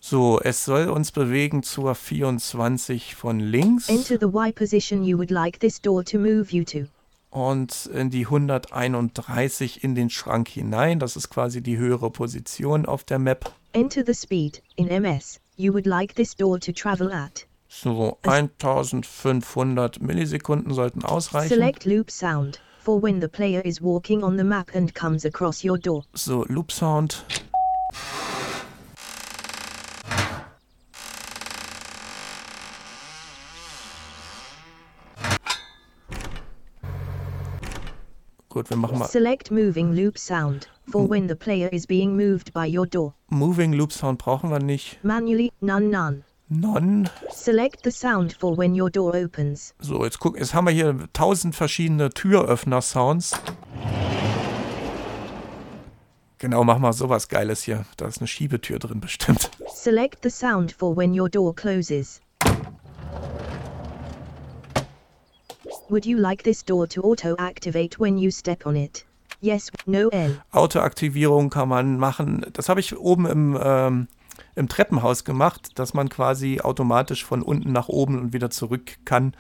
So, 0.01 0.39
es 0.39 0.63
soll 0.63 0.87
uns 0.87 1.11
bewegen 1.11 1.61
zur 1.61 1.95
24 1.95 3.15
von 3.15 3.41
links 3.41 3.89
Enter 3.89 4.17
the 4.17 4.27
Y 4.33 4.53
position 4.53 5.03
you 5.03 5.17
would 5.17 5.31
like 5.31 5.59
this 5.59 5.81
door 5.81 6.05
to 6.05 6.17
move 6.17 6.45
you 6.51 6.63
to. 6.63 6.85
und 7.29 7.87
in 7.87 8.09
die 8.09 8.25
131 8.25 9.83
in 9.83 9.95
den 9.95 10.09
Schrank 10.09 10.47
hinein. 10.47 10.99
Das 10.99 11.17
ist 11.17 11.29
quasi 11.29 11.61
die 11.61 11.77
höhere 11.77 12.09
Position 12.09 12.85
auf 12.85 13.03
der 13.03 13.19
Map. 13.19 13.51
Enter 13.73 14.05
the 14.05 14.13
speed, 14.13 14.63
in 14.77 14.87
ms, 14.87 15.41
you 15.57 15.73
would 15.73 15.85
like 15.85 16.15
this 16.15 16.33
door 16.33 16.57
to 16.57 16.71
travel 16.71 17.11
at. 17.11 17.48
So, 17.71 18.17
1500 18.23 20.01
Millisekunden 20.01 20.73
sollten 20.73 21.05
ausreichen. 21.05 21.49
Select 21.49 21.85
loop 21.85 22.09
sound, 22.09 22.59
for 22.79 23.01
when 23.01 23.21
the 23.21 23.27
player 23.27 23.61
is 23.63 23.79
walking 23.79 24.23
on 24.23 24.37
the 24.37 24.43
map 24.43 24.71
and 24.73 24.93
comes 24.95 25.23
across 25.23 25.63
your 25.63 25.77
door. 25.77 26.03
So, 26.15 26.45
Loop 26.49 26.71
Sound. 26.71 27.23
Gut, 38.49 38.69
wir 38.71 38.77
machen 38.77 38.97
mal 38.97 39.07
Select 39.07 39.51
moving 39.51 39.93
loop 39.93 40.17
sound, 40.17 40.67
for 40.89 41.07
when 41.07 41.27
the 41.27 41.35
player 41.35 41.69
is 41.71 41.85
being 41.85 42.17
moved 42.17 42.51
by 42.51 42.65
your 42.65 42.87
door. 42.87 43.13
Moving 43.29 43.73
Loop 43.73 43.93
Sound 43.93 44.17
brauchen 44.17 44.49
wir 44.49 44.59
nicht. 44.59 44.97
Manually, 45.03 45.51
none 45.61 45.91
none. 45.91 46.23
Non. 46.49 47.07
Select 47.29 47.83
the 47.83 47.91
sound 47.91 48.33
for 48.33 48.57
when 48.57 48.73
your 48.73 48.89
door 48.89 49.15
opens. 49.15 49.75
So, 49.79 50.03
jetzt 50.03 50.19
guck, 50.19 50.37
jetzt 50.37 50.55
haben 50.55 50.65
wir 50.65 50.73
hier 50.73 51.07
tausend 51.13 51.55
verschiedene 51.55 52.09
Türöffner-Sounds. 52.09 53.33
Genau, 56.39 56.63
mach 56.63 56.79
mal 56.79 56.93
sowas 56.93 57.27
Geiles 57.27 57.61
hier. 57.63 57.85
Da 57.97 58.07
ist 58.07 58.19
eine 58.19 58.27
Schiebetür 58.27 58.79
drin 58.79 58.99
bestimmt. 59.01 59.51
Select 59.67 60.23
the 60.23 60.29
sound 60.31 60.71
for 60.71 60.97
when 60.97 61.13
your 61.13 61.29
door 61.29 61.53
closes. 61.53 62.19
Would 65.89 66.05
you 66.05 66.17
like 66.17 66.43
this 66.43 66.63
door 66.63 66.87
to 66.87 67.01
auto 67.01 67.35
activate 67.37 67.99
when 67.99 68.17
you 68.17 68.31
step 68.31 68.65
on 68.65 68.75
it? 68.75 69.05
Yes, 69.41 69.71
no 69.85 70.09
N. 70.09 70.39
Autoaktivierung 70.51 71.49
kann 71.49 71.69
man 71.69 71.97
machen. 71.97 72.45
Das 72.53 72.69
habe 72.69 72.79
ich 72.79 72.97
oben 72.97 73.25
im, 73.27 73.59
ähm, 73.61 74.07
im 74.55 74.67
Treppenhaus 74.67 75.23
gemacht, 75.23 75.77
dass 75.79 75.93
man 75.93 76.09
quasi 76.09 76.59
automatisch 76.61 77.23
von 77.25 77.41
unten 77.41 77.71
nach 77.71 77.89
oben 77.89 78.19
und 78.19 78.33
wieder 78.33 78.49
zurück 78.49 78.97
kann 79.05 79.33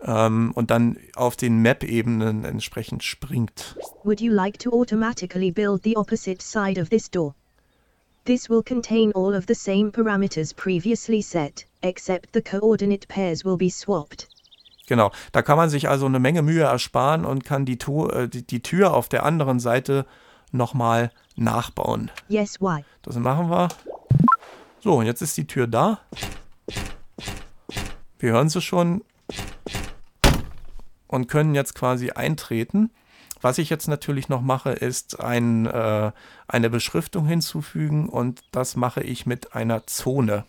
ähm, 0.00 0.52
und 0.54 0.70
dann 0.70 0.96
auf 1.16 1.36
den 1.36 1.58
Map-Ebenen 1.62 2.44
entsprechend 2.44 3.02
springt. 3.02 3.76
Would 4.04 4.20
you 4.20 4.32
like 4.32 4.58
to 4.60 4.70
automatically 4.70 5.50
build 5.50 5.82
the 5.84 5.96
opposite 5.96 6.42
side 6.42 6.80
of 6.80 6.88
this 6.88 7.10
door? 7.10 7.34
This 8.24 8.50
will 8.50 8.62
contain 8.62 9.12
all 9.14 9.34
of 9.34 9.44
the 9.48 9.54
same 9.54 9.90
parameters 9.90 10.54
previously 10.54 11.22
set. 11.22 11.66
except 11.80 12.30
the 12.34 12.42
coordinate 12.42 13.06
pairs 13.06 13.44
will 13.44 13.56
be 13.56 13.70
swapped. 13.70 14.28
Genau, 14.88 15.12
da 15.30 15.42
kann 15.42 15.56
man 15.56 15.70
sich 15.70 15.88
also 15.88 16.06
eine 16.06 16.18
Menge 16.18 16.42
Mühe 16.42 16.64
ersparen 16.64 17.24
und 17.24 17.44
kann 17.44 17.64
die, 17.64 17.78
Tu- 17.78 18.08
äh, 18.08 18.28
die, 18.28 18.44
die 18.44 18.62
Tür 18.62 18.94
auf 18.94 19.08
der 19.08 19.24
anderen 19.24 19.60
Seite 19.60 20.06
nochmal 20.50 21.12
nachbauen. 21.36 22.10
Yes, 22.28 22.60
why? 22.60 22.84
Das 23.02 23.16
machen 23.16 23.48
wir. 23.48 23.68
So, 24.80 24.94
und 24.94 25.06
jetzt 25.06 25.22
ist 25.22 25.36
die 25.36 25.46
Tür 25.46 25.66
da. 25.66 26.00
Wir 28.18 28.32
hören 28.32 28.48
sie 28.48 28.60
schon 28.60 29.04
und 31.08 31.26
können 31.28 31.54
jetzt 31.54 31.74
quasi 31.74 32.10
eintreten. 32.10 32.90
Was 33.40 33.58
ich 33.58 33.70
jetzt 33.70 33.88
natürlich 33.88 34.28
noch 34.28 34.40
mache, 34.40 34.70
ist 34.70 35.20
ein, 35.20 35.66
äh, 35.66 36.12
eine 36.48 36.70
Beschriftung 36.70 37.26
hinzufügen 37.26 38.08
und 38.08 38.42
das 38.52 38.76
mache 38.76 39.02
ich 39.02 39.26
mit 39.26 39.54
einer 39.54 39.86
Zone. 39.86 40.44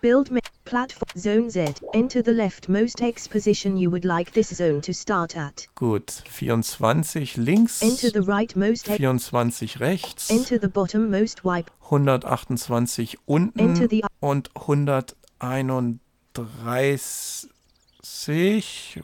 Build 0.00 0.30
me 0.30 0.40
platform 0.74 1.16
zone 1.16 1.48
Z. 1.50 1.74
Enter 1.92 2.20
the 2.20 2.32
leftmost 2.32 3.00
X 3.00 3.28
position 3.28 3.76
you 3.76 3.92
would 3.92 4.04
like 4.04 4.32
this 4.32 4.48
zone 4.48 4.80
to 4.80 4.92
start 4.92 5.36
at. 5.36 5.68
Gut, 5.76 6.20
24 6.24 7.36
links, 7.36 7.80
Enter 7.80 8.10
the 8.10 8.18
rightmost 8.18 8.88
X. 8.88 8.96
24 8.96 9.78
rechts, 9.78 10.32
Enter 10.32 10.58
the 10.58 10.66
bottommost 10.66 11.44
Y. 11.44 11.64
128 11.78 13.18
Enter 13.28 13.28
unten 13.28 13.88
the 13.88 14.02
und 14.18 14.50
131. 14.56 17.48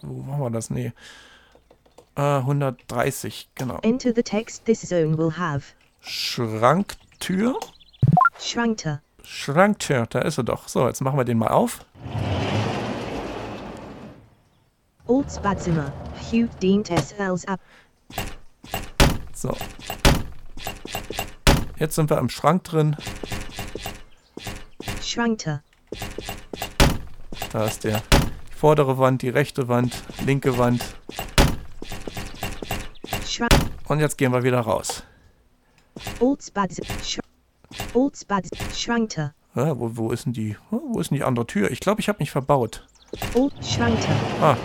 Wo 0.03 0.23
machen 0.23 0.41
wir 0.41 0.51
das? 0.51 0.71
Nee. 0.71 0.93
Äh, 2.17 2.39
130, 2.39 3.49
genau. 3.55 3.79
Enter 3.85 4.13
the 4.13 4.25
text 4.25 4.65
this 4.65 4.81
zone 4.81 5.17
will 5.17 5.39
have. 5.39 5.67
Schranktür. 6.01 7.61
Schrankter. 8.41 9.03
Schranktür, 9.25 10.07
da 10.07 10.21
ist 10.21 10.39
er 10.39 10.45
doch. 10.45 10.69
So, 10.69 10.87
jetzt 10.87 11.01
machen 11.01 11.19
wir 11.19 11.25
den 11.25 11.39
mal 11.39 11.49
auf. 11.49 11.85
Altsbadzimmer. 15.07 15.93
Hugh 16.31 16.49
dient 16.63 16.89
SLs 16.89 17.47
ab. 17.47 17.61
So. 19.35 19.57
Jetzt 21.79 21.95
sind 21.95 22.11
wir 22.11 22.19
im 22.19 22.29
Schrank 22.29 22.65
drin. 22.65 22.97
Schrankter. 25.03 25.63
Da 27.53 27.65
ist 27.65 27.85
der 27.85 28.03
die 28.13 28.55
vordere 28.55 28.99
Wand, 28.99 29.23
die 29.23 29.31
rechte 29.31 29.67
Wand, 29.67 30.03
linke 30.25 30.59
Wand. 30.59 30.85
Schrank. 33.27 33.51
Und 33.89 33.99
jetzt 33.99 34.19
gehen 34.19 34.33
wir 34.33 34.45
wieder 34.45 34.61
raus. 34.61 35.03
Altsbadzimmer. 36.21 37.30
Altsbad. 37.95 38.49
Schrankter. 38.75 39.35
Ja, 39.55 39.79
wo, 39.79 39.97
wo 39.97 40.11
ist 40.13 40.27
denn 40.27 40.33
die? 40.33 40.57
Wo 40.71 41.01
ist 41.01 41.11
denn 41.11 41.17
die 41.17 41.25
andere 41.25 41.47
Tür? 41.47 41.71
Ich 41.71 41.81
glaube, 41.81 42.01
ich 42.01 42.09
habe 42.09 42.19
mich 42.21 42.31
verbaut. 42.31 42.87
Alt 43.35 43.53
Schrankter. 43.65 44.15
Ah. 44.41 44.57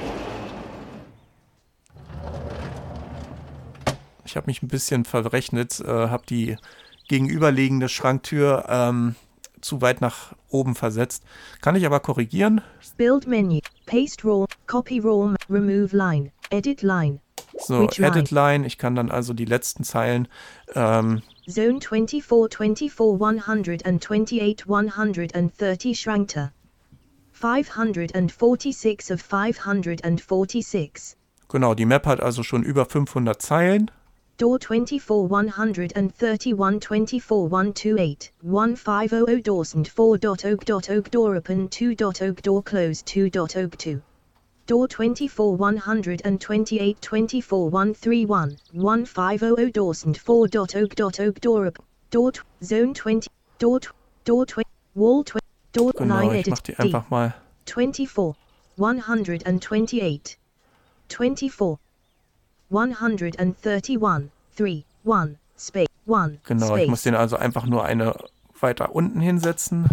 Ich 4.25 4.35
habe 4.35 4.47
mich 4.47 4.61
ein 4.61 4.67
bisschen 4.67 5.05
verrechnet, 5.05 5.79
äh, 5.79 5.87
habe 5.87 6.23
die 6.27 6.57
gegenüberliegende 7.07 7.89
Schranktür 7.89 8.65
ähm, 8.67 9.15
zu 9.61 9.81
weit 9.81 10.01
nach 10.01 10.33
oben 10.49 10.75
versetzt. 10.75 11.23
Kann 11.61 11.75
ich 11.75 11.85
aber 11.85 11.99
korrigieren. 11.99 12.61
Build 12.97 13.27
menu. 13.27 13.59
Paste 13.85 14.27
raw. 14.27 14.45
Copy 14.67 14.99
raw. 14.99 15.35
Remove 15.49 15.95
line. 15.95 16.31
Edit 16.49 16.81
line. 16.81 17.19
So? 17.57 17.87
Edit 17.89 18.31
Line. 18.31 18.65
Ich 18.65 18.77
kann 18.77 18.95
dann 18.95 19.09
also 19.09 19.33
die 19.33 19.45
letzten 19.45 19.83
Zeilen. 19.83 20.27
Ähm, 20.73 21.21
Zone 21.47 21.79
24, 21.79 22.49
24, 22.49 23.19
128, 23.19 24.65
130 24.65 25.93
Schrankter. 25.93 26.51
546 27.33 29.11
of 29.11 29.21
546. 29.21 31.15
genau, 31.47 31.75
die 31.75 31.85
Map 31.85 32.07
hat 32.07 32.19
also 32.19 32.41
schon 32.41 32.63
über 32.63 32.85
500 32.85 33.39
Zeilen. 33.39 33.91
Door 34.37 34.59
24, 34.61 35.29
131, 35.29 36.81
24, 36.81 37.51
128, 37.51 38.31
1500 38.41 39.43
doors 39.43 39.75
and 39.75 39.87
4 39.87 40.17
dot 40.17 40.43
oak 40.45 40.65
door 40.65 41.35
open 41.35 41.69
2 41.69 41.93
dot 41.95 42.23
oak 42.23 42.41
door 42.41 42.63
close 42.63 43.03
2 43.03 43.29
dot 43.29 43.55
oak 43.55 43.77
2. 43.77 44.01
Door 44.67 44.87
24, 44.89 45.57
128, 45.59 46.97
24, 46.99 47.69
131, 47.69 48.57
1500 48.73 49.71
doors 49.71 50.03
and 50.03 50.17
4 50.17 50.47
dot 50.47 50.75
oak 50.75 50.95
dot 50.95 51.19
oak 51.19 51.39
door 51.39 51.71
zone 52.63 52.93
20, 52.95 53.29
door 53.59 53.79
door 54.23 54.45
20, 54.47 54.63
wall 54.95 55.23
20, 55.23 55.39
door 55.71 55.91
Genau, 55.93 56.15
9 56.15 56.39
ich 56.39 56.47
mach 56.47 56.57
edit 56.57 56.67
die 56.67 56.75
einfach 56.79 57.09
mal. 57.11 57.35
24, 57.65 58.35
128, 58.77 60.37
24, 61.09 61.77
131, 62.71 64.31
3, 64.55 64.83
1, 65.05 65.37
space, 65.57 65.87
1, 66.07 66.39
Genau, 66.43 66.75
ich 66.75 66.87
muss 66.87 67.01
space. 67.01 67.03
den 67.03 67.15
also 67.15 67.35
einfach 67.37 67.67
nur 67.67 67.85
eine 67.85 68.15
weiter 68.59 68.95
unten 68.95 69.19
hinsetzen. 69.19 69.87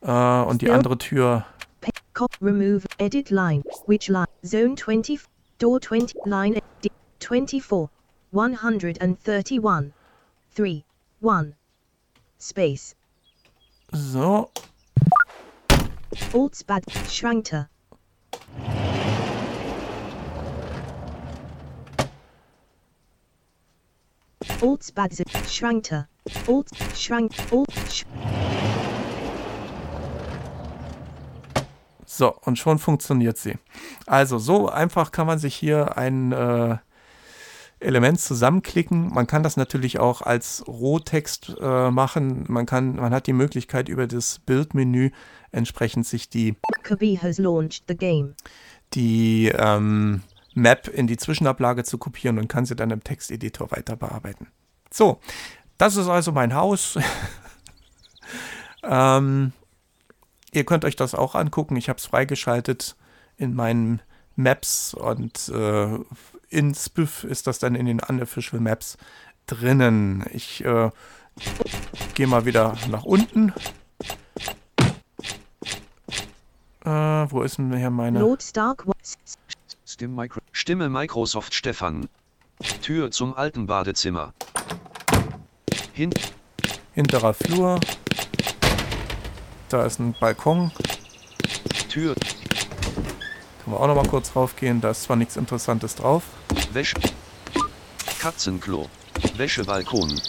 Äh, 0.00 0.12
und 0.12 0.62
die 0.62 0.70
andere 0.70 0.96
Tür 0.96 1.44
cop, 2.14 2.34
remove, 2.40 2.86
edit 2.98 3.30
line, 3.30 3.62
which 3.86 4.08
line, 4.08 4.26
zone 4.46 4.76
20, 4.76 5.18
door 5.58 5.80
20, 5.80 6.18
line, 6.26 6.60
D, 6.80 6.90
24, 7.18 7.90
131, 8.30 9.92
3, 10.52 10.84
1, 11.20 11.54
space, 12.38 12.94
so. 13.92 14.50
Altsbad, 16.32 16.84
Schrankter, 17.08 17.68
Altsbad, 24.60 25.12
Schrankter, 25.46 26.06
Alt, 26.48 26.68
Schrank, 26.94 27.32
Alt, 27.52 27.70
sch 27.90 28.04
So, 32.16 32.32
und 32.42 32.60
schon 32.60 32.78
funktioniert 32.78 33.38
sie. 33.38 33.54
Also, 34.06 34.38
so 34.38 34.68
einfach 34.68 35.10
kann 35.10 35.26
man 35.26 35.40
sich 35.40 35.52
hier 35.52 35.96
ein 35.98 36.30
äh, 36.30 36.76
Element 37.80 38.20
zusammenklicken. 38.20 39.08
Man 39.08 39.26
kann 39.26 39.42
das 39.42 39.56
natürlich 39.56 39.98
auch 39.98 40.22
als 40.22 40.62
Rohtext 40.68 41.56
äh, 41.60 41.90
machen. 41.90 42.44
Man, 42.46 42.66
kann, 42.66 42.94
man 42.94 43.12
hat 43.12 43.26
die 43.26 43.32
Möglichkeit, 43.32 43.88
über 43.88 44.06
das 44.06 44.38
Bildmenü 44.38 45.10
entsprechend 45.50 46.06
sich 46.06 46.28
die, 46.28 46.54
die 48.92 49.52
ähm, 49.52 50.22
Map 50.54 50.86
in 50.86 51.08
die 51.08 51.16
Zwischenablage 51.16 51.82
zu 51.82 51.98
kopieren 51.98 52.38
und 52.38 52.46
kann 52.46 52.64
sie 52.64 52.76
dann 52.76 52.92
im 52.92 53.02
Texteditor 53.02 53.72
weiter 53.72 53.96
bearbeiten. 53.96 54.46
So, 54.92 55.18
das 55.78 55.96
ist 55.96 56.06
also 56.06 56.30
mein 56.30 56.54
Haus. 56.54 56.96
ähm, 58.84 59.52
ihr 60.54 60.64
könnt 60.64 60.84
euch 60.84 60.96
das 60.96 61.14
auch 61.14 61.34
angucken. 61.34 61.76
Ich 61.76 61.88
habe 61.88 61.98
es 61.98 62.06
freigeschaltet 62.06 62.96
in 63.36 63.54
meinen 63.54 64.00
Maps 64.36 64.94
und 64.94 65.48
äh, 65.48 65.98
in 66.48 66.74
Spiff 66.74 67.24
ist 67.24 67.46
das 67.46 67.58
dann 67.58 67.74
in 67.74 67.86
den 67.86 68.00
Unofficial 68.00 68.60
Maps 68.60 68.96
drinnen. 69.46 70.24
Ich 70.32 70.64
äh, 70.64 70.90
gehe 72.14 72.26
mal 72.26 72.44
wieder 72.44 72.76
nach 72.90 73.04
unten. 73.04 73.52
Äh, 76.84 76.90
wo 76.90 77.42
ist 77.42 77.58
denn 77.58 77.76
hier 77.76 77.90
meine? 77.90 78.20
Stimme 80.52 80.88
Microsoft 80.88 81.54
Stefan. 81.54 82.08
Tür 82.82 83.10
zum 83.10 83.34
alten 83.34 83.66
Badezimmer. 83.66 84.32
Hin 85.92 86.10
Hinterer 86.92 87.34
Flur. 87.34 87.80
Da 89.74 89.84
ist 89.84 89.98
ein 89.98 90.14
Balkon. 90.20 90.70
Tür, 91.88 92.14
Können 92.14 93.74
wir 93.74 93.80
auch 93.80 93.88
noch 93.88 93.96
mal 93.96 94.06
kurz 94.06 94.36
raufgehen. 94.36 94.80
Da 94.80 94.90
ist 94.92 95.02
zwar 95.02 95.16
nichts 95.16 95.36
Interessantes 95.36 95.96
drauf. 95.96 96.22
Wäsche. 96.72 96.94
Katzenklo. 98.20 98.88
Wäschebalkon. 99.36 100.20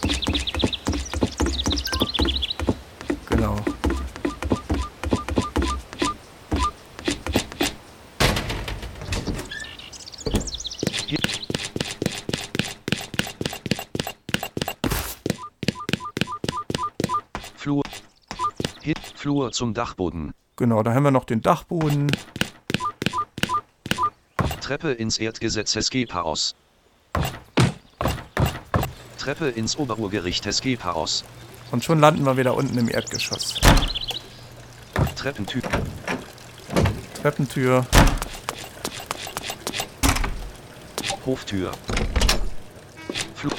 Flur 19.26 19.52
zum 19.52 19.74
Dachboden. 19.74 20.36
Genau, 20.56 20.84
da 20.84 20.94
haben 20.94 21.02
wir 21.02 21.10
noch 21.10 21.24
den 21.24 21.42
Dachboden. 21.42 22.12
Treppe 24.62 24.92
ins 24.92 25.18
Erdgesetzesgeparos. 25.18 26.54
Treppe 29.18 29.50
ins 29.50 29.78
Oberurgericht 29.78 30.46
Esgeparos. 30.46 31.26
Und 31.72 31.84
schon 31.84 32.00
landen 32.00 32.24
wir 32.24 32.38
wieder 32.38 32.56
unten 32.56 32.78
im 32.78 32.88
Erdgeschoss. 32.88 33.60
Treppentür, 35.16 35.64
Treppentür, 37.20 37.84
Hoftür. 41.26 41.72
Flur. 43.34 43.54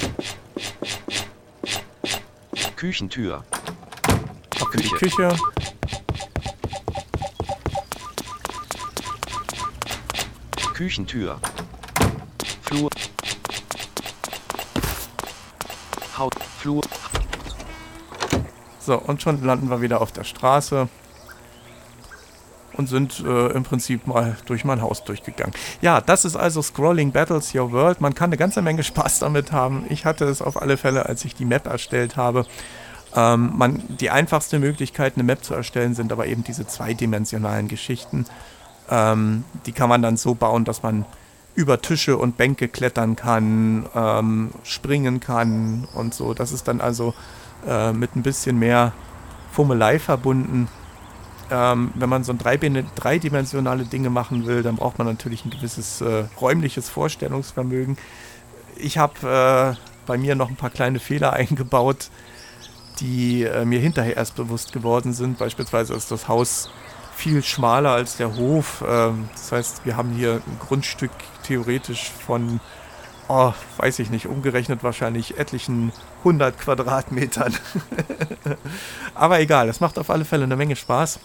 Küchentür. 2.76 3.42
Ab 4.60 4.74
in 4.74 4.80
die 4.80 4.88
Küche. 4.88 5.28
Küche, 5.28 5.36
Küchentür. 10.74 11.40
Flur. 12.62 12.90
Haut. 16.18 16.34
Flur. 16.58 16.82
So, 18.78 18.98
und 18.98 19.22
schon 19.22 19.42
landen 19.42 19.70
wir 19.70 19.80
wieder 19.80 20.00
auf 20.00 20.12
der 20.12 20.24
Straße 20.24 20.88
und 22.74 22.88
sind 22.88 23.20
äh, 23.20 23.48
im 23.48 23.62
Prinzip 23.62 24.06
mal 24.06 24.36
durch 24.46 24.64
mein 24.64 24.82
Haus 24.82 25.02
durchgegangen. 25.02 25.54
Ja, 25.80 26.00
das 26.00 26.24
ist 26.24 26.36
also 26.36 26.60
Scrolling 26.62 27.10
Battles 27.10 27.54
Your 27.54 27.72
World. 27.72 28.00
Man 28.00 28.14
kann 28.14 28.28
eine 28.28 28.36
ganze 28.36 28.62
Menge 28.62 28.82
Spaß 28.82 29.20
damit 29.20 29.52
haben. 29.52 29.86
Ich 29.88 30.04
hatte 30.04 30.26
es 30.26 30.42
auf 30.42 30.60
alle 30.60 30.76
Fälle, 30.76 31.06
als 31.06 31.24
ich 31.24 31.34
die 31.34 31.46
Map 31.46 31.66
erstellt 31.66 32.16
habe. 32.16 32.44
Ähm, 33.16 33.52
man, 33.56 33.82
die 33.88 34.10
einfachste 34.10 34.58
Möglichkeit, 34.58 35.14
eine 35.14 35.24
Map 35.24 35.42
zu 35.42 35.54
erstellen, 35.54 35.94
sind 35.94 36.12
aber 36.12 36.26
eben 36.26 36.44
diese 36.44 36.66
zweidimensionalen 36.66 37.66
Geschichten. 37.66 38.26
Ähm, 38.90 39.44
die 39.64 39.72
kann 39.72 39.88
man 39.88 40.02
dann 40.02 40.16
so 40.16 40.34
bauen, 40.34 40.64
dass 40.64 40.82
man 40.82 41.06
über 41.54 41.80
Tische 41.80 42.18
und 42.18 42.36
Bänke 42.36 42.68
klettern 42.68 43.16
kann, 43.16 43.86
ähm, 43.94 44.50
springen 44.62 45.20
kann 45.20 45.88
und 45.94 46.14
so. 46.14 46.34
Das 46.34 46.52
ist 46.52 46.68
dann 46.68 46.82
also 46.82 47.14
äh, 47.66 47.92
mit 47.92 48.14
ein 48.14 48.22
bisschen 48.22 48.58
mehr 48.58 48.92
Fummelei 49.52 49.98
verbunden. 49.98 50.68
Ähm, 51.50 51.92
wenn 51.94 52.10
man 52.10 52.24
so 52.24 52.32
ein 52.32 52.38
dreidimensionale 52.38 53.84
Dinge 53.84 54.10
machen 54.10 54.46
will, 54.46 54.62
dann 54.62 54.76
braucht 54.76 54.98
man 54.98 55.06
natürlich 55.06 55.44
ein 55.46 55.50
gewisses 55.50 56.02
äh, 56.02 56.24
räumliches 56.40 56.90
Vorstellungsvermögen. 56.90 57.96
Ich 58.76 58.98
habe 58.98 59.76
äh, 59.76 59.80
bei 60.06 60.18
mir 60.18 60.34
noch 60.34 60.50
ein 60.50 60.56
paar 60.56 60.70
kleine 60.70 60.98
Fehler 60.98 61.32
eingebaut, 61.34 62.10
die 63.00 63.44
äh, 63.44 63.64
mir 63.64 63.80
hinterher 63.80 64.16
erst 64.16 64.36
bewusst 64.36 64.72
geworden 64.72 65.12
sind. 65.12 65.38
Beispielsweise 65.38 65.94
ist 65.94 66.10
das 66.10 66.28
Haus 66.28 66.70
viel 67.14 67.42
schmaler 67.42 67.90
als 67.90 68.16
der 68.16 68.36
Hof. 68.36 68.84
Ähm, 68.86 69.28
das 69.32 69.52
heißt, 69.52 69.86
wir 69.86 69.96
haben 69.96 70.10
hier 70.12 70.42
ein 70.46 70.58
Grundstück 70.60 71.10
theoretisch 71.42 72.10
von, 72.10 72.60
oh, 73.28 73.52
weiß 73.78 73.98
ich 74.00 74.10
nicht, 74.10 74.26
umgerechnet 74.26 74.82
wahrscheinlich 74.82 75.38
etlichen 75.38 75.92
100 76.18 76.58
Quadratmetern. 76.58 77.54
Aber 79.14 79.40
egal, 79.40 79.66
das 79.66 79.80
macht 79.80 79.98
auf 79.98 80.10
alle 80.10 80.24
Fälle 80.24 80.44
eine 80.44 80.56
Menge 80.56 80.76
Spaß. 80.76 81.20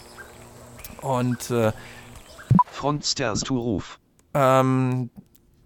Und 1.02 1.50
äh, 1.50 1.72
Frontstairs 2.70 3.40
to 3.40 3.58
Roof. 3.58 3.98
ähm, 4.34 5.10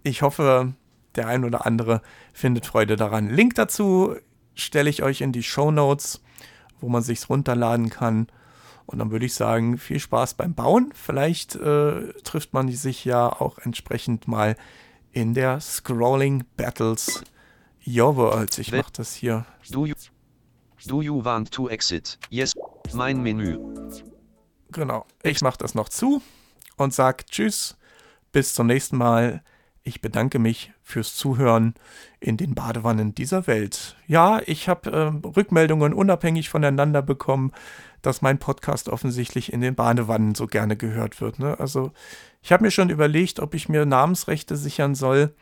ich 0.03 0.21
hoffe, 0.21 0.73
der 1.15 1.27
ein 1.27 1.43
oder 1.43 1.65
andere 1.65 2.01
findet 2.31 2.65
Freude 2.65 2.95
daran. 2.95 3.29
Link 3.29 3.55
dazu 3.55 4.15
stelle 4.57 4.89
ich 4.89 5.03
euch 5.03 5.21
in 5.21 5.31
die 5.31 5.43
Show 5.43 5.71
Notes, 5.71 6.21
wo 6.79 6.89
man 6.89 7.01
sich's 7.01 7.29
runterladen 7.29 7.89
kann. 7.89 8.27
Und 8.85 8.99
dann 8.99 9.11
würde 9.11 9.25
ich 9.25 9.33
sagen, 9.33 9.77
viel 9.77 9.99
Spaß 9.99 10.35
beim 10.35 10.53
Bauen. 10.53 10.91
Vielleicht 10.93 11.55
äh, 11.55 12.13
trifft 12.23 12.53
man 12.53 12.71
sich 12.71 13.03
ja 13.03 13.27
auch 13.27 13.57
entsprechend 13.59 14.27
mal 14.27 14.55
in 15.11 15.33
der 15.33 15.59
Scrolling 15.59 16.45
Battles 16.55 17.23
Your 17.85 18.15
World. 18.15 18.57
Ich 18.57 18.71
mache 18.71 18.91
das 18.93 19.13
hier. 19.13 19.45
Do 19.71 19.85
you, 19.85 19.95
do 20.85 21.01
you 21.01 21.23
want 21.23 21.51
to 21.51 21.69
exit? 21.69 22.17
Yes. 22.29 22.53
Mein 22.93 23.21
Menü. 23.21 23.57
Genau. 24.71 25.05
Ich 25.23 25.41
mache 25.41 25.57
das 25.57 25.75
noch 25.75 25.89
zu 25.89 26.21
und 26.77 26.93
sage 26.93 27.25
Tschüss. 27.25 27.77
Bis 28.31 28.53
zum 28.53 28.67
nächsten 28.67 28.97
Mal. 28.97 29.43
Ich 29.87 30.01
bedanke 30.01 30.37
mich 30.37 30.73
fürs 30.83 31.15
Zuhören 31.15 31.73
in 32.19 32.35
den 32.35 32.55
Badewannen 32.55 33.15
dieser 33.15 33.47
Welt. 33.47 33.95
Ja, 34.05 34.41
ich 34.45 34.67
habe 34.67 34.89
ähm, 34.89 35.21
Rückmeldungen 35.23 35.93
unabhängig 35.93 36.49
voneinander 36.49 37.01
bekommen, 37.01 37.53
dass 38.01 38.21
mein 38.21 38.37
Podcast 38.37 38.89
offensichtlich 38.89 39.53
in 39.53 39.61
den 39.61 39.75
Badewannen 39.75 40.35
so 40.35 40.45
gerne 40.45 40.75
gehört 40.75 41.21
wird. 41.21 41.39
Ne? 41.39 41.57
Also 41.57 41.93
ich 42.41 42.51
habe 42.51 42.65
mir 42.65 42.71
schon 42.71 42.89
überlegt, 42.89 43.39
ob 43.39 43.53
ich 43.53 43.69
mir 43.69 43.85
Namensrechte 43.85 44.57
sichern 44.57 44.93
soll. 44.93 45.33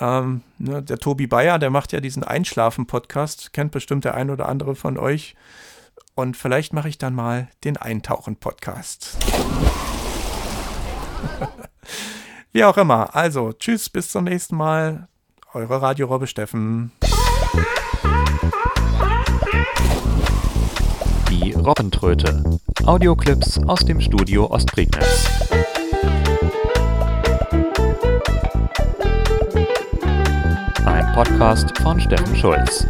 Ähm, 0.00 0.42
ne, 0.58 0.82
der 0.82 0.98
Tobi 0.98 1.28
Bayer, 1.28 1.60
der 1.60 1.70
macht 1.70 1.92
ja 1.92 2.00
diesen 2.00 2.24
Einschlafen-Podcast, 2.24 3.52
kennt 3.52 3.70
bestimmt 3.70 4.04
der 4.04 4.16
ein 4.16 4.30
oder 4.30 4.48
andere 4.48 4.74
von 4.74 4.98
euch. 4.98 5.36
Und 6.16 6.36
vielleicht 6.36 6.72
mache 6.72 6.88
ich 6.88 6.98
dann 6.98 7.14
mal 7.14 7.46
den 7.62 7.76
Eintauchen-Podcast. 7.76 9.18
Wie 12.58 12.64
auch 12.64 12.76
immer. 12.76 13.14
Also, 13.14 13.52
tschüss, 13.52 13.88
bis 13.88 14.10
zum 14.10 14.24
nächsten 14.24 14.56
Mal. 14.56 15.06
Eure 15.54 15.80
Radio 15.80 16.08
Robbe 16.08 16.26
Steffen. 16.26 16.90
Die 21.30 21.52
Robbentröte. 21.52 22.42
Audioclips 22.84 23.60
aus 23.68 23.84
dem 23.84 24.00
Studio 24.00 24.50
Ostprignitz. 24.50 25.28
Ein 30.84 31.12
Podcast 31.14 31.78
von 31.78 32.00
Steffen 32.00 32.34
Schulz. 32.34 32.88